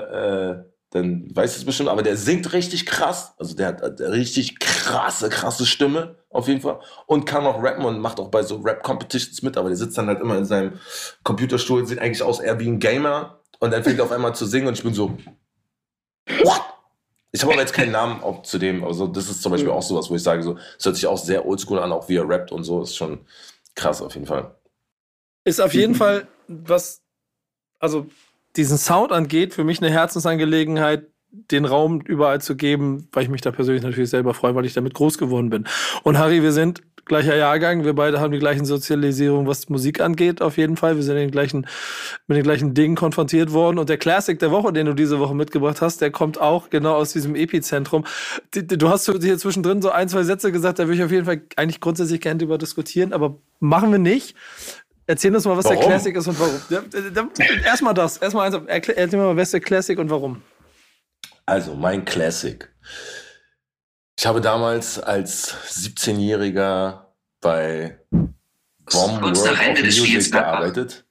[0.50, 3.34] äh, dann weißt du es bestimmt, aber der singt richtig krass.
[3.38, 6.80] Also der hat eine richtig krasse, krasse Stimme, auf jeden Fall.
[7.06, 10.06] Und kann auch rappen und macht auch bei so Rap-Competitions mit, aber der sitzt dann
[10.06, 10.74] halt immer in seinem
[11.24, 14.46] Computerstuhl, sieht eigentlich aus eher wie ein Gamer und dann fängt er auf einmal zu
[14.46, 15.16] singen und ich bin so,
[16.42, 16.60] what?
[17.34, 19.82] Ich habe aber jetzt keinen Namen auch zu dem, also das ist zum Beispiel auch
[19.82, 22.28] sowas, wo ich sage, so, es hört sich auch sehr oldschool an, auch wie er
[22.28, 23.18] rappt und so, ist schon
[23.74, 24.54] krass auf jeden Fall.
[25.44, 27.02] Ist auf jeden Fall, was,
[27.80, 28.06] also
[28.56, 31.08] diesen Sound angeht, für mich eine Herzensangelegenheit,
[31.50, 34.74] den Raum überall zu geben, weil ich mich da persönlich natürlich selber freue, weil ich
[34.74, 35.66] damit groß geworden bin.
[36.04, 37.84] Und Harry, wir sind gleicher Jahrgang.
[37.84, 40.96] Wir beide haben die gleichen Sozialisierung, was Musik angeht, auf jeden Fall.
[40.96, 41.66] Wir sind den gleichen,
[42.26, 43.78] mit den gleichen Dingen konfrontiert worden.
[43.78, 46.94] Und der Classic der Woche, den du diese Woche mitgebracht hast, der kommt auch genau
[46.94, 48.04] aus diesem Epizentrum.
[48.52, 51.42] Du hast hier zwischendrin so ein, zwei Sätze gesagt, da würde ich auf jeden Fall
[51.56, 54.34] eigentlich grundsätzlich gerne drüber diskutieren, aber machen wir nicht.
[55.06, 55.80] Erzähl uns mal, was warum?
[55.80, 56.60] der Classic ist und warum.
[57.64, 58.16] Erstmal das.
[58.16, 58.88] Erstmal eins.
[58.88, 60.40] Erzähl mal, was der Classic und warum.
[61.46, 62.68] Also, mein Classic.
[64.16, 67.06] Ich habe damals als 17-Jähriger
[67.40, 71.04] bei Bomb World of Music gearbeitet.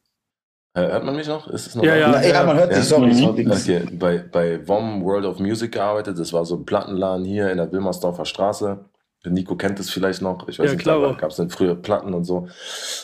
[0.76, 1.48] Hört man mich noch?
[1.48, 2.80] Ist es noch ja, ja, ja, man hört ja.
[2.80, 3.14] dich, sorry.
[3.14, 3.48] sorry.
[3.48, 3.86] Okay.
[3.92, 6.18] Bei, bei WOM World of Music gearbeitet.
[6.18, 8.84] Das war so ein Plattenladen hier in der Wilmersdorfer Straße.
[9.26, 10.48] Nico kennt es vielleicht noch.
[10.48, 11.00] Ich weiß ja, nicht, klar.
[11.00, 12.48] da gab es dann früher Platten und so.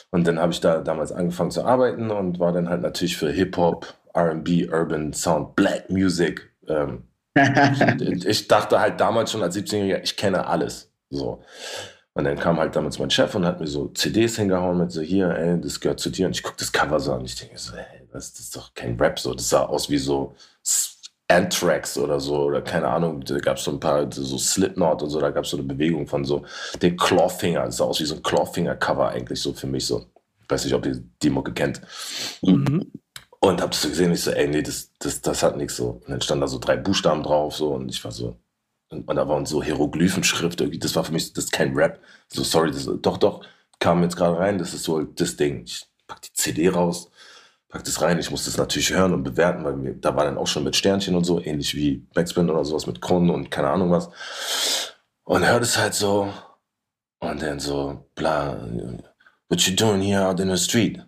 [0.10, 3.32] Und dann habe ich da damals angefangen zu arbeiten und war dann halt natürlich für
[3.32, 6.52] Hip-Hop, RB, Urban Sound, Black Music.
[6.68, 7.04] Ähm,
[8.26, 10.92] ich dachte halt damals schon als 17-Jähriger, ich kenne alles.
[11.10, 11.44] So.
[12.14, 15.02] Und dann kam halt damals mein Chef und hat mir so CDs hingehauen mit so,
[15.02, 16.26] hier, ey, das gehört zu dir.
[16.26, 17.24] Und ich gucke das Cover so an.
[17.24, 19.34] Ich denke so, ey, das, das ist doch kein Rap so.
[19.34, 20.36] Das sah aus wie so
[21.30, 25.10] Anthrax oder so, oder keine Ahnung, da gab es so ein paar, so Slipknot und
[25.12, 26.44] so, da gab es so eine Bewegung von so
[26.82, 30.08] den Clawfinger, das sah aus wie so ein Clawfinger-Cover eigentlich so für mich so.
[30.48, 31.82] Weiß nicht, ob ihr die Mucke kennt.
[32.42, 32.92] Mhm.
[33.42, 36.02] Und hab das so gesehen, ich so, ey, nee, das, das, das hat nichts so.
[36.06, 38.38] Und dann standen da so drei Buchstaben drauf, so, und ich war so,
[38.90, 42.00] und, und da waren so Hieroglyphenschrift, irgendwie, das war für mich, das ist kein Rap.
[42.28, 43.46] So, sorry, das, doch, doch,
[43.80, 45.64] kam jetzt gerade rein, das ist so das Ding.
[45.64, 47.10] Ich pack die CD raus,
[47.70, 48.20] pack das rein.
[48.20, 50.76] Ich muss das natürlich hören und bewerten, weil mir, da war dann auch schon mit
[50.76, 54.10] Sternchen und so, ähnlich wie Backspin oder sowas mit Kronen und keine Ahnung was.
[55.24, 56.34] Und hört es halt so
[57.20, 58.58] und dann so, bla,
[59.50, 61.00] what you doing here out in the street?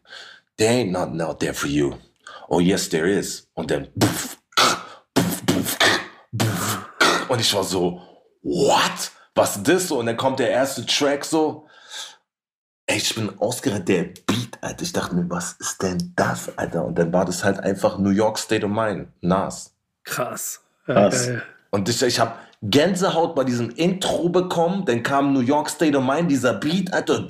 [0.57, 1.95] There ain't nothing out there for you.
[2.47, 3.47] Oh yes, there is.
[3.53, 3.88] Und dann
[7.29, 8.01] und ich war so,
[8.41, 9.11] what?
[9.36, 9.99] Was ist das so?
[9.99, 11.67] Und dann kommt der erste Track so,
[12.91, 14.84] Ey, ich bin ausgerechnet der Beat, Alter.
[14.84, 16.84] Ich dachte mir, was ist denn das, Alter?
[16.84, 19.73] Und dann war das halt einfach New York State of Mind, Nas.
[20.03, 20.61] Krass.
[20.86, 21.27] Krass.
[21.27, 22.34] Ja, und ich, ich habe
[22.64, 24.86] Gänsehaut bei diesem Intro bekommen.
[24.86, 27.26] Dann kam New York State of Mind, dieser Beat, Alter.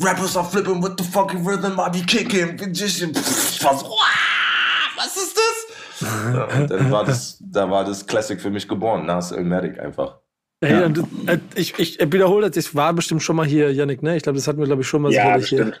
[0.00, 2.56] Rappers are flipping with the fucking rhythm, I be kicking.
[2.56, 3.14] magician.
[3.14, 6.00] was ist das?
[6.00, 10.18] Ja, und dann war das, da war das Classic für mich geboren, Nas Elmatic einfach.
[10.60, 10.86] Hey, ja.
[11.32, 14.16] Äh, ich, ich wiederhole das, ich war bestimmt schon mal hier, Yannick, ne?
[14.16, 15.74] Ich glaube, das hatten wir, glaube ich, schon mal ja, sicherlich hier.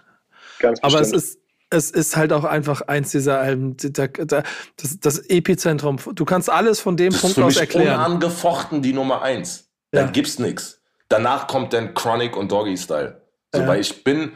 [0.60, 1.16] Ganz Aber bestimmt.
[1.16, 1.38] es ist,
[1.74, 5.98] es ist halt auch einfach eins dieser Alben, das, das Epizentrum.
[6.14, 7.98] Du kannst alles von dem das Punkt aus erklären.
[7.98, 9.68] Unangefochten die Nummer eins.
[9.92, 10.04] Ja.
[10.04, 10.80] Da gibt's nichts.
[11.08, 13.22] Danach kommt dann Chronic und Doggy Style.
[13.52, 13.68] So, ja.
[13.68, 14.32] Weil ich bin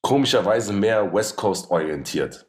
[0.00, 2.46] komischerweise mehr West Coast orientiert.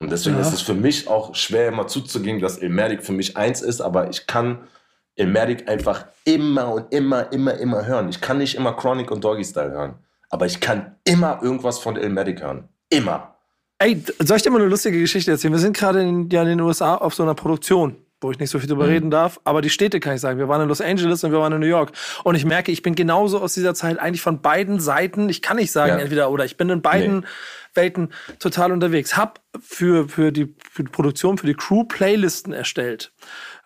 [0.00, 0.42] Und deswegen ja.
[0.42, 4.10] ist es für mich auch schwer, immer zuzugeben, dass Ilmatic für mich eins ist, aber
[4.10, 4.68] ich kann
[5.14, 8.08] Ilmatic einfach immer und immer, immer, immer hören.
[8.08, 9.94] Ich kann nicht immer Chronic und Doggy Style hören,
[10.30, 12.68] aber ich kann immer irgendwas von Ilmatic hören.
[12.90, 13.33] Immer.
[13.78, 15.52] Ey, soll ich dir mal eine lustige Geschichte erzählen?
[15.52, 18.50] Wir sind gerade in, ja, in den USA auf so einer Produktion wo ich nicht
[18.50, 18.90] so viel drüber mhm.
[18.90, 19.38] reden darf.
[19.44, 20.38] Aber die Städte kann ich sagen.
[20.38, 21.92] Wir waren in Los Angeles und wir waren in New York.
[22.24, 25.28] Und ich merke, ich bin genauso aus dieser Zeit eigentlich von beiden Seiten.
[25.28, 25.98] Ich kann nicht sagen, ja.
[25.98, 26.44] entweder oder.
[26.44, 27.26] Ich bin in beiden nee.
[27.74, 29.16] Welten total unterwegs.
[29.16, 33.12] Hab für, für, die, für die Produktion, für die Crew Playlisten erstellt.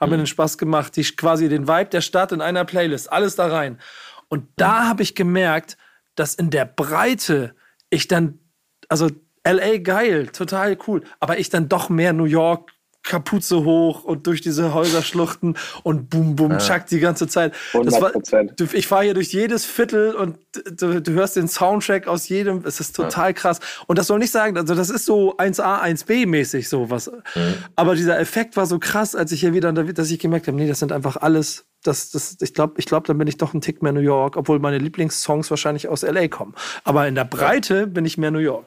[0.01, 0.13] Hab mhm.
[0.13, 3.47] mir den Spaß gemacht, die quasi den Vibe der Stadt in einer Playlist, alles da
[3.47, 3.79] rein.
[4.29, 4.89] Und da mhm.
[4.89, 5.77] habe ich gemerkt,
[6.17, 7.55] dass in der Breite
[7.91, 8.41] ich dann,
[8.89, 9.09] also
[9.47, 12.73] LA geil, total cool, aber ich dann doch mehr New York
[13.09, 16.79] Kapuze hoch und durch diese Häuserschluchten und bum, bum, ja.
[16.79, 17.55] die ganze Zeit.
[17.73, 18.01] 100%.
[18.01, 20.37] War, ich fahre hier durch jedes Viertel und
[20.77, 22.65] du, du, hörst den Soundtrack aus jedem.
[22.67, 23.33] Es ist total ja.
[23.33, 23.61] krass.
[23.87, 27.11] Und das soll nicht sagen, also das ist so 1A, 1B mäßig sowas.
[27.35, 27.55] Mhm.
[27.77, 30.69] Aber dieser Effekt war so krass, als ich hier wieder, dass ich gemerkt habe, nee,
[30.69, 33.61] das sind einfach alles das, das, ich glaube, ich glaub, dann bin ich doch ein
[33.61, 36.55] Tick mehr New York, obwohl meine Lieblingssongs wahrscheinlich aus LA kommen.
[36.83, 38.67] Aber in der Breite bin ich mehr New York.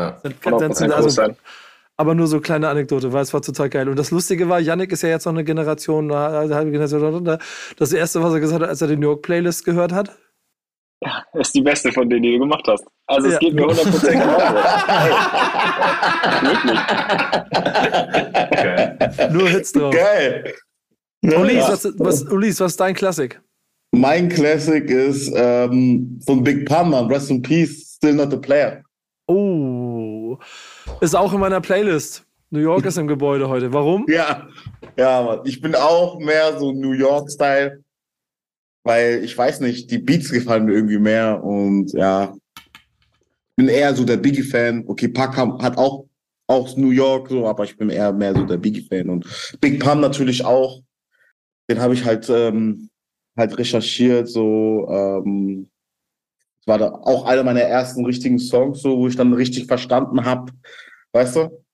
[0.00, 0.18] Ja.
[0.22, 1.22] Sind, sind also,
[1.96, 3.86] aber nur so kleine Anekdote, weil es war total geil.
[3.88, 7.38] Und das Lustige war, Yannick ist ja jetzt noch eine Generation, eine halbe Generation.
[7.76, 10.16] Das erste, was er gesagt hat, als er die New York Playlist gehört hat.
[11.02, 12.84] Ja, das ist die beste von denen, die du gemacht hast.
[13.06, 13.38] Also es ja.
[13.38, 14.54] geht mir 100% genauso.
[19.06, 19.32] Wirklich.
[19.32, 19.94] Nur Hits drauf.
[19.94, 20.54] Geil.
[21.22, 21.68] Ulis, ja.
[21.68, 23.40] was, was, Ulis, was ist dein Klassik?
[23.92, 28.82] Mein Classic ist ähm, von Big Pun, Rest in Peace, Still Not a Player.
[29.26, 29.79] Oh.
[31.00, 32.24] Ist auch in meiner Playlist.
[32.50, 33.72] New York ist im Gebäude heute.
[33.72, 34.06] Warum?
[34.08, 34.48] Ja,
[34.96, 35.40] ja, Mann.
[35.44, 37.82] Ich bin auch mehr so New York-Style,
[38.82, 42.34] weil ich weiß nicht, die Beats gefallen mir irgendwie mehr und ja,
[43.56, 44.84] bin eher so der Biggie-Fan.
[44.88, 46.06] Okay, Pac hat auch
[46.48, 49.24] aus New York so, aber ich bin eher mehr so der Biggie-Fan und
[49.60, 50.80] Big Pun natürlich auch.
[51.70, 52.90] den habe ich halt, ähm,
[53.36, 55.70] halt recherchiert, so, ähm,
[56.60, 60.24] das war da auch einer meiner ersten richtigen Songs, so, wo ich dann richtig verstanden
[60.24, 60.52] habe,
[61.12, 61.64] weißt du?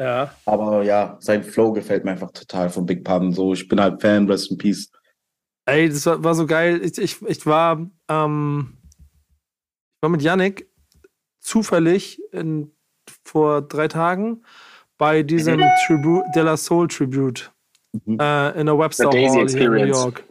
[0.00, 0.34] Ja.
[0.46, 4.00] Aber ja, sein Flow gefällt mir einfach total von Big Pun, so, ich bin halt
[4.00, 4.90] Fan, rest in peace.
[5.66, 6.80] Ey, das war, war so geil.
[6.82, 10.68] Ich, ich, ich war, ähm, ich war mit Yannick
[11.40, 12.72] zufällig in,
[13.24, 14.44] vor drei Tagen
[14.98, 17.52] bei diesem Tribute, De La Soul Tribute
[18.06, 18.18] Mhm.
[18.18, 19.84] äh, in der Webster Hall hier in New.
[19.84, 20.24] York.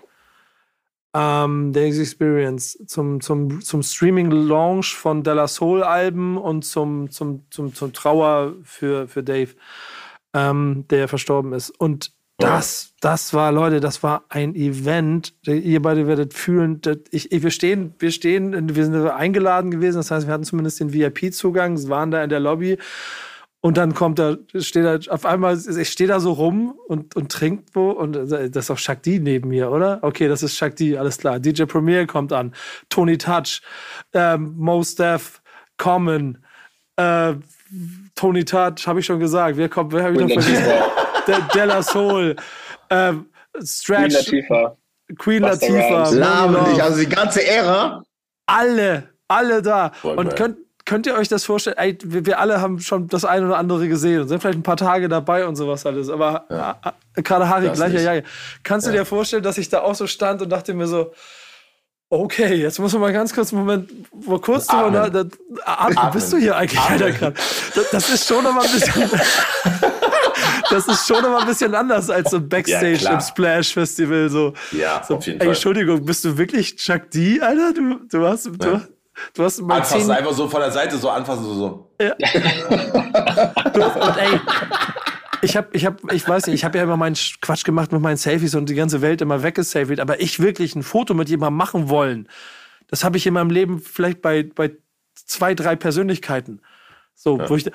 [1.13, 7.73] Ähm, Daisy Experience zum, zum, zum Streaming-Launch von De La Soul-Alben und zum, zum, zum,
[7.73, 9.51] zum Trauer für, für Dave,
[10.33, 11.69] ähm, der verstorben ist.
[11.69, 15.33] Und das, das war, Leute, das war ein Event.
[15.45, 16.81] Ihr beide werdet fühlen,
[17.11, 19.97] ich, ich, wir stehen, wir stehen, wir sind eingeladen gewesen.
[19.97, 22.77] Das heißt, wir hatten zumindest den VIP-Zugang, waren da in der Lobby.
[23.63, 27.31] Und dann kommt er, steht er, auf einmal, ich stehe da so rum und, und
[27.31, 29.99] trinkt wo und das ist doch Shakti neben mir, oder?
[30.01, 31.39] Okay, das ist Shakti, alles klar.
[31.39, 32.55] DJ Premier kommt an,
[32.89, 33.61] Tony Touch,
[34.13, 35.43] ähm, Mos Def,
[35.77, 36.43] Common,
[36.95, 37.35] äh,
[38.15, 39.57] Tony Touch, habe ich schon gesagt.
[39.57, 40.67] Wer kommt, wer habe ich noch Queen vergessen?
[40.67, 42.35] Latifah, De, Della Soul,
[42.89, 44.77] ähm, Queen Stretch, Latifah.
[45.19, 46.69] Queen Latifah, Laber Love.
[46.71, 48.03] nicht, also die ganze Ära.
[48.47, 49.91] alle, alle da.
[49.91, 51.77] Voll und könnt, könnt ihr euch das vorstellen?
[51.77, 54.63] Ey, wir, wir alle haben schon das eine oder andere gesehen und sind vielleicht ein
[54.63, 56.09] paar Tage dabei und sowas alles.
[56.09, 56.79] Aber Ja.
[57.15, 58.01] gerade Harry, Das gleicher.
[58.01, 58.27] Jacke.
[58.63, 58.99] Kannst du Ja.
[58.99, 61.13] dir vorstellen, dass ich da auch so stand und dachte mir so,
[62.09, 65.01] okay, jetzt muss man mal ganz kurz einen Moment, wo kurz drüber Atmen.
[65.01, 65.19] nach, da,
[65.65, 65.97] atmen.
[65.97, 66.13] Atmen.
[66.13, 67.03] bist du hier eigentlich, Atmen.
[67.03, 67.33] Alter, grad?
[67.75, 69.09] Das, das ist schon noch mal ein bisschen.
[70.69, 73.13] Das ist schon mal ein bisschen anders als so Backstage klar.
[73.15, 74.29] im Splash Festival.
[74.29, 75.53] So, Ja, so auf jeden ey, Fall.
[75.53, 77.73] Entschuldigung, bist du wirklich Chuck D, Alter?
[77.73, 78.81] Du, du hast, du, Ja.
[79.33, 81.53] Du hast mal Anfassen, zehn, einfach so von der Seite so anfassen, so.
[81.53, 81.91] so.
[81.99, 82.13] und
[84.17, 84.39] ey,
[85.41, 88.01] ich hab, ich hab, ich weiß nicht, ich habe ja immer meinen Quatsch gemacht mit
[88.01, 91.57] meinen Selfies und die ganze Welt immer weggesaved, aber ich wirklich ein Foto mit jemandem
[91.57, 92.27] machen wollen,
[92.87, 94.71] das habe ich in meinem Leben vielleicht bei, bei
[95.15, 96.61] zwei, drei Persönlichkeiten.
[97.15, 97.69] So, wo ich,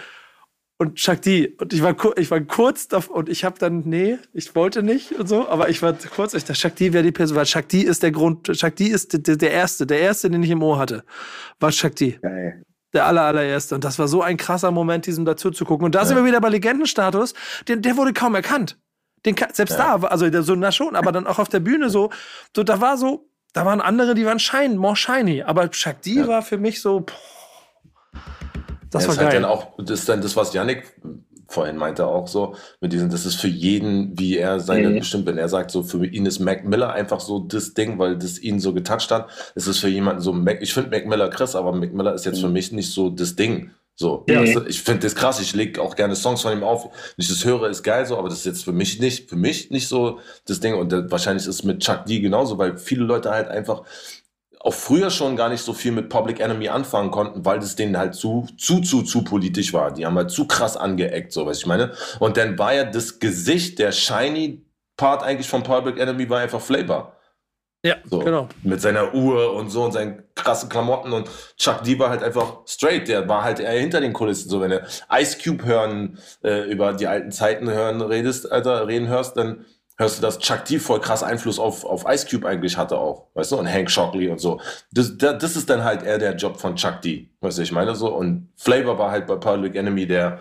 [0.79, 1.49] und D.
[1.59, 5.13] Und ich war, ich war kurz davor und ich habe dann, nee, ich wollte nicht
[5.13, 8.03] und so, aber ich war kurz, ich dachte, D wäre die Person, weil D ist
[8.03, 11.05] der Grund, D ist der, der Erste, der Erste, den ich im Ohr hatte,
[11.61, 12.19] war D.
[12.21, 12.63] Geil.
[12.93, 13.75] Der aller, allererste.
[13.75, 15.85] Und das war so ein krasser Moment, diesem dazu zu gucken.
[15.85, 17.35] Und da sind wir wieder bei Legendenstatus.
[17.69, 18.79] Der, der wurde kaum erkannt.
[19.27, 21.91] Den, selbst da, war- also der, so na schon, aber dann auch auf der Bühne
[21.91, 22.11] so,
[22.55, 25.43] so, da war so, da waren andere, die waren shine, more shiny.
[25.43, 26.29] Aber D Ja.
[26.29, 27.15] war für mich so, boah,
[28.91, 29.41] das Ja, war ist halt geil.
[29.43, 30.85] dann auch, das ist dann das, was Yannick
[31.49, 34.99] vorhin meinte auch so, mit diesem, das ist für jeden, wie er seine, Mhm.
[34.99, 38.19] bestimmt, wenn er sagt, so für ihn ist Mac Miller einfach so das Ding, weil
[38.19, 39.29] das ihn so getoucht hat.
[39.55, 42.25] Es ist für jemanden so, Mac, ich finde Mac Miller krass, aber Mac Miller ist
[42.27, 43.71] jetzt für mich nicht so das Ding.
[43.99, 44.43] So, Ja.
[44.43, 46.85] Weißt du, ich finde das krass, ich lege auch gerne Songs von ihm auf.
[46.85, 49.37] Wenn ich das höre, ist geil so, aber das ist jetzt für mich nicht, für
[49.37, 50.75] mich nicht so das Ding.
[50.75, 53.85] Und äh, wahrscheinlich ist es mit Chuck D genauso, weil viele Leute halt einfach
[54.67, 57.97] auch früher schon gar nicht so viel mit Public Enemy anfangen konnten, weil das denen
[57.97, 59.93] halt zu, zu, zu, zu politisch war.
[59.93, 61.93] Die haben halt zu krass angeeckt, so was ich meine.
[62.19, 66.61] Und dann war ja das Gesicht, der shiny Part eigentlich von Public Enemy war einfach
[66.61, 67.13] Flavor.
[67.85, 68.19] ja, So.
[68.19, 68.49] genau.
[68.65, 72.67] Mit seiner Uhr und so und seinen krassen Klamotten und Chuck D war halt einfach
[72.67, 73.07] straight.
[73.07, 74.49] Der war halt eher hinter den Kulissen.
[74.49, 79.07] So, wenn du Ice Cube hören, äh, über die alten Zeiten hören redest, Alter, reden
[79.07, 79.65] hörst, dann
[79.99, 83.29] hörst du, dass Chuck D voll krass Einfluss auf, auf Ice Cube eigentlich hatte auch.
[83.35, 83.57] Weißt du?
[83.57, 84.61] Und Hank Shockley und so.
[84.93, 87.31] Das, das, das ist dann halt eher der Job von Chuck D.
[87.41, 88.15] Weißt du, ich meine so.
[88.15, 90.41] Und Flavor war halt bei Public Enemy der,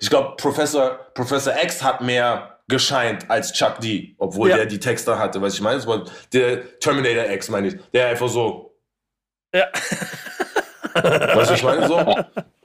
[0.00, 4.56] ich glaube, Professor, Professor X hat mehr gescheint als Chuck D, obwohl Ja.
[4.56, 5.40] der die Texte hatte.
[5.40, 6.04] Weißt du, ich meine, das war
[6.34, 7.76] der Terminator X, meine ich.
[7.94, 8.74] Der einfach so,
[9.54, 9.66] Ja.
[10.94, 11.96] weißt du, ich meine, so.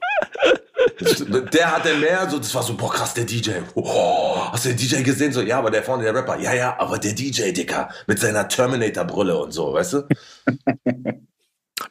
[1.52, 3.52] Der hatte mehr, so, das war so, boah, krass, der DJ.
[3.74, 5.32] Oh, hast du den DJ gesehen?
[5.32, 6.38] So, ja, aber der vorne, der Rapper.
[6.38, 10.08] Ja, ja, aber der DJ, Dicker, mit seiner Terminator-Brille und so, weißt du?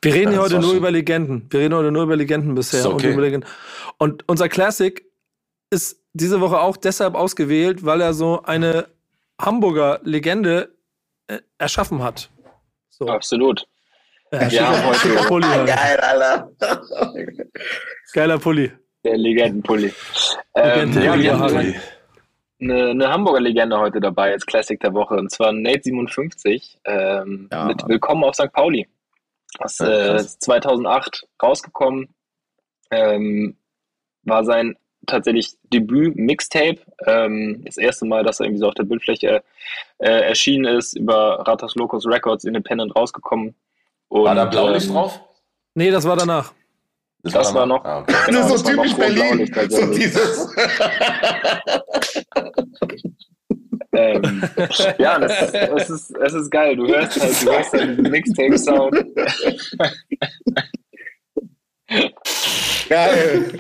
[0.02, 1.48] Wir reden Ja, hier heute nur schon- über Legenden.
[1.50, 2.86] Wir reden heute nur über Legenden bisher.
[2.86, 3.08] Okay.
[3.08, 3.50] Und, über Legenden.
[3.98, 5.04] und unser Classic
[5.70, 8.88] ist diese Woche auch deshalb ausgewählt, weil er so eine
[9.41, 10.76] Hamburger Legende
[11.28, 12.30] äh, erschaffen hat.
[12.89, 13.08] So.
[13.08, 13.66] Absolut.
[14.32, 15.10] Ja, Ja, heute.
[15.28, 15.48] Pulli.
[15.66, 16.50] Geil, Alter.
[18.14, 18.72] Geiler Pulli.
[19.04, 19.93] Der Legendenpulli.
[20.56, 21.76] Ähm, Legende- ja, wir Ja, haben Harry.
[22.62, 27.66] eine, eine Hamburger Legende heute dabei als Classic der Woche und zwar Nate57 ähm, Ja,
[27.66, 27.89] mit Mann.
[27.89, 28.51] Willkommen auf St.
[28.54, 28.88] Pauli.
[29.60, 30.22] Das Ja, äh, krass.
[30.26, 32.14] ist 2008 rausgekommen.
[32.91, 33.58] Ähm,
[34.24, 36.80] war sein tatsächlich Debüt-Mixtape.
[37.06, 39.43] Ähm, das erste Mal, dass er irgendwie so auf der Bildfläche
[39.97, 43.54] äh, erschienen ist, über Ratas Locos Records Independent rausgekommen.
[44.08, 45.20] Und, War da Blaulicht ähm, drauf?
[45.76, 46.54] Nee, das war danach.
[47.24, 47.67] Das war danach?
[47.67, 48.13] noch- Ah, okay.
[48.28, 49.69] Genau, das ist das so war typisch Berlin.
[49.69, 50.55] So dieses.
[53.93, 54.43] ähm,
[54.97, 56.76] ja, das, das ist, es ist geil.
[56.76, 59.05] Du hörst halt, du hörst halt diesen Mixtape-Sound.
[62.89, 63.59] Geil.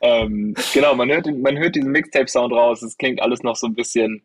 [0.00, 2.82] ähm, genau, man hört, man hört diesen Mixtape-Sound raus.
[2.82, 4.22] Es klingt alles noch so ein bisschen,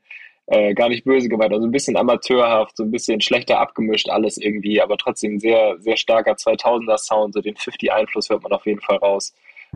[0.48, 4.38] äh, gar nicht böse gemeint, also ein bisschen amateurhaft, so ein bisschen schlechter abgemischt, alles
[4.38, 7.34] irgendwie, aber trotzdem sehr, sehr starker 2000er-Sound.
[7.34, 9.34] So den 50-Einfluss hört man auf jeden Fall raus.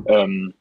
[0.08, 0.54] Ähm,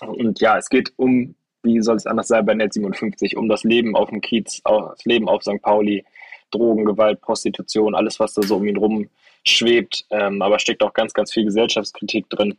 [0.00, 3.64] und ja, es geht um, wie soll es anders sein bei Net 57, um das
[3.64, 5.60] Leben auf dem Kiez, das Leben auf St.
[5.60, 6.04] Pauli,
[6.50, 9.08] Drogen, Gewalt, Prostitution, alles, was da so um ihn rum
[9.44, 10.06] schwebt.
[10.10, 12.56] Ähm, aber steckt auch ganz, ganz viel Gesellschaftskritik drin.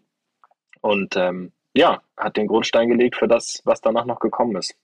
[0.82, 4.76] Und ähm, ja, hat den Grundstein gelegt für das, was danach noch gekommen ist.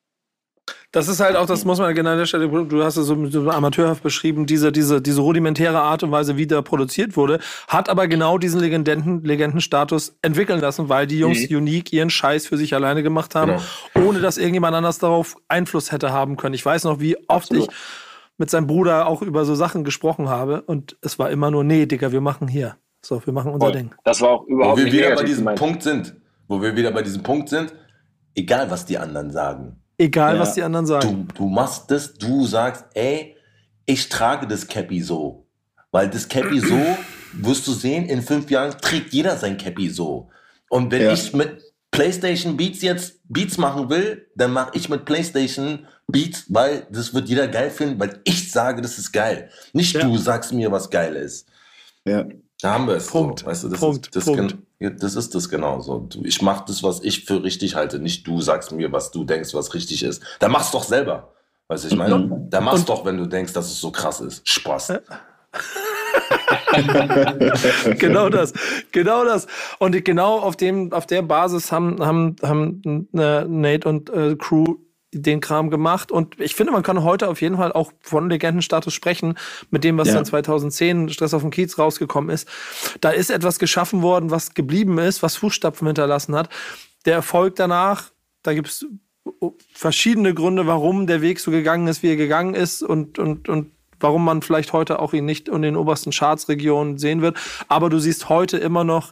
[0.92, 3.30] Das ist halt auch, das muss man genau an der Stelle, du hast es so,
[3.30, 7.90] so amateurhaft beschrieben, diese, diese, diese rudimentäre Art und Weise, wie da produziert wurde, hat
[7.90, 11.58] aber genau diesen Legenden, Legendenstatus entwickeln lassen, weil die Jungs mhm.
[11.58, 13.62] unique ihren Scheiß für sich alleine gemacht haben,
[13.94, 14.08] genau.
[14.08, 16.56] ohne dass irgendjemand anders darauf Einfluss hätte haben können.
[16.56, 17.70] Ich weiß noch, wie oft Absolut.
[17.70, 17.76] ich
[18.38, 21.86] mit seinem Bruder auch über so Sachen gesprochen habe und es war immer nur, nee,
[21.86, 22.78] Digga, wir machen hier.
[23.02, 23.76] So, wir machen unser Voll.
[23.76, 23.96] Ding.
[24.04, 25.60] Das war auch überhaupt Wo wir nicht wieder bei diesem gemeint.
[25.60, 26.16] Punkt sind,
[26.48, 27.74] wo wir wieder bei diesem Punkt sind,
[28.36, 29.82] egal was die anderen sagen.
[29.98, 30.42] Egal, ja.
[30.42, 31.28] was die anderen sagen.
[31.30, 33.36] Du, du machst das, du sagst, ey,
[33.86, 35.48] ich trage das Cappy so.
[35.92, 36.80] Weil das Cappy so,
[37.34, 40.30] wirst du sehen, in fünf Jahren trägt jeder sein Cappy so.
[40.70, 41.14] Und wenn ja.
[41.14, 46.86] ich mit PlayStation Beats jetzt Beats machen will, dann mache ich mit PlayStation Beats, weil
[46.92, 49.50] das wird jeder geil finden, weil ich sage, das ist geil.
[49.74, 50.04] Nicht ja.
[50.04, 51.48] du sagst mir, was geil ist.
[52.06, 52.26] Ja.
[52.62, 53.08] Da haben wir es.
[53.08, 53.40] Punkt.
[53.40, 53.46] So.
[53.46, 54.08] Weißt du, das Punkt.
[54.08, 54.58] Ist, das, Punkt.
[54.80, 56.08] Das ist das genauso.
[56.24, 58.00] Ich mache das, was ich für richtig halte.
[58.00, 60.22] Nicht du sagst mir, was du denkst, was richtig ist.
[60.40, 61.34] Da mach's doch selber.
[61.68, 62.50] Weißt du, ich meine, mhm.
[62.50, 64.48] da mach's Und doch, wenn du denkst, dass es so krass ist.
[64.48, 64.94] Spaß.
[67.98, 68.54] genau das,
[68.92, 69.48] genau das.
[69.80, 74.76] Und genau auf dem, auf der Basis haben, haben, haben äh, Nate und äh, Crew
[75.14, 76.12] den Kram gemacht.
[76.12, 79.38] Und ich finde, man kann heute auf jeden Fall auch von Legendenstatus sprechen,
[79.70, 80.16] mit dem, was ja.
[80.16, 82.48] dann 2010 Stress auf dem Kiez rausgekommen ist.
[83.02, 86.50] Da ist etwas geschaffen worden, was geblieben ist, was Fußstapfen hinterlassen hat.
[87.06, 88.12] Der Erfolg danach,
[88.44, 88.86] da gibt es
[89.74, 93.72] verschiedene Gründe, warum der Weg so gegangen ist, wie er gegangen ist und, und, und
[94.00, 97.38] warum man vielleicht heute auch ihn nicht in den obersten Chartsregionen sehen wird.
[97.68, 99.12] Aber du siehst heute immer noch,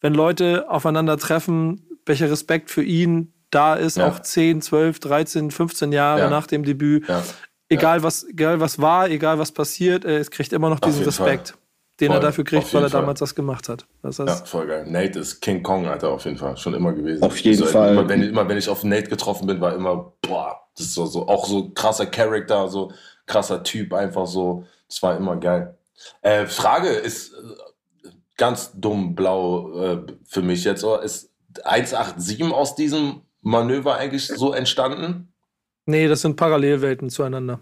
[0.00, 4.08] wenn Leute aufeinandertreffen, welcher Respekt für ihn da ist, ja.
[4.08, 6.30] auch 10, 12, 13, 15 Jahre ja.
[6.30, 7.08] nach dem Debüt.
[7.08, 7.22] Ja.
[7.68, 11.58] Egal, was, egal was war, egal was passiert, es kriegt immer noch diesen Respekt, Fall.
[12.00, 12.16] den voll.
[12.16, 13.00] er dafür kriegt, weil er Fall.
[13.00, 13.86] damals das gemacht hat.
[14.02, 14.84] Das heißt, ja, voll geil.
[14.86, 16.56] Nate ist King Kong, Alter, auf jeden Fall.
[16.56, 17.22] Schon immer gewesen.
[17.22, 17.92] Auf jeden also, Fall.
[17.92, 21.06] Immer wenn, immer wenn ich auf Nate getroffen bin, war immer, boah, das ist so,
[21.06, 22.92] so auch so krasser Charakter, so
[23.26, 24.66] krasser Typ, einfach so.
[24.88, 25.76] Das war immer geil.
[26.22, 31.02] Äh, Frage ist äh, ganz dumm blau äh, für mich jetzt, oder?
[31.02, 31.30] Ist
[31.64, 35.32] 187 aus diesem Manöver eigentlich so entstanden?
[35.86, 37.60] Nee, das sind Parallelwelten zueinander.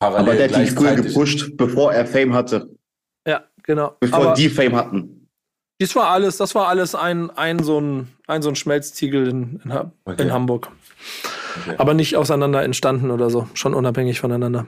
[0.00, 2.70] Parallel Aber der hat ihn früher gepusht, bevor er Fame hatte.
[3.26, 3.96] Ja, genau.
[4.00, 5.28] Bevor Aber die Fame hatten.
[5.78, 9.60] Das war alles, das war alles ein, ein, so, ein, ein so ein Schmelztiegel in,
[9.64, 9.72] in,
[10.04, 10.22] okay.
[10.22, 10.70] in Hamburg.
[11.60, 11.76] Okay.
[11.78, 14.66] Aber nicht auseinander entstanden oder so, schon unabhängig voneinander.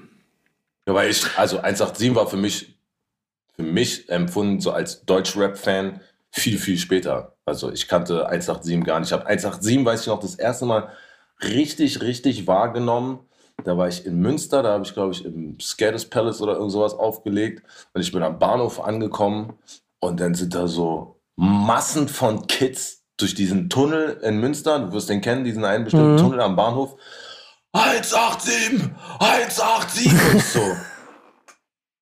[0.87, 2.79] Ja, weil ich, also 187 war für mich,
[3.55, 6.01] für mich empfunden, so als Deutsch-Rap-Fan,
[6.31, 7.37] viel, viel später.
[7.45, 9.09] Also ich kannte 187 gar nicht.
[9.09, 10.91] Ich habe 187, weiß ich noch, das erste Mal
[11.43, 13.21] richtig, richtig wahrgenommen.
[13.65, 16.73] Da war ich in Münster, da habe ich, glaube ich, im Scadis Palace oder irgend
[16.73, 17.63] sowas aufgelegt.
[17.93, 19.59] Und ich bin am Bahnhof angekommen
[20.01, 24.79] und dann sind da so Massen von Kids durch diesen Tunnel in Münster.
[24.79, 26.19] Du wirst den kennen, diesen einen bestimmten mhm.
[26.19, 26.97] Tunnel am Bahnhof.
[27.73, 30.77] 187, 187 und so.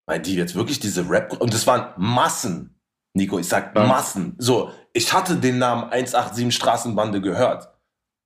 [0.07, 2.78] Weil die jetzt wirklich diese Rap und das waren Massen.
[3.15, 3.85] Nico, ich sag ja.
[3.85, 4.35] Massen.
[4.39, 7.69] So, ich hatte den Namen 187 Straßenbande gehört.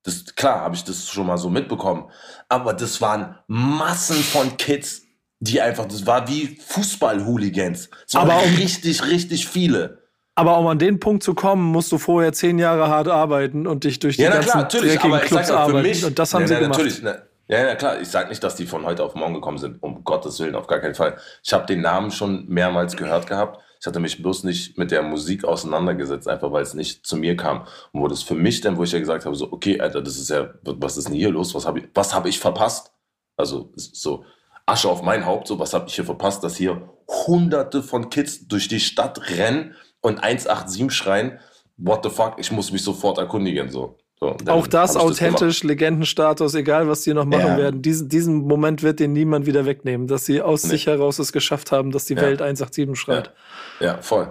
[0.05, 2.11] Das, klar, habe ich das schon mal so mitbekommen.
[2.49, 5.03] Aber das waren Massen von Kids,
[5.39, 7.91] die einfach, das war wie Fußball-Hooligans.
[8.15, 10.03] Aber um, richtig, richtig viele.
[10.35, 13.85] Aber um an den Punkt zu kommen, musst du vorher zehn Jahre hart arbeiten und
[13.85, 15.89] dich durch die ja, ganzen klar, natürlich, aber Clubs ja, arbeiten.
[15.89, 16.79] Mich, und das haben ja, sie na, gemacht.
[16.79, 17.17] Natürlich, na,
[17.49, 18.01] ja, ja, klar.
[18.01, 19.83] Ich sage nicht, dass die von heute auf morgen gekommen sind.
[19.83, 21.17] Um Gottes Willen, auf gar keinen Fall.
[21.43, 23.61] Ich habe den Namen schon mehrmals gehört gehabt.
[23.83, 27.37] Ich hatte mich bloß nicht mit der Musik auseinandergesetzt, einfach weil es nicht zu mir
[27.37, 27.67] kam.
[27.91, 30.19] Und wo das für mich dann, wo ich ja gesagt habe, so, okay, Alter, das
[30.19, 31.53] ist ja, was ist denn hier los?
[31.57, 32.93] Was habe ich, was habe ich verpasst?
[33.37, 34.25] Also, so,
[34.67, 38.47] Asche auf mein Haupt, so, was habe ich hier verpasst, dass hier hunderte von Kids
[38.47, 41.41] durch die Stadt rennen und 187 schreien,
[41.77, 43.99] what the fuck, ich muss mich sofort erkundigen, so.
[44.23, 47.57] So, auch das authentisch, das Legendenstatus, egal was die noch machen ja.
[47.57, 47.83] werden.
[47.83, 50.71] Diesen, diesen Moment wird den niemand wieder wegnehmen, dass sie aus nee.
[50.71, 52.23] sich heraus es geschafft haben, dass die ja.
[52.23, 53.33] Welt 187 schreit.
[53.81, 54.31] Ja, ja voll.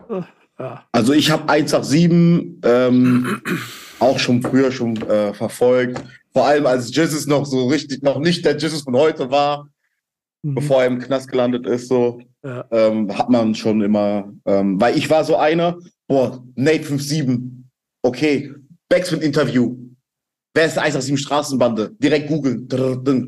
[0.57, 0.85] Ja.
[0.93, 3.41] Also ich habe 187 ähm,
[3.99, 6.01] auch schon früher schon äh, verfolgt.
[6.31, 9.67] vor allem als Jesus noch so richtig, noch nicht der Jesus von heute war,
[10.41, 10.55] mhm.
[10.55, 12.63] bevor er im Knast gelandet ist, so, ja.
[12.71, 15.77] ähm, hat man schon immer, ähm, weil ich war so einer,
[16.07, 17.41] boah, Nate 57,
[18.03, 18.53] okay,
[18.87, 19.80] Backspin-Interview,
[20.53, 21.91] wer ist der 187 Straßenbande?
[21.99, 22.67] Direkt googeln,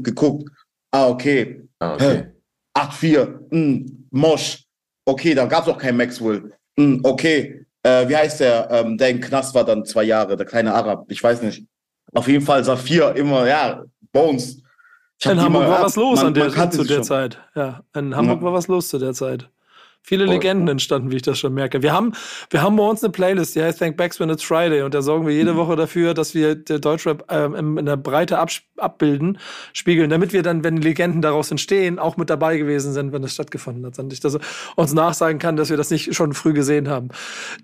[0.04, 0.50] geguckt,
[0.92, 2.28] ah, okay, ah, okay.
[2.76, 4.64] 8-4, mh, Mosch,
[5.06, 9.10] okay, da gab es auch kein Maxwell, mh, okay, äh, wie heißt der, ähm, der
[9.10, 11.66] im Knast war dann zwei Jahre, der kleine Arab, ich weiß nicht.
[12.14, 14.62] Auf jeden Fall Saphir immer, ja, Bones.
[15.24, 17.04] In Hamburg war was los man, an der, zu der schon.
[17.04, 17.40] Zeit.
[17.56, 18.46] Ja, in Hamburg ja.
[18.46, 19.50] war was los zu der Zeit.
[20.06, 21.82] Viele Legenden entstanden, wie ich das schon merke.
[21.82, 22.12] Wir haben,
[22.50, 25.02] wir haben bei uns eine Playlist, die heißt Thank Backs When It's Friday und da
[25.02, 25.58] sorgen wir jede mhm.
[25.58, 29.38] Woche dafür, dass wir der Deutschrap ähm, in der Breite ab, abbilden,
[29.72, 33.34] spiegeln, damit wir dann, wenn Legenden daraus entstehen, auch mit dabei gewesen sind, wenn das
[33.34, 33.98] stattgefunden hat.
[33.98, 34.38] Und ich das
[34.76, 37.08] uns nachsagen kann, dass wir das nicht schon früh gesehen haben.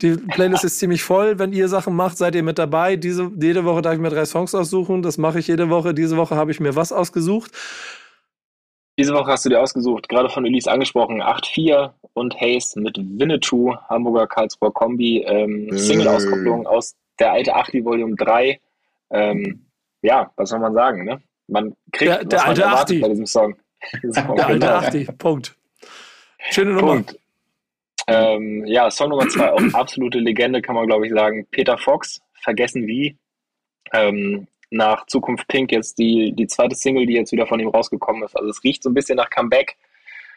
[0.01, 1.39] Die Playlist ist ziemlich voll.
[1.39, 2.95] Wenn ihr Sachen macht, seid ihr mit dabei.
[2.95, 5.01] Diese, jede Woche darf ich mir drei Songs aussuchen.
[5.01, 5.93] Das mache ich jede Woche.
[5.93, 7.51] Diese Woche habe ich mir was ausgesucht.
[8.99, 13.73] Diese Woche hast du dir ausgesucht, gerade von Elise angesprochen, 8-4 und Haze mit Winnetou,
[13.87, 18.59] Hamburger Karlsruher Kombi, ähm, Single-Auskopplung aus der alte 8 Volume 3.
[19.11, 19.65] Ähm,
[20.01, 21.21] ja, was soll man sagen, ne?
[21.47, 23.55] Man kriegt der, der alte 8 bei diesem Song.
[24.03, 25.55] so, der alte 8 Punkt.
[26.49, 26.95] Schöne Nummer.
[26.95, 27.17] Punkt.
[28.07, 31.47] Ähm, ja, Song Nummer 2, auch absolute Legende, kann man glaube ich sagen.
[31.51, 33.15] Peter Fox, Vergessen wie.
[33.93, 38.23] Ähm, nach Zukunft Pink jetzt die, die zweite Single, die jetzt wieder von ihm rausgekommen
[38.23, 38.35] ist.
[38.35, 39.77] Also es riecht so ein bisschen nach Comeback.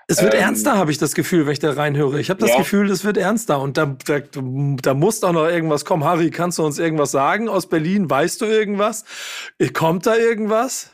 [0.09, 2.21] Es wird ähm, ernster, habe ich das Gefühl, wenn ich da reinhöre.
[2.21, 2.59] Ich habe das ja.
[2.59, 6.05] Gefühl, es wird ernster und da, da, da muss doch noch irgendwas kommen.
[6.05, 8.11] Harry, kannst du uns irgendwas sagen aus Berlin?
[8.11, 9.05] Weißt du irgendwas?
[9.73, 10.91] Kommt da irgendwas?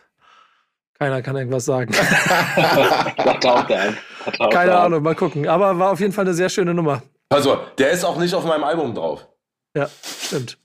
[0.98, 1.92] Keiner kann irgendwas sagen.
[4.50, 5.48] Keine Ahnung, mal gucken.
[5.48, 7.02] Aber war auf jeden Fall eine sehr schöne Nummer.
[7.30, 9.26] Also, der ist auch nicht auf meinem Album drauf.
[9.76, 9.88] Ja,
[10.24, 10.58] stimmt.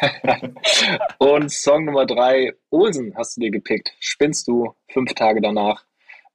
[1.18, 3.92] und Song Nummer drei, Olsen hast du dir gepickt.
[4.00, 5.84] Spinnst du fünf Tage danach.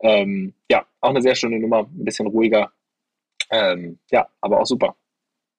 [0.01, 2.71] Ähm, ja, auch eine sehr schöne Nummer, ein bisschen ruhiger.
[3.49, 4.95] Ähm, ja, aber auch super.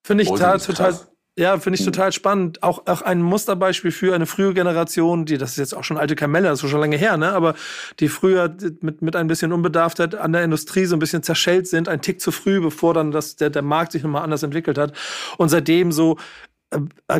[0.06, 0.94] Finde ich total, total,
[1.36, 1.92] ja, finde ich mhm.
[1.92, 2.62] total spannend.
[2.62, 6.14] Auch, auch ein Musterbeispiel für eine frühe Generation, die, das ist jetzt auch schon alte
[6.14, 7.32] Kamelle, das ist schon lange her, ne?
[7.32, 7.54] Aber
[7.98, 11.88] die früher mit, mit ein bisschen Unbedarftheit an der Industrie so ein bisschen zerschellt sind,
[11.88, 14.92] ein Tick zu früh, bevor dann das, der, der Markt sich nochmal anders entwickelt hat.
[15.36, 16.18] Und seitdem so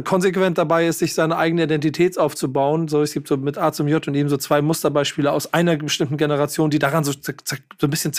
[0.05, 2.89] konsequent dabei ist, sich seine eigene Identität aufzubauen.
[2.89, 5.77] So, es gibt so mit A zum J und eben so zwei Musterbeispiele aus einer
[5.77, 7.33] bestimmten Generation, die daran so, so
[7.87, 8.13] ein bisschen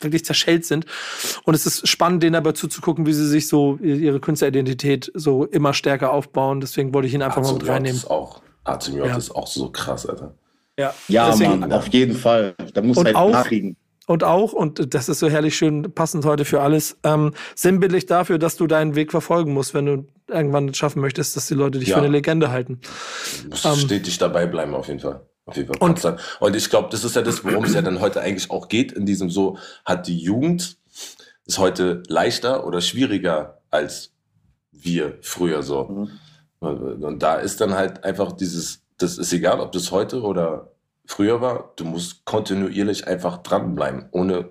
[0.00, 0.86] wirklich zerschellt sind.
[1.44, 5.72] Und es ist spannend, denen dabei zuzugucken, wie sie sich so ihre Künstleridentität so immer
[5.72, 6.60] stärker aufbauen.
[6.60, 7.96] Deswegen wollte ich ihn einfach A mal mit reinnehmen.
[7.96, 9.16] Ist auch, A zum J ja.
[9.16, 10.34] ist auch so krass, Alter.
[10.78, 12.54] Ja, ja Deswegen, Mann, auf jeden Fall.
[12.74, 13.76] Da muss halt auch, nachkriegen
[14.08, 18.38] und auch, und das ist so herrlich schön passend heute für alles, ähm, sinnbildlich dafür,
[18.38, 21.88] dass du deinen Weg verfolgen musst, wenn du irgendwann schaffen möchtest, dass die Leute dich
[21.88, 21.96] ja.
[21.96, 22.80] für eine Legende halten.
[23.42, 25.20] Du musst ähm, stetig dabei bleiben, auf jeden Fall.
[25.44, 25.76] Auf jeden Fall.
[25.80, 26.02] Und,
[26.40, 28.92] und ich glaube, das ist ja das, worum es ja dann heute eigentlich auch geht,
[28.92, 30.78] in diesem so, hat die Jugend
[31.44, 34.12] ist heute leichter oder schwieriger als
[34.72, 35.84] wir früher so.
[36.60, 37.04] Mhm.
[37.04, 40.72] Und da ist dann halt einfach dieses, das ist egal, ob das heute oder
[41.08, 44.06] früher war, du musst kontinuierlich einfach dranbleiben.
[44.12, 44.50] Ohne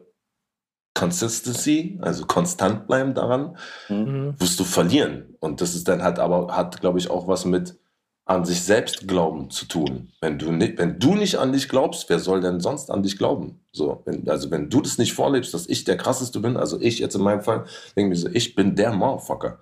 [0.93, 4.33] Consistency, also konstant bleiben daran, mhm.
[4.39, 5.35] wirst du verlieren.
[5.39, 7.77] Und das ist dann halt aber, hat, glaube ich, auch was mit
[8.25, 10.09] an sich selbst glauben zu tun.
[10.19, 13.17] Wenn du nicht, wenn du nicht an dich glaubst, wer soll denn sonst an dich
[13.17, 13.61] glauben?
[13.71, 16.99] So, wenn, also wenn du das nicht vorlebst, dass ich der krasseste bin, also ich
[16.99, 19.59] jetzt in meinem Fall, denke ich mir so, ich bin der Motherfucker.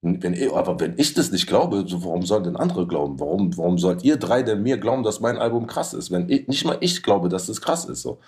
[0.00, 3.18] Wenn, aber wenn ich das nicht glaube, so warum sollen denn andere glauben?
[3.18, 6.12] Warum, warum sollt ihr drei denn mir glauben, dass mein Album krass ist?
[6.12, 8.02] Wenn ich, nicht mal ich glaube, dass das krass ist.
[8.02, 8.20] So.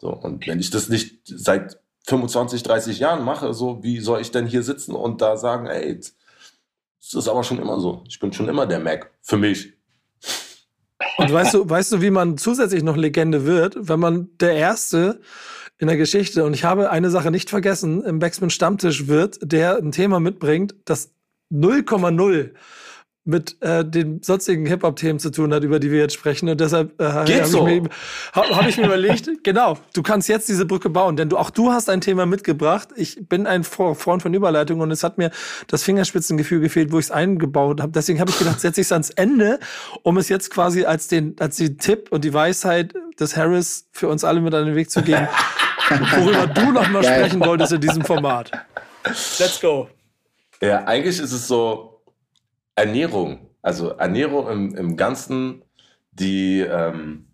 [0.00, 4.30] So, und wenn ich das nicht seit 25, 30 Jahren mache, so wie soll ich
[4.30, 8.04] denn hier sitzen und da sagen, ey, das ist aber schon immer so.
[8.08, 9.72] Ich bin schon immer der Mac für mich.
[11.16, 15.20] Und weißt du, weißt du, wie man zusätzlich noch Legende wird, wenn man der Erste
[15.78, 16.44] in der Geschichte.
[16.44, 18.02] Und ich habe eine Sache nicht vergessen.
[18.02, 21.12] Im Backspin Stammtisch wird, der ein Thema mitbringt, das
[21.52, 22.50] 0,0
[23.28, 26.48] mit äh, den sonstigen Hip-Hop-Themen zu tun hat, über die wir jetzt sprechen.
[26.48, 27.66] Und deshalb äh, habe so.
[27.68, 27.90] ich, mir,
[28.32, 31.50] hab, hab ich mir überlegt, genau, du kannst jetzt diese Brücke bauen, denn du, auch
[31.50, 32.88] du hast ein Thema mitgebracht.
[32.96, 35.30] Ich bin ein Freund von Überleitung und es hat mir
[35.66, 37.92] das Fingerspitzengefühl gefehlt, wo ich es eingebaut habe.
[37.92, 39.60] Deswegen habe ich gedacht, setze ich es ans Ende,
[40.02, 44.08] um es jetzt quasi als den, als den Tipp und die Weisheit des Harris für
[44.08, 45.28] uns alle mit an den Weg zu geben,
[45.90, 48.50] worüber du noch mal sprechen wolltest in diesem Format.
[49.04, 49.88] Let's go.
[50.60, 52.02] Ja, eigentlich ist es so,
[52.74, 55.62] Ernährung, also Ernährung im, im Ganzen,
[56.12, 57.28] die, ähm,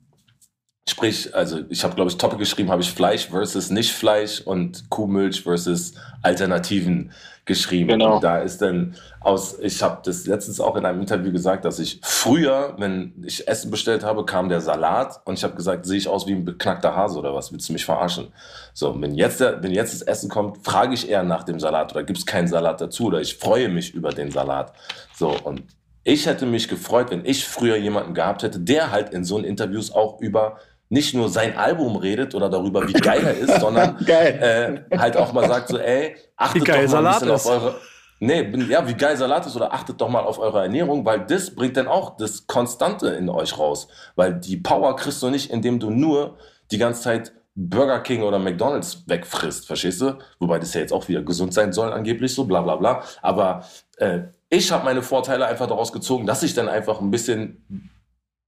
[0.87, 5.43] Sprich, also ich habe, glaube ich, Topic geschrieben, habe ich Fleisch versus Nicht-Fleisch und Kuhmilch
[5.43, 7.11] versus Alternativen
[7.45, 7.89] geschrieben.
[7.89, 8.17] Genau.
[8.17, 11.79] Und da ist dann aus, ich habe das letztens auch in einem Interview gesagt, dass
[11.79, 15.99] ich früher, wenn ich Essen bestellt habe, kam der Salat und ich habe gesagt, sehe
[15.99, 17.53] ich aus wie ein beknackter Hase oder was?
[17.53, 18.29] Willst du mich verarschen?
[18.73, 21.93] So, wenn jetzt, der, wenn jetzt das Essen kommt, frage ich eher nach dem Salat
[21.93, 24.73] oder gibt es keinen Salat dazu oder ich freue mich über den Salat.
[25.15, 25.63] So, und
[26.03, 29.47] ich hätte mich gefreut, wenn ich früher jemanden gehabt hätte, der halt in so einen
[29.47, 30.59] Interviews auch über
[30.89, 34.87] nicht nur sein Album redet oder darüber, wie geil er ist, sondern Geil.
[34.91, 37.47] äh, halt auch mal sagt so, ey, achtet doch mal ein Salat bisschen ist.
[37.47, 37.75] auf eure...
[38.21, 41.55] Nee, ja, wie geil Salat ist oder achtet doch mal auf eure Ernährung, weil das
[41.55, 43.89] bringt dann auch das Konstante in euch raus.
[44.15, 46.39] Weil die Power kriegst du nicht, indem du nur
[46.71, 50.19] die ganze Zeit Burger King oder McDonalds wegfrisst, verstehst du?
[50.39, 53.03] Wobei das ja jetzt auch wieder gesund sein soll, angeblich so, bla bla bla.
[53.23, 53.65] Aber
[53.99, 57.91] äh, ich habe meine Vorteile einfach daraus gezogen, dass ich dann einfach ein bisschen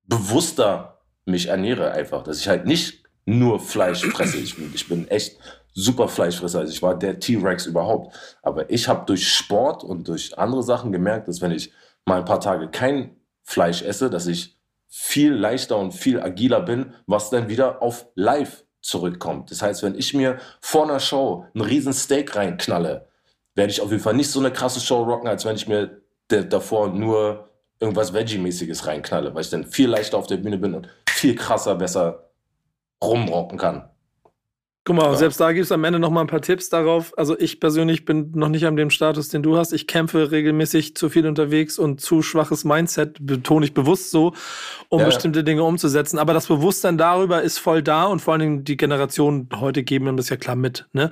[0.06, 0.95] bewusster
[1.26, 2.22] mich ernähre einfach.
[2.22, 4.38] Dass ich halt nicht nur Fleisch fresse.
[4.38, 5.38] Ich, bin- ich bin echt
[5.74, 6.60] super Fleischfresser.
[6.60, 8.14] Also ich war der T-Rex überhaupt.
[8.42, 11.70] Aber ich habe durch Sport und durch andere Sachen gemerkt, dass wenn ich
[12.06, 14.56] mal ein paar Tage kein Fleisch esse, dass ich
[14.88, 19.50] viel leichter und viel agiler bin, was dann wieder auf Live zurückkommt.
[19.50, 23.08] Das heißt, wenn ich mir vor einer Show einen riesen Steak reinknalle,
[23.56, 26.00] werde ich auf jeden Fall nicht so eine krasse Show rocken, als wenn ich mir
[26.28, 27.45] davor nur
[27.80, 31.74] irgendwas Veggie-mäßiges reinknalle, weil ich dann viel leichter auf der Bühne bin und viel krasser,
[31.74, 32.30] besser
[33.02, 33.88] rumrocken kann.
[34.84, 35.16] Guck mal, Ja.
[35.16, 37.12] selbst da gibt es am Ende noch mal ein paar Tipps darauf.
[37.18, 39.72] Also ich persönlich bin noch nicht an dem Status, den du hast.
[39.72, 44.32] Ich kämpfe regelmäßig zu viel unterwegs und zu schwaches Mindset, betone ich bewusst so,
[44.88, 46.20] um Ja, bestimmte Dinge umzusetzen.
[46.20, 50.06] Aber das Bewusstsein darüber ist voll da und vor allen Dingen die Generationen heute geben
[50.06, 50.86] ihm das ja klar mit.
[50.92, 51.10] Ne?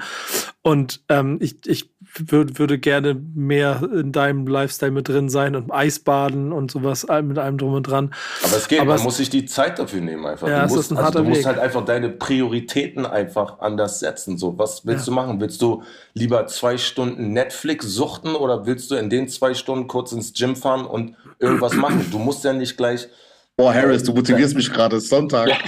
[0.66, 5.70] Und ähm, ich, ich würd, würde gerne mehr in deinem Lifestyle mit drin sein und
[5.70, 8.14] Eisbaden und sowas mit allem drum und dran.
[8.42, 10.48] Aber es geht, Aber man es- muss sich die Zeit dafür nehmen einfach.
[10.48, 11.46] Ja, du es musst, ist ein also harter du musst Weg.
[11.48, 14.38] halt einfach deine Prioritäten einfach anders setzen.
[14.38, 15.10] So, was willst Ja.
[15.12, 15.38] du machen?
[15.38, 15.82] Willst du
[16.14, 20.56] lieber zwei Stunden Netflix suchten oder willst du in den zwei Stunden kurz ins Gym
[20.56, 22.06] fahren und irgendwas machen?
[22.10, 23.08] Du musst ja nicht gleich
[23.56, 24.96] Boah, Harris, du motivierst mich gerade.
[24.96, 25.48] Ist Sonntag.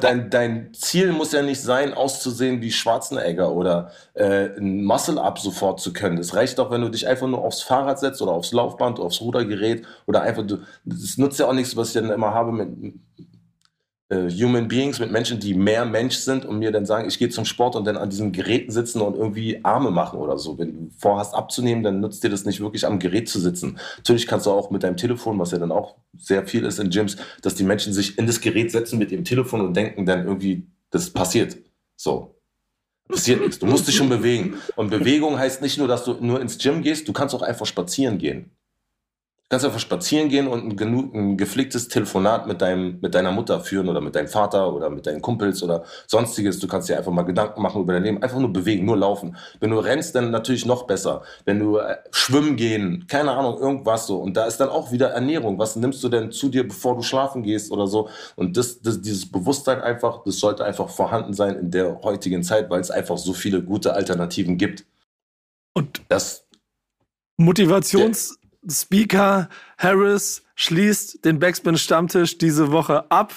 [0.00, 5.80] Dein, dein Ziel muss ja nicht sein, auszusehen wie Schwarzenegger oder äh, ein Muscle-Up sofort
[5.80, 6.18] zu können.
[6.18, 9.20] Es reicht auch, wenn du dich einfach nur aufs Fahrrad setzt oder aufs Laufband, aufs
[9.20, 12.94] Rudergerät oder einfach, du, das nutzt ja auch nichts, was ich dann immer habe mit
[14.08, 17.30] äh, Human Beings, mit Menschen, die mehr Mensch sind und mir dann sagen, ich gehe
[17.30, 20.58] zum Sport und dann an diesen Geräten sitzen und irgendwie Arme machen oder so.
[20.58, 23.78] Wenn du vorhast abzunehmen, dann nutzt dir das nicht wirklich am Gerät zu sitzen.
[23.96, 26.90] Natürlich kannst du auch mit deinem Telefon, was ja dann auch sehr viel ist in
[26.90, 30.26] Gyms, dass die Menschen sich in das Gerät setzen mit ihrem Telefon und denken dann
[30.26, 31.56] irgendwie, das passiert.
[31.96, 32.34] So.
[33.08, 33.58] Passiert nichts.
[33.58, 34.54] Du musst dich schon bewegen.
[34.76, 37.66] Und Bewegung heißt nicht nur, dass du nur ins Gym gehst, du kannst auch einfach
[37.66, 38.50] spazieren gehen.
[39.44, 43.30] Du kannst einfach spazieren gehen und ein, genug, ein gepflegtes Telefonat mit, deinem, mit deiner
[43.30, 46.58] Mutter führen oder mit deinem Vater oder mit deinen Kumpels oder sonstiges.
[46.58, 48.22] Du kannst dir einfach mal Gedanken machen über dein Leben.
[48.22, 49.36] Einfach nur bewegen, nur laufen.
[49.60, 51.22] Wenn du rennst, dann natürlich noch besser.
[51.44, 54.16] Wenn du äh, schwimmen gehen, keine Ahnung, irgendwas so.
[54.16, 55.58] Und da ist dann auch wieder Ernährung.
[55.58, 58.08] Was nimmst du denn zu dir, bevor du schlafen gehst oder so?
[58.36, 62.70] Und das, das, dieses Bewusstsein einfach, das sollte einfach vorhanden sein in der heutigen Zeit,
[62.70, 64.86] weil es einfach so viele gute Alternativen gibt.
[65.74, 66.00] Und
[67.98, 73.34] Das Motivationsspeaker Harris schließt den Backspin-Stammtisch diese Woche ab.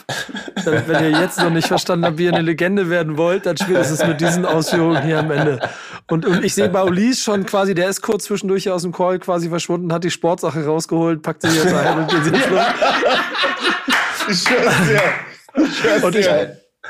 [0.66, 4.06] Wenn ihr jetzt noch nicht verstanden habt, wie ihr eine Legende werden wollt, dann spätestens
[4.06, 5.60] mit diesen Ausführungen hier am Ende.
[6.08, 9.20] Und, und ich sehe bei Ulis schon quasi, der ist kurz zwischendurch aus dem Call
[9.20, 12.32] quasi verschwunden, hat die Sportsache rausgeholt, packt sie jetzt ein und geht sie.
[14.30, 15.02] Ich schwör's dir.
[15.64, 16.30] Ich schwör's Und ich,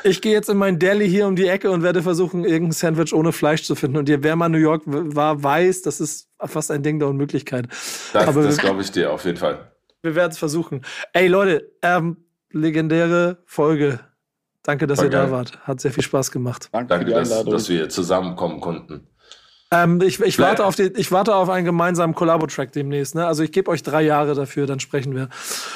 [0.04, 3.14] ich gehe jetzt in mein Deli hier um die Ecke und werde versuchen, irgendein Sandwich
[3.14, 3.96] ohne Fleisch zu finden.
[3.96, 7.08] Und ihr, wer mal in New York war, weiß, das ist fast ein Ding der
[7.08, 7.66] Unmöglichkeit.
[8.12, 9.72] Das, Aber das glaube ich dir auf jeden Fall.
[10.02, 10.82] Wir werden es versuchen.
[11.12, 12.16] Ey, Leute, ähm,
[12.50, 14.00] legendäre Folge.
[14.62, 15.32] Danke, dass War ihr da geil.
[15.32, 15.58] wart.
[15.66, 16.68] Hat sehr viel Spaß gemacht.
[16.72, 19.08] Danke, Danke, dass, dass wir zusammenkommen konnten.
[19.70, 23.14] Ähm, ich, ich, warte auf die, ich warte auf einen gemeinsamen Collabo-Track demnächst.
[23.14, 23.26] Ne?
[23.26, 25.28] Also ich gebe euch drei Jahre dafür, dann sprechen wir.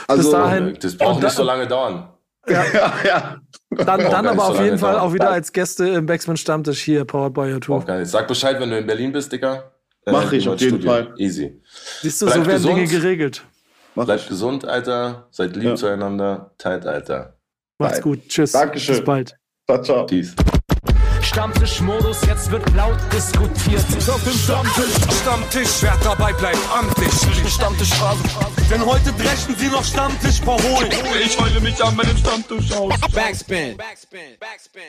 [0.08, 2.08] Also- Bis dahin, Das braucht nicht da- so lange dauern.
[2.48, 2.64] ja,
[3.06, 3.40] ja.
[3.70, 5.04] dann, dann aber so auf jeden Fall dauern.
[5.04, 8.08] auch wieder als Gäste im Backspin Stammtisch hier, powered by gar nicht.
[8.10, 9.30] Sag Bescheid, wenn du in Berlin bist,
[10.06, 10.18] Digga.
[10.18, 10.90] Äh, Mach ich auf jeden Studio.
[10.90, 11.14] Fall.
[11.18, 11.60] Easy.
[12.00, 12.76] Siehst du, Bleib so werden gesund.
[12.78, 13.44] Dinge geregelt.
[13.94, 14.28] Mach Bleibt ich.
[14.28, 15.28] gesund, Alter.
[15.30, 15.74] Seid lieb Ja.
[15.76, 16.52] zueinander.
[16.58, 17.36] Teilt, Alter.
[17.78, 18.02] Macht's Nein.
[18.02, 18.28] gut.
[18.28, 18.52] Tschüss.
[18.52, 18.96] Dankeschön.
[18.96, 19.36] Bis bald.
[19.68, 20.06] Ciao, ciao.
[20.06, 20.34] Peace.
[21.22, 23.84] Stammtischmodus, jetzt wird laut diskutiert.
[24.08, 27.12] Auf dem Stammtisch, Stammtisch, wer dabei bleibt, amtlich.
[27.50, 28.22] Stammtisch Phase.
[28.70, 30.90] Denn heute brechen sie noch Stammtisch verholen.
[31.24, 32.92] Ich heule mich an meinem Stammtisch aus.
[33.14, 33.76] Backspin.
[33.76, 33.76] Backspin.
[33.76, 34.32] Backspin.
[34.40, 34.82] Backspin.